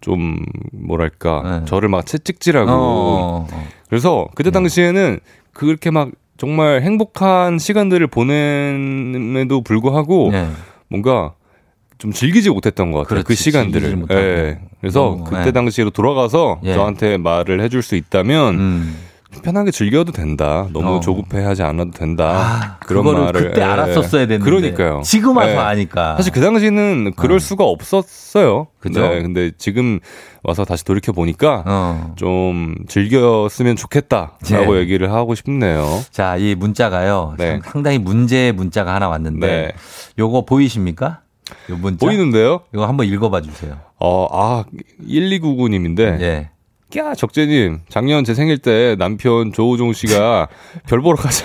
좀 0.00 0.42
뭐랄까 0.72 1.42
네. 1.44 1.64
저를 1.66 1.88
막 1.88 2.06
채찍질하고 2.06 2.70
어, 2.70 3.46
어. 3.50 3.66
그래서 3.88 4.28
그때 4.34 4.50
당시에는 4.50 5.20
그렇게 5.52 5.90
막 5.90 6.10
정말 6.38 6.82
행복한 6.82 7.58
시간들을 7.58 8.06
보냄에도 8.08 9.62
불구하고 9.62 10.30
네. 10.32 10.48
뭔가 10.88 11.34
좀 11.98 12.12
즐기지 12.12 12.50
못했던 12.50 12.92
것 12.92 12.98
같아요. 13.00 13.20
그 13.22 13.24
그렇지, 13.24 13.42
즐기지 13.44 13.50
시간들을. 13.50 13.96
못하고. 13.96 14.20
예. 14.20 14.58
그래서 14.80 15.24
그때 15.26 15.46
예. 15.46 15.50
당시로 15.52 15.90
돌아가서 15.90 16.60
예. 16.64 16.74
저한테 16.74 17.16
말을 17.16 17.60
해줄 17.60 17.82
수 17.82 17.96
있다면 17.96 18.54
음. 18.54 18.96
편하게 19.42 19.70
즐겨도 19.70 20.12
된다. 20.12 20.66
너무 20.72 20.96
어. 20.96 21.00
조급해하지 21.00 21.62
않아도 21.62 21.90
된다. 21.90 22.24
아, 22.30 22.78
그런 22.86 23.04
말을 23.04 23.48
그때 23.48 23.60
예. 23.60 23.64
알았었어야 23.64 24.26
됐는데. 24.26 24.44
그러니까요. 24.44 25.02
지금 25.04 25.36
와서 25.36 25.52
예. 25.52 25.56
아니까. 25.56 26.16
사실 26.16 26.32
그 26.32 26.40
당시는 26.40 27.12
그럴 27.16 27.36
어. 27.36 27.38
수가 27.38 27.64
없었어요. 27.64 28.68
그죠? 28.78 29.00
네, 29.00 29.22
근데 29.22 29.50
지금 29.58 29.98
와서 30.42 30.64
다시 30.64 30.84
돌이켜 30.84 31.12
보니까 31.12 31.64
어. 31.66 32.12
좀 32.16 32.76
즐겼으면 32.88 33.76
좋겠다라고 33.76 34.74
네. 34.74 34.80
얘기를 34.80 35.12
하고 35.12 35.34
싶네요. 35.34 36.02
자, 36.10 36.36
이 36.36 36.54
문자가요. 36.54 37.34
네. 37.36 37.52
상- 37.62 37.72
상당히 37.72 37.98
문제의 37.98 38.52
문자가 38.52 38.94
하나 38.94 39.08
왔는데 39.08 39.46
네. 39.46 39.72
요거 40.18 40.44
보이십니까? 40.46 41.20
요 41.70 41.76
문자. 41.76 42.04
보이는데요? 42.04 42.60
이거 42.74 42.86
한번 42.86 43.06
읽어봐 43.06 43.40
주세요. 43.42 43.78
어, 43.98 44.26
아, 44.30 44.64
1299님인데. 45.06 46.20
예. 46.20 46.50
야, 46.96 47.14
적재님, 47.14 47.80
작년 47.88 48.24
제 48.24 48.32
생일 48.32 48.58
때 48.58 48.94
남편 48.96 49.52
조우종 49.52 49.92
씨가 49.92 50.46
별 50.88 51.00
보러 51.02 51.16
가자. 51.16 51.44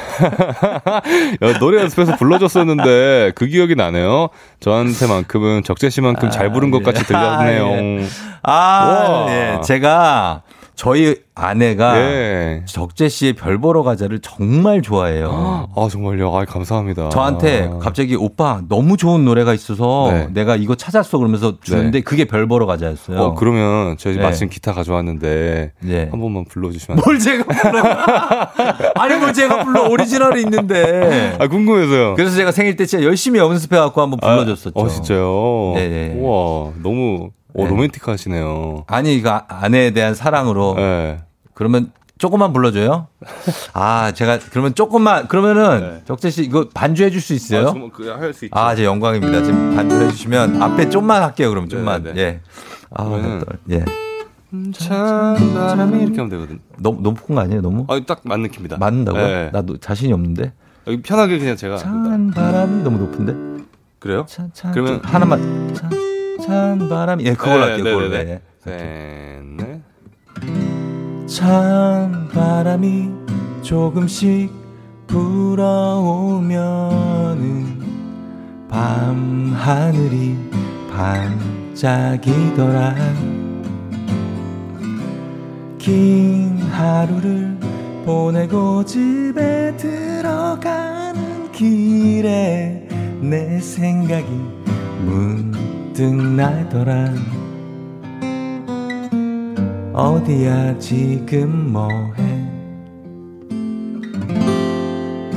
야, 1.41 1.58
노래 1.60 1.82
연습해서 1.82 2.16
불러줬었는데 2.18 3.32
그 3.36 3.47
기억이 3.47 3.76
나네요. 3.76 4.30
저한테만큼은 4.60 5.64
적재 5.64 5.89
씨만큼 5.89 6.30
잘 6.30 6.54
부른 6.54 6.70
것 6.70 6.84
같이 6.84 7.04
들렸네요. 7.06 8.06
아, 8.43 8.52
와. 8.54 9.26
예. 9.30 9.62
제가 9.64 10.43
저희 10.82 11.16
아내가 11.36 11.96
예. 12.02 12.64
적재 12.66 13.08
씨의 13.08 13.34
별 13.34 13.60
보러 13.60 13.84
가자를 13.84 14.18
정말 14.18 14.82
좋아해요. 14.82 15.70
아, 15.78 15.88
정말요? 15.92 16.36
아, 16.36 16.44
감사합니다. 16.44 17.10
저한테 17.10 17.70
갑자기 17.80 18.16
오빠 18.16 18.62
너무 18.68 18.98
좋은 18.98 19.24
노래가 19.24 19.54
있어서 19.54 20.10
네. 20.12 20.28
내가 20.32 20.56
이거 20.56 20.74
찾았어 20.74 21.20
그러면서 21.20 21.60
주는데 21.62 22.02
그게 22.02 22.26
별 22.26 22.48
보러 22.48 22.66
가자였어요. 22.66 23.20
어, 23.20 23.36
그러면 23.36 23.96
저희 24.00 24.16
네. 24.16 24.24
마침 24.24 24.50
기타 24.50 24.74
가져왔는데 24.74 25.74
네. 25.82 26.08
한 26.10 26.20
번만 26.20 26.46
불러주시면 26.46 26.98
안뭘 26.98 27.20
제가 27.20 27.44
불러? 27.44 27.84
아니 29.00 29.20
뭘 29.20 29.34
제가 29.34 29.64
불러 29.64 29.88
오리지널이 29.88 30.42
있는데. 30.42 31.38
아, 31.40 31.48
궁금해서요. 31.48 32.16
그래서 32.16 32.36
제가 32.36 32.52
생일 32.52 32.76
때 32.76 32.88
진짜 32.88 33.06
열심히 33.06 33.40
연습해 33.40 33.78
갖고 33.78 34.02
한번 34.02 34.20
불러줬었죠. 34.20 34.80
어, 34.80 34.88
진짜요? 34.88 35.74
네네. 35.76 36.16
우와, 36.16 36.72
너무 36.82 37.30
어, 37.54 37.64
네. 37.64 37.70
로맨틱하시네요. 37.70 38.86
아니 38.88 39.16
이거 39.16 39.41
아내에 39.47 39.91
대한 39.91 40.14
사랑으로. 40.16 40.76
네. 40.76 41.22
그러면 41.54 41.91
조금만 42.18 42.54
불러줘요. 42.54 43.08
아 43.74 44.12
제가 44.14 44.39
그러면 44.52 44.76
조금만 44.76 45.28
그러면은 45.28 46.02
적재 46.06 46.30
씨 46.30 46.43
이거 46.43 46.68
반주해 46.74 47.10
줄 47.10 47.20
수 47.22 47.34
있어요? 47.34 47.74
그할수 47.91 48.45
있죠. 48.45 48.58
아, 48.58 48.76
제 48.76 48.86
영광입니다. 48.86 49.43
지금 49.43 49.76
반주해 49.76 50.10
주시면 50.12 50.62
앞에 50.62 50.89
좀만 50.89 51.24
할게요. 51.24 51.49
그럼 51.49 51.68
좀만. 51.68 52.04
네, 52.04 52.14
네. 52.14 52.22
예. 52.22 52.39
아, 52.91 53.06
그러면은- 53.06 53.45
예. 53.72 53.86
찬 54.74 55.36
바람이 55.54 56.04
이렇게 56.04 56.18
하면 56.18 56.30
되거든. 56.30 56.60
너무 56.78 57.02
너무 57.02 57.16
큰거 57.16 57.41
아니에요? 57.41 57.62
너무? 57.62 57.86
아, 57.88 57.99
딱 58.06 58.20
맞는 58.24 58.52
키입니다. 58.52 58.78
맞는다고요? 58.78 59.28
네. 59.28 59.49
나도 59.52 59.78
자신이 59.78 60.12
없는데. 60.14 60.52
여기 60.88 61.02
편하게 61.02 61.39
그냥 61.39 61.56
제가 61.56 61.78
찬 61.78 62.32
바람이 62.32 62.84
너무 62.84 62.97
높은데. 62.99 63.64
그래요? 63.99 64.26
찬, 64.28 64.49
찬, 64.54 64.72
그러면 64.74 65.02
좀 65.02 65.12
하나만. 65.14 65.74
찬, 65.74 65.89
찬 66.42 66.89
바람이. 66.89 67.24
예, 67.26 67.34
그걸로 67.34 67.64
할게요. 67.64 67.84
그걸로. 67.84 68.10
네네네. 68.10 68.32
예. 68.32 68.42
셋, 68.60 69.44
넷. 69.58 69.82
찬 71.28 72.28
바람이 72.34 73.10
조금씩 73.62 74.52
불어오면은 75.08 76.52
밤 78.70 79.54
하늘이 79.56 80.38
반짝이더라 81.76 82.96
긴 85.78 86.58
하루를 86.60 87.58
보내고 88.06 88.84
집에 88.86 89.76
들어가는 89.78 91.52
길에 91.52 92.88
내 93.22 93.60
생각이 93.60 94.28
문 95.06 95.52
득 96.02 96.16
나더라. 96.16 97.14
어디야 99.93 100.80
지금 100.80 101.72
뭐해? 101.72 102.24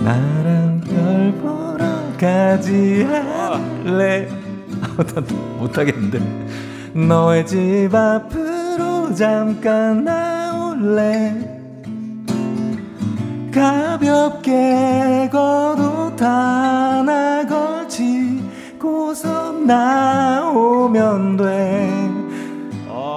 나랑 0.03 0.81
별 0.81 1.33
보러 1.43 1.85
가지 2.19 3.03
할래? 3.03 4.27
아, 4.81 5.03
나 5.05 5.21
못하겠는데. 5.59 6.19
너의 6.95 7.47
집 7.47 7.95
앞으로 7.95 9.15
잠깐 9.15 10.03
나올래? 10.03 11.61
가볍게 13.53 15.29
걷옷 15.31 16.23
하나 16.23 17.47
걸 17.47 17.74
치고서 19.15 19.53
나오면 19.53 21.37
돼 21.37 22.11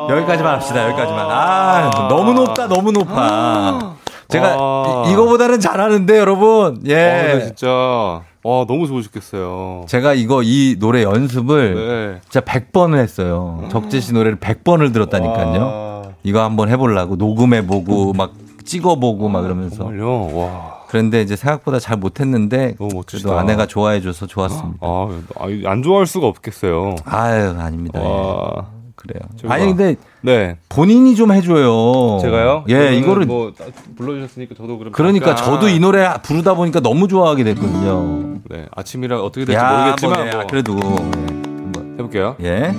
여기까지만 0.10 0.54
합시다. 0.56 0.86
여기까지만. 0.86 1.26
아, 1.30 2.08
너무 2.10 2.34
높다. 2.34 2.68
너무 2.68 2.92
높아. 2.94 3.96
제가 4.30 4.56
아. 4.58 5.04
이- 5.08 5.12
이거보다는 5.12 5.60
잘하는데 5.60 6.18
여러분. 6.18 6.80
예. 6.86 6.96
아, 7.10 7.28
근데 7.34 7.46
진짜 7.48 7.68
와 7.70 8.66
너무 8.66 8.88
좋으셨겠어요. 8.88 9.84
제가 9.90 10.14
이거 10.14 10.42
이 10.44 10.78
노래 10.80 11.04
연습을 11.04 11.76
네. 12.14 12.22
진짜 12.30 12.40
100번을 12.40 12.98
했어요. 13.00 13.66
적재 13.70 14.00
씨 14.00 14.14
노래를 14.14 14.40
100번을 14.40 14.94
들었다니까요. 14.94 15.62
와. 15.62 16.04
이거 16.24 16.42
한번 16.44 16.70
해보려고 16.70 17.18
녹음해보고 17.18 18.14
막 18.14 18.32
찍어보고 18.64 19.28
막 19.28 19.42
그러면서. 19.42 19.78
정말요. 19.78 20.38
와. 20.38 20.77
그런데 20.90 21.22
이제 21.22 21.36
생각보다 21.36 21.80
잘 21.80 21.98
못했는데 21.98 22.76
너무 22.80 22.94
멋지다. 22.96 23.24
그래도 23.24 23.40
아내가 23.40 23.66
좋아해줘서 23.66 24.26
좋았습니다. 24.28 24.80
아, 24.82 25.08
아, 25.36 25.48
안 25.66 25.84
좋아할 25.84 26.08
수가 26.08 26.28
없겠어요. 26.28 26.96
아유 27.06 27.56
아닙니다. 27.60 28.00
예. 28.02 28.06
와. 28.08 28.68
그래요. 28.96 29.22
제가- 29.40 29.52
아니 29.52 29.66
근데 29.68 29.96
네. 30.22 30.58
본인이 30.70 31.16
좀 31.16 31.32
해줘요. 31.32 32.18
제가요? 32.20 32.64
예, 32.70 32.96
이거를 32.96 33.26
뭐 33.28 33.54
불러주셨으니까 33.96 34.56
저도 34.56 34.80
그럼 34.80 34.92
그러니까 34.92 35.36
잠깐- 35.36 35.54
저도 35.60 35.70
이 35.70 35.80
노래 35.80 36.10
부르다 36.24 36.56
보니까 36.56 36.80
너무 36.80 37.08
좋아하게 37.08 37.44
됐거든요. 37.44 38.40
네 38.50 38.66
아침이라 38.76 39.22
어떻게 39.22 39.46
될지 39.46 39.56
야, 39.60 39.78
모르겠지만 39.80 40.16
뭐, 40.16 40.26
네, 40.26 40.36
뭐 40.36 40.48
그래도 40.48 40.74
한번 40.74 41.94
해볼게요. 42.00 42.36
예. 42.42 42.74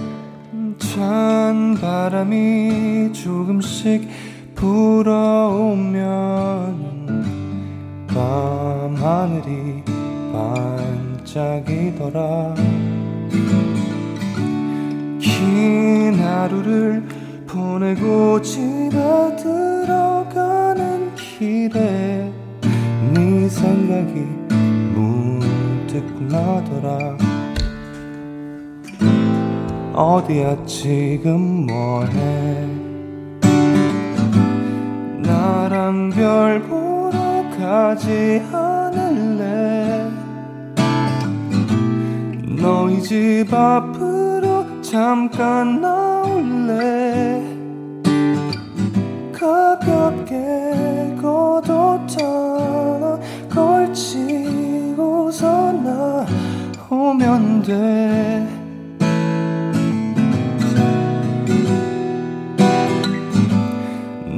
찬 0.78 1.76
바람이 1.80 3.12
조금씩 3.12 4.08
불어오면 6.08 7.37
밤 8.08 8.94
하늘이 8.96 9.82
반짝이더라. 11.24 12.54
긴 15.20 16.14
하루를 16.18 17.06
보내고 17.46 18.40
집에 18.42 19.36
들어가는 19.36 21.14
길에 21.14 22.32
네 23.14 23.48
생각이 23.48 24.14
문득 24.94 26.04
나더라. 26.22 27.16
어디야 29.94 30.64
지금 30.64 31.66
뭐해? 31.66 32.68
나랑 35.22 36.10
별보 36.10 37.10
러 37.68 37.68
가지 37.68 38.42
않을래? 38.50 40.10
너희 42.62 43.02
집 43.02 43.52
앞으로 43.52 44.80
잠깐 44.80 45.82
나올래? 45.82 47.42
가볍게 49.34 51.14
하나 51.20 53.20
걸치고서 53.50 55.72
나오면 56.88 57.62
돼. 57.64 58.48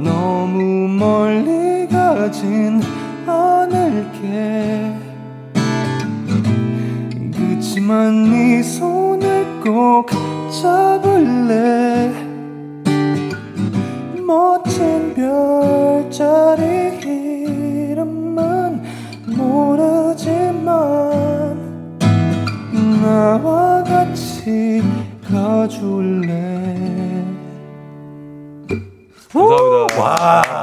너무 0.03 0.89
멀리 0.89 1.87
가진 1.87 2.81
않을게 4.01 4.93
그치만 7.37 8.23
네 8.31 8.63
손을 8.63 9.61
꼭 9.61 10.09
잡을래 10.49 12.11
멋진 14.25 15.13
별자리 15.13 16.99
이름은 17.91 18.81
모르지만 19.27 20.39
나와 23.01 23.83
같이 23.83 24.81
가줄래 25.31 26.41
감사합니다. 29.31 30.01
와. 30.01 30.60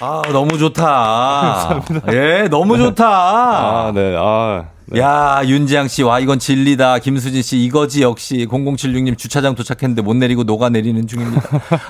아, 0.00 0.22
너무 0.32 0.56
좋다. 0.58 1.82
예, 2.12 2.48
너무 2.50 2.78
좋다. 2.78 3.06
아, 3.06 3.92
네. 3.94 4.14
아. 4.18 4.64
네. 4.86 4.98
야, 4.98 5.42
윤지양 5.44 5.86
씨, 5.86 6.02
와, 6.02 6.18
이건 6.18 6.40
진리다. 6.40 6.98
김수진 6.98 7.42
씨, 7.42 7.62
이거지, 7.62 8.02
역시. 8.02 8.46
0076님 8.50 9.16
주차장 9.16 9.54
도착했는데 9.54 10.02
못 10.02 10.14
내리고 10.16 10.42
녹아 10.42 10.68
내리는 10.68 11.06
중입니다. 11.06 11.42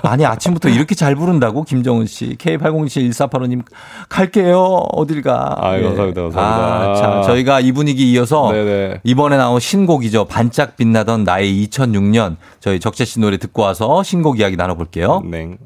아니, 0.03 0.27
아침부터 0.27 0.69
이렇게 0.69 0.95
잘 0.95 1.15
부른다고? 1.15 1.63
김정은 1.63 2.05
씨. 2.07 2.37
K807148호님, 2.37 3.63
갈게요. 4.11 4.61
어딜 4.93 5.23
가. 5.23 5.57
아, 5.59 5.79
예. 5.79 5.83
감사합니다. 5.83 6.23
감사합니다. 6.23 6.91
아, 6.91 6.95
자, 6.95 7.23
저희가 7.23 7.61
이 7.61 7.73
분위기 7.73 8.11
이어서 8.13 8.53
네네. 8.53 9.01
이번에 9.05 9.39
나온 9.39 9.61
신곡이죠. 9.61 10.27
반짝 10.27 10.77
빛나던 10.77 11.25
나의 11.25 11.69
2006년. 11.69 12.37
저희 12.59 12.81
적재 12.81 13.07
씨 13.07 13.19
노래 13.19 13.39
듣고 13.39 13.63
와서 13.63 14.03
신곡 14.03 14.41
이야기 14.41 14.57
나눠볼게요. 14.57 15.23
네. 15.25 15.57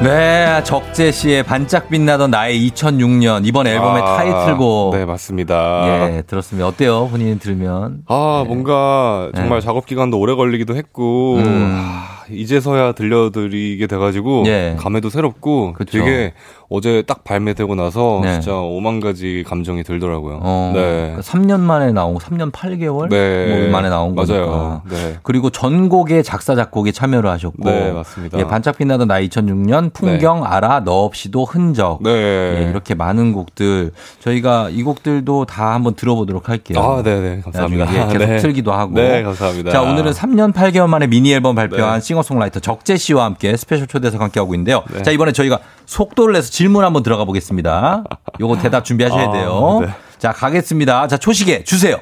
네, 0.00 0.62
적재 0.62 1.10
씨의 1.10 1.42
반짝 1.42 1.88
빛나던 1.88 2.30
나의 2.30 2.70
2006년 2.70 3.44
이번 3.44 3.66
앨범의 3.66 4.00
아, 4.00 4.16
타이틀곡. 4.16 4.94
네, 4.94 5.04
맞습니다. 5.04 6.12
예, 6.14 6.22
들었습니다. 6.22 6.68
어때요? 6.68 7.08
본인이 7.08 7.36
들으면? 7.40 8.02
아, 8.06 8.44
뭔가 8.46 9.32
정말 9.34 9.58
네. 9.58 9.66
작업 9.66 9.86
기간도 9.86 10.20
오래 10.20 10.36
걸리기도 10.36 10.76
했고 10.76 11.38
음. 11.38 11.72
아, 11.72 12.22
이제서야 12.30 12.92
들려드리게 12.92 13.88
돼가지고 13.88 14.44
예. 14.46 14.76
감회도 14.78 15.10
새롭고 15.10 15.72
그쵸. 15.72 15.98
되게 15.98 16.32
어제 16.70 17.02
딱 17.06 17.24
발매되고 17.24 17.74
나서 17.74 18.20
네. 18.22 18.34
진짜 18.34 18.54
오만 18.56 19.00
가지 19.00 19.42
감정이 19.46 19.84
들더라고요. 19.84 20.40
어, 20.42 20.72
네. 20.74 21.16
3년 21.20 21.60
만에 21.60 21.92
나온 21.92 22.12
거, 22.12 22.20
3년 22.20 22.52
8개월 22.52 23.08
네. 23.08 23.62
뭐 23.62 23.70
만에 23.70 23.88
나온 23.88 24.14
맞아요. 24.14 24.46
거니까. 24.46 24.82
네. 24.90 25.16
그리고 25.22 25.48
전곡의 25.48 26.22
작사 26.24 26.54
작곡에 26.54 26.92
참여를 26.92 27.30
하셨고, 27.30 27.64
네, 27.64 27.90
맞습니다. 27.92 28.38
예, 28.38 28.44
반짝 28.44 28.76
빛나던 28.76 29.08
나 29.08 29.18
2006년 29.22 29.94
풍경 29.94 30.44
알아 30.44 30.84
너 30.84 31.04
없이도 31.04 31.46
흔적. 31.46 32.02
네. 32.02 32.10
예, 32.10 32.68
이렇게 32.70 32.94
많은 32.94 33.32
곡들 33.32 33.92
저희가 34.20 34.68
이 34.70 34.82
곡들도 34.82 35.46
다 35.46 35.72
한번 35.72 35.94
들어보도록 35.94 36.50
할게요. 36.50 36.78
아, 36.80 37.02
네, 37.02 37.18
네. 37.20 37.40
감사합니다. 37.42 37.94
예, 37.94 38.12
계속 38.12 38.18
네. 38.18 38.36
틀기도 38.36 38.72
하고. 38.72 38.92
네, 38.92 39.22
감사합니다. 39.22 39.70
자, 39.70 39.80
오늘은 39.80 40.12
3년 40.12 40.52
8개월 40.52 40.86
만에 40.86 41.06
미니 41.06 41.32
앨범 41.32 41.54
발표한 41.54 42.00
네. 42.00 42.04
싱어송라이터 42.04 42.60
적재 42.60 42.98
씨와 42.98 43.24
함께 43.24 43.56
스페셜 43.56 43.86
초대석 43.86 44.20
함께 44.20 44.38
하고 44.38 44.54
있는데요. 44.54 44.82
네. 44.92 45.02
자, 45.02 45.10
이번에 45.12 45.32
저희가 45.32 45.60
속도를 45.86 46.34
내서 46.34 46.50
질문 46.58 46.84
한번 46.84 47.04
들어가 47.04 47.24
보겠습니다. 47.24 48.02
요거 48.40 48.58
대답 48.58 48.84
준비하셔야 48.84 49.28
아, 49.28 49.30
돼요. 49.30 49.78
네. 49.80 49.94
자, 50.18 50.32
가겠습니다. 50.32 51.06
자, 51.06 51.16
초시계 51.16 51.62
주세요. 51.62 52.00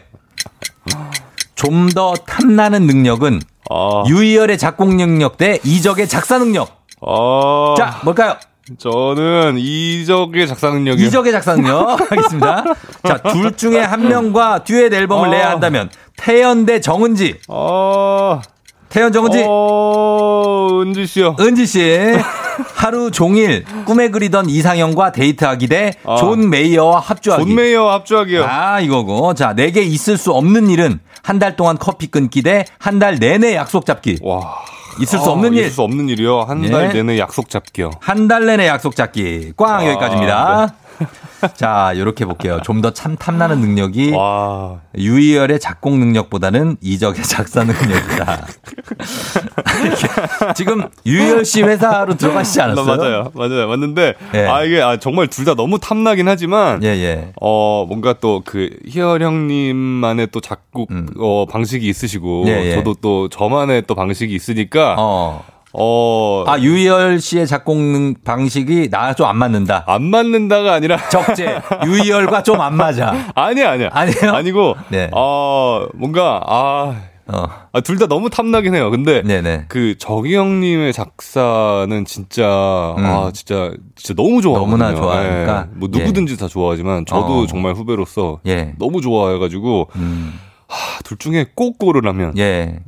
좀 1.56 1.90
더 1.94 2.14
탐나는 2.14 2.86
능력은 2.86 3.42
아. 3.68 4.04
유희열의 4.06 4.56
작곡 4.56 4.94
능력 4.94 5.36
대 5.36 5.60
이적의 5.62 6.08
작사 6.08 6.38
능력. 6.38 6.70
아. 7.06 7.74
자, 7.76 8.00
뭘까요? 8.02 8.36
저는 8.78 9.56
이적의 9.58 10.48
작사 10.48 10.70
능력이요. 10.70 11.06
이적의 11.06 11.32
작사 11.32 11.54
능력 11.54 12.00
하겠습니다. 12.10 12.64
자, 13.06 13.18
둘 13.18 13.54
중에 13.58 13.80
한 13.80 14.08
명과 14.08 14.64
듀엣 14.64 14.90
앨범을 14.90 15.28
아. 15.28 15.30
내야 15.32 15.50
한다면 15.50 15.90
태연 16.16 16.64
대 16.64 16.80
정은지. 16.80 17.38
아. 17.48 18.40
태연 18.88 19.12
정은지. 19.12 19.44
어, 19.46 20.80
은지 20.80 21.06
씨요. 21.06 21.36
은지 21.40 21.66
씨. 21.66 22.18
하루 22.74 23.10
종일 23.10 23.64
꿈에 23.86 24.08
그리던 24.08 24.48
이상형과 24.48 25.12
데이트하기 25.12 25.66
대 25.68 25.92
아. 26.04 26.16
존 26.16 26.48
메이어와 26.50 27.00
합주하기. 27.00 27.44
존 27.44 27.54
메이어 27.54 27.90
합주하기요. 27.90 28.44
아, 28.44 28.80
이거고. 28.80 29.34
자, 29.34 29.52
내게 29.54 29.82
있을 29.82 30.16
수 30.16 30.32
없는 30.32 30.68
일은 30.70 31.00
한 31.22 31.38
달 31.38 31.56
동안 31.56 31.76
커피 31.78 32.06
끊기 32.06 32.42
대 32.42 32.64
한 32.78 32.98
달 32.98 33.16
내내 33.18 33.54
약속 33.56 33.84
잡기. 33.84 34.18
와. 34.22 34.56
있을 35.00 35.18
수 35.18 35.28
아, 35.28 35.32
없는 35.32 35.52
일. 35.54 35.60
있을 35.60 35.70
수 35.72 35.82
없는 35.82 36.08
일이요. 36.08 36.42
한달 36.48 36.84
예. 36.84 36.88
내내 36.94 37.18
약속 37.18 37.50
잡기요. 37.50 37.90
한 38.00 38.28
달 38.28 38.46
내내 38.46 38.66
약속 38.66 38.96
잡기. 38.96 39.52
꽝 39.56 39.80
아, 39.80 39.86
여기까지입니다. 39.86 40.74
자, 41.56 41.92
요렇게 41.96 42.24
볼게요. 42.24 42.60
좀 42.64 42.80
더 42.82 42.90
참 42.92 43.16
탐나는 43.16 43.60
능력이 43.60 44.12
와. 44.12 44.80
유희열의 44.96 45.60
작곡 45.60 45.96
능력보다는 45.98 46.76
이적의 46.80 47.22
작사 47.24 47.62
능력이다. 47.64 48.46
지금 50.54 50.88
유희열 51.04 51.44
씨 51.44 51.62
회사로 51.62 52.16
들어가시지 52.16 52.60
않았어요? 52.60 52.84
맞아요. 52.96 53.30
맞아요. 53.34 53.68
맞는데 53.68 54.14
예. 54.34 54.46
아 54.46 54.62
이게 54.64 54.80
아, 54.82 54.96
정말 54.98 55.28
둘 55.28 55.46
다 55.46 55.54
너무 55.54 55.78
탐나긴 55.78 56.26
하지만 56.26 56.82
예, 56.82 56.88
예. 56.88 57.32
어 57.40 57.84
뭔가 57.86 58.14
또 58.14 58.42
그 58.44 58.70
희열 58.88 59.22
형님만의 59.22 60.28
또 60.32 60.40
작곡 60.40 60.90
어 61.20 61.46
방식이 61.48 61.86
있으시고 61.88 62.42
음. 62.42 62.48
예, 62.48 62.66
예. 62.66 62.74
저도 62.74 62.94
또 63.00 63.28
저만의 63.28 63.84
또 63.86 63.94
방식이 63.94 64.34
있으니까 64.34 64.96
어. 64.98 65.44
어. 65.78 66.44
아, 66.46 66.58
유희열 66.58 67.20
씨의 67.20 67.46
작곡 67.46 67.76
능- 67.78 68.14
방식이 68.24 68.88
나 68.90 69.12
좀 69.14 69.26
안 69.26 69.36
맞는다. 69.36 69.84
안 69.86 70.04
맞는다가 70.04 70.72
아니라 70.74 70.96
적재. 71.10 71.60
유희열과 71.84 72.42
좀 72.42 72.60
안 72.60 72.74
맞아. 72.76 73.12
아니야, 73.34 73.72
아니야. 73.72 73.88
아니에요? 73.92 74.32
아니고 74.32 74.74
네. 74.88 75.10
어, 75.12 75.86
뭔가 75.94 76.40
아 76.46 76.94
어. 77.28 77.48
아, 77.72 77.80
둘 77.80 77.98
다 77.98 78.06
너무 78.06 78.30
탐나긴 78.30 78.74
해요. 78.76 78.88
근데 78.90 79.20
네네. 79.22 79.64
그 79.68 79.98
정희 79.98 80.34
형님의 80.36 80.92
작사는 80.92 82.04
진짜 82.04 82.46
아 82.46 83.30
진짜 83.34 83.72
진짜 83.96 84.14
너무. 84.14 84.36
음. 84.38 84.42
너무나 84.54 84.94
좋아하니까. 84.94 85.66
예. 85.68 85.78
뭐 85.78 85.88
누구든지 85.90 86.36
다 86.38 86.46
좋아하지만 86.48 87.04
저도 87.04 87.40
어. 87.40 87.46
정말 87.46 87.74
후배로서 87.74 88.38
예. 88.46 88.74
너무 88.78 89.00
좋아해가지고 89.00 89.88
음. 89.96 90.38
하, 90.68 91.00
둘 91.04 91.16
중에 91.18 91.46
꼭 91.54 91.78
고르라면 91.78 92.36
예. 92.38 92.80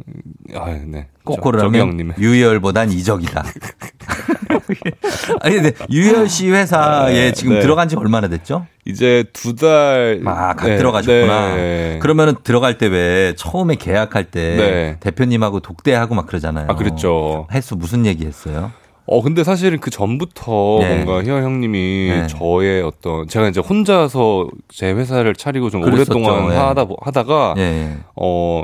아, 0.54 0.66
네. 0.84 1.06
꼭 1.24 1.36
저- 1.36 1.40
고르라면 1.42 2.14
유희열보단 2.18 2.90
이적이다. 2.90 3.44
아니, 5.40 5.54
근데 5.56 5.72
유희열 5.90 6.28
씨 6.28 6.50
회사에 6.50 7.12
네, 7.12 7.32
지금 7.32 7.54
네. 7.54 7.60
들어간 7.60 7.88
지 7.88 7.96
얼마나 7.96 8.28
됐죠? 8.28 8.66
이제 8.84 9.24
두 9.32 9.54
달. 9.54 10.20
아, 10.24 10.54
갓 10.54 10.66
네, 10.68 10.76
들어가셨구나. 10.76 11.54
네. 11.56 11.98
그러면은 12.00 12.34
들어갈 12.44 12.78
때 12.78 12.88
왜 12.88 13.34
처음에 13.36 13.74
계약할 13.74 14.24
때 14.30 14.56
네. 14.56 14.96
대표님하고 15.00 15.60
독대하고 15.60 16.14
막 16.14 16.26
그러잖아요. 16.26 16.66
아, 16.70 16.74
그랬죠. 16.74 17.46
횟수 17.52 17.76
무슨 17.76 18.06
얘기 18.06 18.24
했어요? 18.24 18.72
어, 19.10 19.22
근데 19.22 19.42
사실은 19.42 19.78
그 19.80 19.90
전부터 19.90 20.78
네. 20.80 21.02
뭔가 21.02 21.24
희열 21.24 21.42
형님이 21.42 22.08
네. 22.10 22.26
저의 22.26 22.82
어떤, 22.82 23.26
제가 23.26 23.48
이제 23.48 23.60
혼자서 23.60 24.48
제 24.68 24.92
회사를 24.92 25.34
차리고 25.34 25.70
좀 25.70 25.80
그랬었죠. 25.80 26.12
오랫동안 26.18 26.52
예. 26.52 26.56
하다, 26.56 26.86
하다가, 27.00 27.54
예, 27.56 27.62
예. 27.62 27.96
어, 28.16 28.62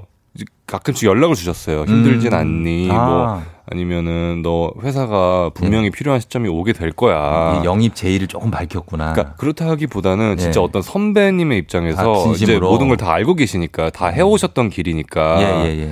가끔씩 0.66 1.08
연락을 1.08 1.34
주셨어요. 1.34 1.84
힘들진 1.84 2.32
음. 2.32 2.38
않니? 2.38 2.88
아. 2.90 3.06
뭐, 3.06 3.42
아니면은 3.70 4.42
너 4.42 4.70
회사가 4.82 5.50
분명히 5.54 5.90
필요한 5.90 6.20
시점이 6.20 6.48
오게 6.50 6.74
될 6.74 6.92
거야. 6.92 7.60
이 7.62 7.64
영입 7.64 7.94
제의를 7.94 8.26
조금 8.26 8.50
밝혔구나. 8.50 9.10
아. 9.10 9.12
그러니까 9.14 9.36
그렇다 9.36 9.66
하기보다는 9.70 10.36
진짜 10.36 10.60
예. 10.60 10.64
어떤 10.64 10.82
선배님의 10.82 11.56
입장에서 11.58 12.28
아, 12.28 12.32
이제. 12.32 12.58
모든 12.58 12.88
걸 12.88 12.98
다 12.98 13.10
알고 13.14 13.34
계시니까 13.34 13.88
다 13.90 14.08
해오셨던 14.08 14.68
길이니까 14.68 15.40
예, 15.40 15.64
예, 15.70 15.78
예. 15.84 15.90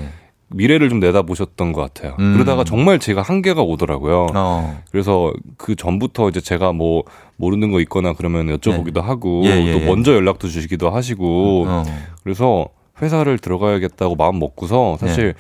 미래를 0.54 0.88
좀 0.88 1.00
내다보셨던 1.00 1.72
것 1.72 1.80
같아요. 1.80 2.16
음. 2.18 2.34
그러다가 2.34 2.64
정말 2.64 2.98
제가 2.98 3.22
한계가 3.22 3.62
오더라고요. 3.62 4.28
어. 4.34 4.82
그래서 4.90 5.32
그 5.56 5.74
전부터 5.74 6.28
이제 6.28 6.40
제가 6.40 6.72
뭐 6.72 7.04
모르는 7.36 7.70
거 7.72 7.80
있거나 7.80 8.12
그러면 8.12 8.46
여쭤보기도 8.56 9.00
하고 9.00 9.42
예, 9.44 9.50
예, 9.50 9.72
또 9.72 9.80
예. 9.80 9.86
먼저 9.86 10.14
연락도 10.14 10.48
주시기도 10.48 10.90
하시고 10.90 11.64
어. 11.66 11.84
그래서 12.22 12.68
회사를 13.00 13.38
들어가야겠다고 13.38 14.14
마음 14.16 14.38
먹고서 14.38 14.96
사실 14.98 15.34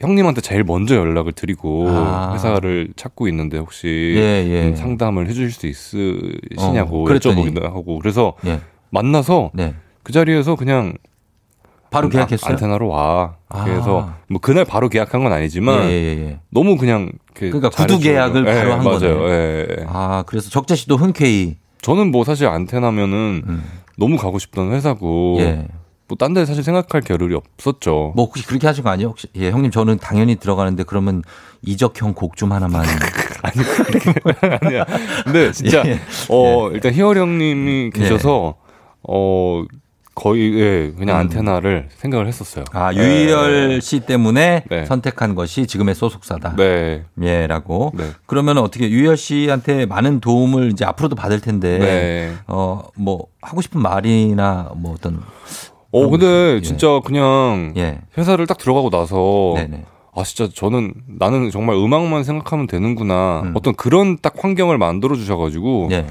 형님한테 0.00 0.40
제일 0.40 0.62
먼저 0.64 0.94
연락을 0.94 1.32
드리고 1.32 1.84
네. 1.84 1.94
아. 1.96 2.32
회사를 2.34 2.88
찾고 2.96 3.28
있는데 3.28 3.58
혹시 3.58 4.14
예, 4.16 4.46
예. 4.48 4.68
음, 4.68 4.76
상담을 4.76 5.26
해주실 5.28 5.50
수 5.50 5.66
있으시냐고 5.66 7.04
어. 7.04 7.08
여쭤보기도 7.08 7.62
하고 7.62 7.98
그래서 7.98 8.34
예. 8.46 8.60
만나서 8.90 9.50
네. 9.54 9.74
그 10.02 10.12
자리에서 10.12 10.54
그냥 10.54 10.94
바로 11.96 12.06
아, 12.08 12.10
계약했어요? 12.10 12.50
안테나로 12.52 12.88
와. 12.88 13.36
아. 13.48 13.64
그래서 13.64 14.10
뭐 14.28 14.40
그날 14.40 14.64
바로 14.64 14.88
계약한 14.88 15.22
건 15.22 15.32
아니지만 15.32 15.84
예, 15.84 15.90
예, 15.90 16.08
예. 16.28 16.40
너무 16.50 16.76
그냥 16.76 17.10
그 17.34 17.50
그러니까 17.50 17.70
구두. 17.70 17.98
계약을 17.98 18.46
예, 18.46 18.54
바로 18.54 18.72
한 18.72 18.84
맞아요. 18.84 19.18
거네. 19.18 19.30
예, 19.30 19.66
예. 19.80 19.84
아, 19.88 20.24
그래서 20.26 20.50
적재 20.50 20.74
씨도 20.76 20.96
흔쾌히 20.96 21.56
저는 21.82 22.10
뭐 22.10 22.24
사실 22.24 22.46
안테나면은 22.48 23.62
너무 23.98 24.16
가고 24.16 24.38
싶던 24.38 24.72
회사고 24.72 25.36
음. 25.38 25.40
예. 25.40 25.66
뭐딴 26.08 26.34
데 26.34 26.44
사실 26.46 26.62
생각할 26.62 27.00
겨를이 27.00 27.34
없었죠. 27.34 28.12
뭐 28.14 28.26
혹시 28.26 28.46
그렇게 28.46 28.66
하신 28.68 28.84
거 28.84 28.90
아니에요? 28.90 29.08
혹시 29.08 29.26
예, 29.36 29.50
형님 29.50 29.72
저는 29.72 29.98
당연히 29.98 30.36
들어가는데 30.36 30.84
그러면 30.84 31.22
이적형 31.62 32.14
곡 32.14 32.36
좀 32.36 32.52
하나만 32.52 32.84
아니야. 34.62 34.84
근데 35.24 35.50
진짜 35.52 35.82
예. 35.86 35.98
어 36.28 36.70
일단 36.70 36.92
희열 36.92 37.16
형님이 37.18 37.90
계셔서 37.92 38.54
어 39.08 39.64
거의 40.16 40.58
예, 40.58 40.92
그냥 40.96 41.16
음. 41.16 41.20
안테나를 41.20 41.90
생각을 41.94 42.26
했었어요. 42.26 42.64
아, 42.72 42.92
유희열 42.92 43.74
예. 43.74 43.80
씨 43.80 44.00
때문에 44.00 44.64
네. 44.68 44.86
선택한 44.86 45.34
것이 45.34 45.66
지금의 45.66 45.94
소속사다. 45.94 46.56
네. 46.56 47.04
예라고. 47.20 47.92
네. 47.94 48.08
그러면 48.24 48.56
어떻게 48.56 48.88
유희열 48.88 49.18
씨한테 49.18 49.84
많은 49.84 50.20
도움을 50.20 50.72
이제 50.72 50.86
앞으로도 50.86 51.16
받을 51.16 51.42
텐데 51.42 51.78
네. 51.78 52.34
어뭐 52.46 53.26
하고 53.42 53.60
싶은 53.60 53.82
말이나 53.82 54.72
뭐 54.74 54.94
어떤 54.94 55.20
어 55.92 56.08
근데 56.08 56.54
예. 56.56 56.60
진짜 56.62 57.00
그냥 57.04 57.74
예. 57.76 58.00
회사를 58.16 58.46
딱 58.46 58.56
들어가고 58.56 58.88
나서 58.88 59.52
네네. 59.56 59.84
아 60.14 60.22
진짜 60.22 60.50
저는 60.50 60.94
나는 61.18 61.50
정말 61.50 61.76
음악만 61.76 62.24
생각하면 62.24 62.66
되는구나 62.66 63.42
음. 63.44 63.52
어떤 63.54 63.74
그런 63.74 64.16
딱 64.22 64.32
환경을 64.42 64.78
만들어 64.78 65.14
주셔가지고 65.14 65.88
예. 65.90 66.06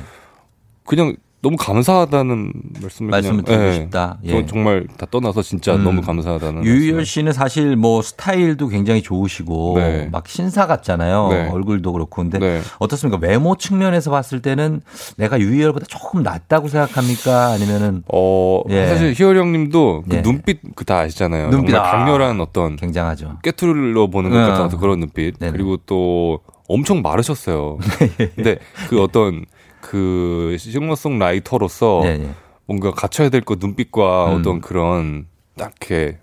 그냥 0.85 1.15
너무 1.45 1.57
감사하다는 1.57 2.53
말씀을 2.81 3.11
말씀을 3.11 3.43
그냥, 3.43 3.59
드리고 3.59 3.63
예. 3.69 3.73
싶다. 3.73 4.17
예. 4.23 4.31
저 4.31 4.45
정말 4.47 4.87
다 4.97 5.05
떠나서 5.11 5.43
진짜 5.43 5.75
음. 5.75 5.83
너무 5.83 6.01
감사하다는 6.01 6.65
유희열. 6.65 7.05
씨는 7.05 7.33
사실 7.33 7.75
뭐 7.75 8.01
스타일도 8.01 8.67
굉장히 8.69 9.03
좋으시고 9.03 9.73
네. 9.77 10.09
막 10.11 10.27
신사 10.27 10.65
같잖아요. 10.65 11.27
네. 11.29 11.49
얼굴도 11.49 11.93
그렇고. 11.93 12.23
근데 12.23 12.39
네. 12.39 12.61
어떻습니까? 12.79 13.19
외모 13.21 13.55
측면에서 13.55 14.09
봤을 14.09 14.41
때는 14.41 14.81
내가 15.17 15.39
유희열보다 15.39 15.85
조금 15.87 16.23
낫다고 16.23 16.67
생각합니까? 16.67 17.49
아니면은 17.51 18.01
어 18.11 18.63
예. 18.69 18.87
사실 18.87 19.13
희열 19.15 19.37
형님도 19.37 20.05
그 20.09 20.15
예. 20.15 20.21
눈빛 20.23 20.61
그 20.75 20.85
다 20.85 20.99
아시잖아요. 20.99 21.49
눈빛, 21.49 21.73
정말 21.73 21.87
아. 21.87 21.91
강렬한 21.97 22.41
어떤 22.41 22.75
굉장하죠. 22.75 23.37
깨뚫러 23.43 24.07
보는 24.07 24.31
것 24.31 24.37
네. 24.39 24.47
같은 24.47 24.79
그런 24.79 24.99
눈빛 24.99 25.37
네네. 25.37 25.51
그리고 25.51 25.77
또 25.85 26.39
엄청 26.67 27.03
마르셨어요. 27.03 27.77
근데 28.35 28.57
그 28.89 28.99
어떤 29.01 29.45
그 29.85 30.55
싱어송라이터로서 30.59 32.01
네, 32.03 32.17
네. 32.17 32.29
뭔가 32.65 32.91
갖춰야 32.91 33.29
될 33.29 33.41
것 33.41 33.59
눈빛과 33.59 34.31
음. 34.33 34.39
어떤 34.39 34.61
그런 34.61 35.27
딱 35.55 35.73
이렇게 35.79 36.17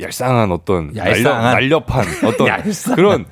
얄쌍한 0.00 0.50
어떤 0.50 0.94
얄쌍한? 0.96 1.54
날렵, 1.54 1.84
날렵한 1.86 2.26
어떤 2.26 2.46
얄쌍한. 2.66 2.96
그런 2.96 3.24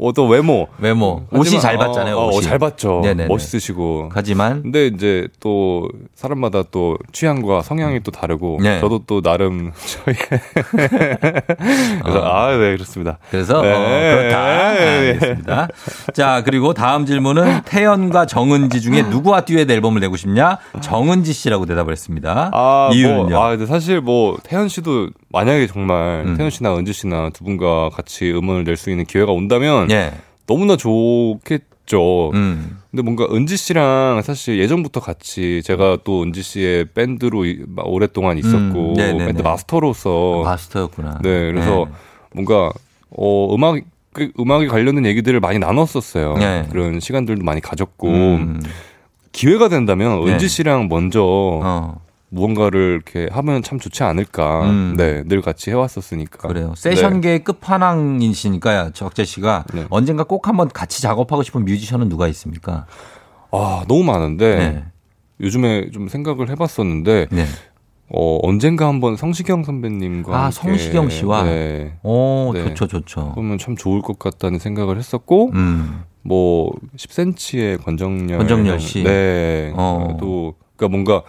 어떤 0.00 0.28
외모 0.28 0.68
외모. 0.78 1.26
옷이 1.32 1.58
잘 1.60 1.76
봤잖아요, 1.76 2.16
어, 2.16 2.24
어, 2.24 2.28
옷이. 2.28 2.42
잘 2.42 2.58
봤죠. 2.58 3.00
네네네. 3.02 3.26
멋있으시고. 3.28 4.10
하지만 4.12 4.62
근데 4.62 4.86
이제 4.86 5.26
또 5.40 5.88
사람마다 6.14 6.62
또 6.70 6.96
취향과 7.12 7.62
성향이 7.62 8.00
또 8.00 8.10
다르고 8.12 8.58
네. 8.62 8.78
저도 8.80 9.02
또 9.06 9.20
나름 9.20 9.72
저희 10.04 10.14
그래서 12.02 12.22
아네 12.24 12.72
그렇습니다. 12.74 13.18
그래서 13.30 13.60
네. 13.62 13.72
어, 13.72 14.16
그렇다. 14.16 14.72
네. 14.74 15.08
알겠습니다. 15.08 15.68
자 16.14 16.42
그리고 16.44 16.74
다음 16.74 17.06
질문은 17.06 17.62
태연과 17.64 18.26
정은지 18.26 18.80
중에 18.80 19.02
누구와 19.02 19.42
듀엣 19.42 19.70
앨범을 19.70 20.00
내고 20.00 20.16
싶냐? 20.16 20.58
정은지 20.80 21.32
씨라고 21.32 21.66
대답을 21.66 21.92
했습니다. 21.92 22.50
아, 22.52 22.90
이유는요? 22.92 23.28
뭐, 23.30 23.44
아, 23.44 23.50
근데 23.50 23.66
사실 23.66 24.00
뭐, 24.00 24.36
태연 24.42 24.68
씨도 24.68 25.08
만약에 25.30 25.66
정말 25.66 26.24
음. 26.26 26.36
태연 26.36 26.50
씨나 26.50 26.76
은지 26.76 26.92
씨나 26.92 27.30
두 27.30 27.44
분과 27.44 27.90
같이 27.90 28.30
음원을 28.32 28.64
낼 28.64 28.78
수 28.78 28.90
있는 28.90 29.04
기회가 29.06 29.32
온다면 29.32 29.87
예. 29.90 30.12
너무나 30.46 30.76
좋겠죠. 30.76 32.30
음. 32.34 32.78
근데 32.90 33.02
뭔가 33.02 33.26
은지 33.30 33.56
씨랑 33.56 34.22
사실 34.22 34.58
예전부터 34.58 35.00
같이 35.00 35.62
제가 35.64 35.98
또 36.04 36.22
은지 36.22 36.42
씨의 36.42 36.86
밴드로 36.94 37.44
오랫동안 37.84 38.38
있었고 38.38 38.94
음. 38.98 39.18
밴드 39.18 39.42
마스터로서 39.42 40.42
마스터였구나. 40.44 41.20
네, 41.22 41.52
그래서 41.52 41.86
네. 41.86 41.92
뭔가 42.32 42.72
어 43.10 43.54
음악 43.54 43.80
그 44.12 44.32
음악에 44.40 44.66
관련된 44.66 45.04
얘기들을 45.06 45.38
많이 45.40 45.58
나눴었어요. 45.58 46.34
네. 46.38 46.66
그런 46.70 46.98
시간들도 46.98 47.44
많이 47.44 47.60
가졌고 47.60 48.08
음. 48.08 48.60
기회가 49.32 49.68
된다면 49.68 50.24
네. 50.24 50.32
은지 50.32 50.48
씨랑 50.48 50.88
먼저 50.88 51.22
어. 51.22 52.00
무언가를 52.30 52.94
이렇게 52.94 53.28
하면 53.32 53.62
참 53.62 53.78
좋지 53.78 54.02
않을까. 54.02 54.68
음. 54.68 54.94
네, 54.96 55.22
늘 55.24 55.40
같이 55.40 55.70
해왔었으니까. 55.70 56.48
그래요. 56.48 56.74
네. 56.74 56.74
세션계의 56.76 57.44
끝판왕이시니까 57.44 58.90
적재 58.92 59.24
씨가 59.24 59.64
네. 59.72 59.86
언젠가 59.90 60.24
꼭 60.24 60.48
한번 60.48 60.68
같이 60.68 61.00
작업하고 61.00 61.42
싶은 61.42 61.64
뮤지션은 61.64 62.08
누가 62.08 62.28
있습니까? 62.28 62.86
아 63.50 63.84
너무 63.88 64.04
많은데 64.04 64.56
네. 64.56 64.84
요즘에 65.40 65.90
좀 65.90 66.08
생각을 66.08 66.50
해봤었는데 66.50 67.28
네. 67.30 67.46
어 68.10 68.38
언젠가 68.42 68.88
한번 68.88 69.16
성시경 69.16 69.64
선배님과 69.64 70.34
아, 70.34 70.42
함께, 70.44 70.54
성시경 70.54 71.08
씨와? 71.08 71.44
네. 71.44 71.98
오, 72.02 72.52
네. 72.54 72.62
좋죠, 72.64 72.86
좋죠. 72.88 73.32
그러면 73.34 73.58
참 73.58 73.76
좋을 73.76 74.02
것 74.02 74.18
같다는 74.18 74.58
생각을 74.58 74.98
했었고 74.98 75.50
음. 75.54 76.02
뭐 76.22 76.72
10cm의 76.96 77.82
권정열 77.82 78.38
권정열 78.38 78.80
씨. 78.80 79.02
네. 79.02 79.72
어. 79.76 80.16
또 80.20 80.54
그러니까 80.76 80.88
뭔가 80.92 81.22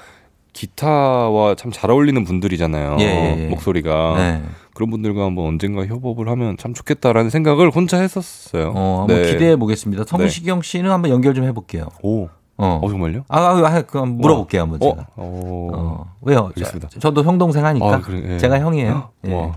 기타와 0.60 1.56
참 1.56 1.72
잘 1.72 1.90
어울리는 1.92 2.22
분들이잖아요. 2.26 2.98
예, 3.00 3.04
예, 3.04 3.44
예. 3.46 3.48
목소리가. 3.48 4.16
네. 4.18 4.42
그런 4.74 4.90
분들과 4.90 5.24
한번 5.26 5.46
언젠가 5.46 5.86
협업을 5.86 6.28
하면 6.30 6.58
참 6.58 6.74
좋겠다라는 6.74 7.30
생각을 7.30 7.70
혼자 7.70 7.98
했었어요. 8.02 8.74
어, 8.76 9.00
한번 9.02 9.22
네. 9.22 9.32
기대해 9.32 9.56
보겠습니다. 9.56 10.04
성시경 10.08 10.62
씨는 10.62 10.90
한번 10.92 11.12
연결 11.12 11.34
좀 11.34 11.46
해볼게요. 11.46 11.88
오. 12.02 12.26
어. 12.58 12.80
어, 12.82 12.90
정말요? 12.90 13.24
아, 13.30 13.40
아, 13.40 13.66
아, 13.68 13.82
그럼 13.84 14.18
물어볼게요, 14.18 14.64
한번 14.64 14.80
어, 14.84 14.90
제가. 14.90 15.08
어. 15.16 15.70
어, 15.74 16.06
왜요? 16.22 16.48
알겠습니다. 16.48 16.90
저, 17.00 17.12
도 17.12 17.24
형 17.24 17.38
동생 17.38 17.66
하니까. 17.66 17.94
아, 17.96 18.02
그래, 18.02 18.34
예. 18.34 18.38
제가 18.38 18.60
형이에요. 18.60 19.10
예. 19.28 19.34
와. 19.34 19.54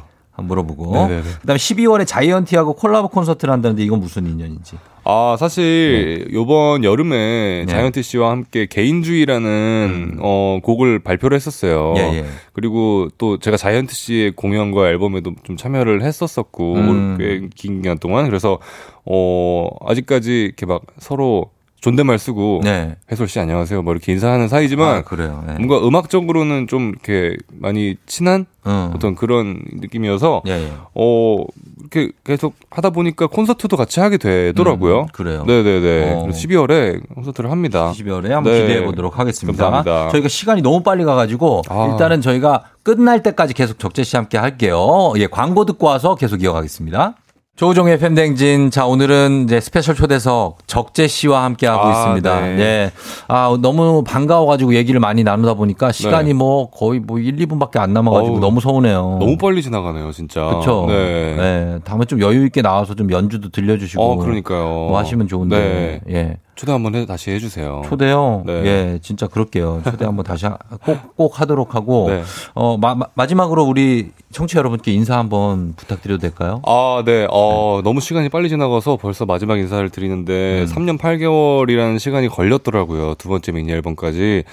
물어보고. 0.47 0.93
네네네. 0.93 1.23
그다음에 1.41 1.59
12월에 1.59 2.07
자이언티하고 2.07 2.75
콜라보 2.75 3.09
콘서트를 3.09 3.53
한다는데 3.53 3.83
이건 3.83 4.01
무슨 4.01 4.27
인연인지. 4.27 4.77
아, 5.05 5.37
사실 5.39 6.29
요번 6.33 6.85
여름에 6.85 7.65
네. 7.67 7.67
자이언티 7.67 8.03
씨와 8.03 8.31
함께 8.31 8.67
개인주의라는 8.67 10.19
어 10.21 10.61
곡을 10.63 11.01
발표를 11.01 11.35
했었어요. 11.35 11.93
음. 11.93 11.97
예, 11.97 12.19
예. 12.19 12.25
그리고 12.53 13.09
또 13.19 13.39
제가 13.39 13.57
자이언티 13.57 13.95
씨의 13.95 14.33
공연과 14.33 14.89
앨범에도 14.89 15.33
좀 15.43 15.57
참여를 15.57 16.03
했었었고 16.03 16.75
음. 16.75 17.17
꽤긴 17.19 17.81
기간 17.81 17.99
동안 17.99 18.27
그래서 18.27 18.59
어 19.05 19.69
아직까지 19.87 20.45
이렇게 20.45 20.67
막 20.67 20.83
서로 20.99 21.51
존댓말 21.83 22.17
쓰고 22.19 22.61
네. 22.63 22.95
해솔 23.11 23.27
씨 23.29 23.41
안녕하세요 23.41 23.83
뭐 23.83 23.93
이렇게 23.93 24.13
인사하는 24.13 24.47
사이지만 24.47 24.95
아, 24.95 25.03
그래요. 25.03 25.43
네. 25.47 25.55
뭔가 25.55 25.85
음악적으로는 25.85 26.69
좀 26.69 26.91
이렇게 26.91 27.37
많이 27.51 27.97
친한 28.07 28.47
음. 28.69 28.93
어떤 28.95 29.17
그런 29.17 29.61
느낌이어서 29.81 30.43
예, 30.47 30.53
예. 30.53 30.73
어 30.95 31.45
이렇게 31.81 32.13
계속 32.23 32.55
하다 32.71 32.91
보니까 32.91 33.27
콘서트도 33.27 33.77
같이 33.77 33.99
하게 33.99 34.17
되더라고요. 34.17 35.01
음, 35.01 35.07
그래요. 35.13 35.45
네네네. 35.45 36.13
어. 36.13 36.23
그래서 36.23 36.39
12월에 36.39 37.15
콘서트를 37.15 37.51
합니다. 37.51 37.93
12월에 37.93 38.29
한번 38.29 38.53
네. 38.53 38.61
기대해 38.61 38.85
보도록 38.85 39.19
하겠습니다. 39.19 39.65
감사합니다. 39.65 40.11
저희가 40.13 40.29
시간이 40.29 40.63
너무 40.63 40.85
빨리 40.85 41.03
가가지고 41.05 41.63
아. 41.69 41.89
일단은 41.91 42.21
저희가 42.21 42.63
끝날 42.85 43.25
때까지 43.25 43.55
계속 43.55 43.81
적재 43.81 44.05
씨 44.05 44.15
함께 44.15 44.39
할게요. 44.39 45.13
예, 45.17 45.27
광고 45.27 45.65
듣고 45.65 45.89
와서 45.89 46.15
계속 46.15 46.45
이어가겠습니다. 46.45 47.17
조종의 47.57 47.99
팬댕진. 47.99 48.71
자, 48.71 48.87
오늘은 48.87 49.45
이제 49.45 49.61
스페셜 49.61 49.95
초대석 49.95 50.67
적재 50.67 51.07
씨와 51.07 51.45
함께 51.45 51.67
하고 51.67 51.83
아, 51.83 51.93
있습니다. 51.93 52.41
네. 52.41 52.59
예. 52.59 52.93
아, 53.29 53.55
너무 53.61 54.03
반가워가지고 54.05 54.75
얘기를 54.75 54.99
많이 55.01 55.23
나누다 55.23 55.53
보니까 55.55 55.93
시간이 55.93 56.29
네. 56.29 56.35
뭐 56.35 56.71
거의 56.71 56.99
뭐 56.99 57.19
1, 57.19 57.37
2분밖에 57.37 57.77
안 57.77 57.93
남아가지고 57.93 58.37
어우, 58.37 58.41
너무 58.41 58.61
서운해요. 58.61 59.19
너무 59.21 59.37
빨리 59.37 59.63
지나가네요, 59.63 60.13
진짜. 60.13 60.47
그렇죠. 60.47 60.87
네. 60.89 61.37
네. 61.37 61.79
다음에 61.85 62.07
좀 62.07 62.23
여유 62.23 62.47
있게 62.47 62.63
나와서 62.63 62.95
좀 62.95 63.11
연주도 63.13 63.51
들려주시고. 63.51 64.03
어, 64.03 64.17
그러니까요. 64.17 64.65
뭐 64.65 64.99
하시면 64.99 65.29
좋은데. 65.29 66.01
네. 66.07 66.15
예. 66.15 66.37
초대 66.55 66.71
한번 66.73 66.95
해, 66.95 67.07
다시 67.07 67.31
해주세요. 67.31 67.83
초대요. 67.89 68.43
네. 68.47 68.53
예, 68.53 68.99
진짜 69.03 69.27
그럴게요. 69.27 69.81
초대 69.85 70.05
한번 70.05 70.25
다시 70.25 70.47
하- 70.47 70.59
꼭, 70.85 71.17
꼭 71.17 71.41
하도록 71.41 71.75
하고. 71.75 72.11
네. 72.11 72.23
어, 72.55 72.77
마, 72.77 72.95
지막으로 73.27 73.65
우리 73.65 74.11
청취 74.33 74.53
자 74.55 74.59
여러분께 74.59 74.93
인사 74.93 75.17
한번 75.19 75.73
부탁드려도 75.77 76.21
될까요? 76.21 76.61
아, 76.67 77.03
네. 77.07 77.27
어, 77.31 77.81
너무 77.83 78.01
시간이 78.01 78.29
빨리 78.29 78.49
지나가서 78.51 78.97
벌써 78.99 79.25
마지막 79.25 79.59
인사를 79.59 79.89
드리는데 79.89 80.61
음. 80.63 80.67
3년 80.67 80.99
8개월이라는 80.99 81.99
시간이 81.99 82.29
걸렸더라고요. 82.29 83.15
두 83.15 83.29
번째 83.29 83.53
미니 83.53 83.73
앨범까지. 83.73 84.45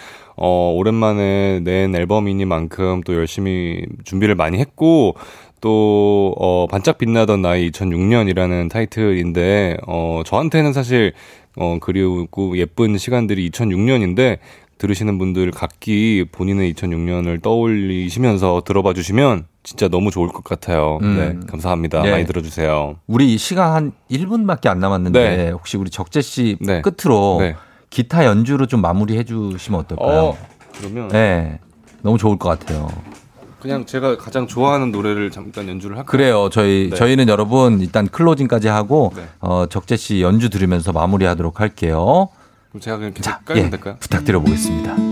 어, 0.41 0.73
오랜만에 0.73 1.59
낸 1.59 1.93
앨범이니만큼 1.93 3.01
또 3.05 3.13
열심히 3.13 3.83
준비를 4.05 4.35
많이 4.35 4.57
했고 4.57 5.15
또 5.61 6.33
어, 6.37 6.67
반짝 6.67 6.97
빛나던 6.97 7.41
나이 7.41 7.69
2006년이라는 7.71 8.69
타이틀인데 8.69 9.77
어, 9.87 10.21
저한테는 10.25 10.73
사실 10.73 11.13
어, 11.57 11.77
그리고 11.81 12.57
예쁜 12.57 12.97
시간들이 12.97 13.49
2006년인데 13.49 14.39
들으시는 14.77 15.17
분들 15.17 15.51
각기 15.51 16.25
본인의 16.31 16.73
2006년을 16.73 17.41
떠올리시면서 17.41 18.63
들어봐 18.65 18.93
주시면 18.93 19.45
진짜 19.61 19.89
너무 19.89 20.09
좋을 20.09 20.29
것 20.29 20.43
같아요. 20.43 20.99
음. 21.01 21.17
네, 21.17 21.47
감사합니다. 21.47 22.01
네. 22.01 22.11
많이 22.11 22.25
들어주세요. 22.25 22.95
우리 23.05 23.37
시간 23.37 23.73
한 23.73 23.91
1분밖에 24.09 24.67
안 24.67 24.79
남았는데 24.79 25.37
네. 25.37 25.49
혹시 25.51 25.75
우리 25.75 25.89
적재 25.89 26.21
씨 26.21 26.57
네. 26.61 26.81
끝으로 26.81 27.37
네. 27.41 27.55
기타 27.89 28.25
연주로 28.25 28.67
좀 28.67 28.81
마무리해 28.81 29.25
주시면 29.25 29.81
어떨까요? 29.81 30.19
어, 30.21 30.37
그러면 30.77 31.09
네. 31.09 31.59
너무 32.01 32.17
좋을 32.17 32.37
것 32.37 32.47
같아요. 32.47 32.87
그냥 33.61 33.85
제가 33.85 34.17
가장 34.17 34.47
좋아하는 34.47 34.91
노래를 34.91 35.31
잠깐 35.31 35.67
연주를 35.67 35.97
할까요? 35.97 36.09
그래요. 36.09 36.49
저희 36.51 36.89
네. 36.89 36.95
저희는 36.95 37.27
여러분 37.27 37.81
일단 37.81 38.07
클로징까지 38.07 38.67
하고 38.67 39.11
네. 39.15 39.23
어, 39.39 39.65
적재 39.67 39.97
씨 39.97 40.21
연주 40.21 40.49
들으면서 40.49 40.91
마무리하도록 40.91 41.59
할게요. 41.59 42.29
그럼 42.69 42.81
제가 42.81 42.97
그냥 42.97 43.13
계속 43.13 43.23
자, 43.23 43.39
깔면 43.45 43.65
예, 43.65 43.69
될까요? 43.69 43.97
부탁드려 43.99 44.39
보겠습니다. 44.39 45.08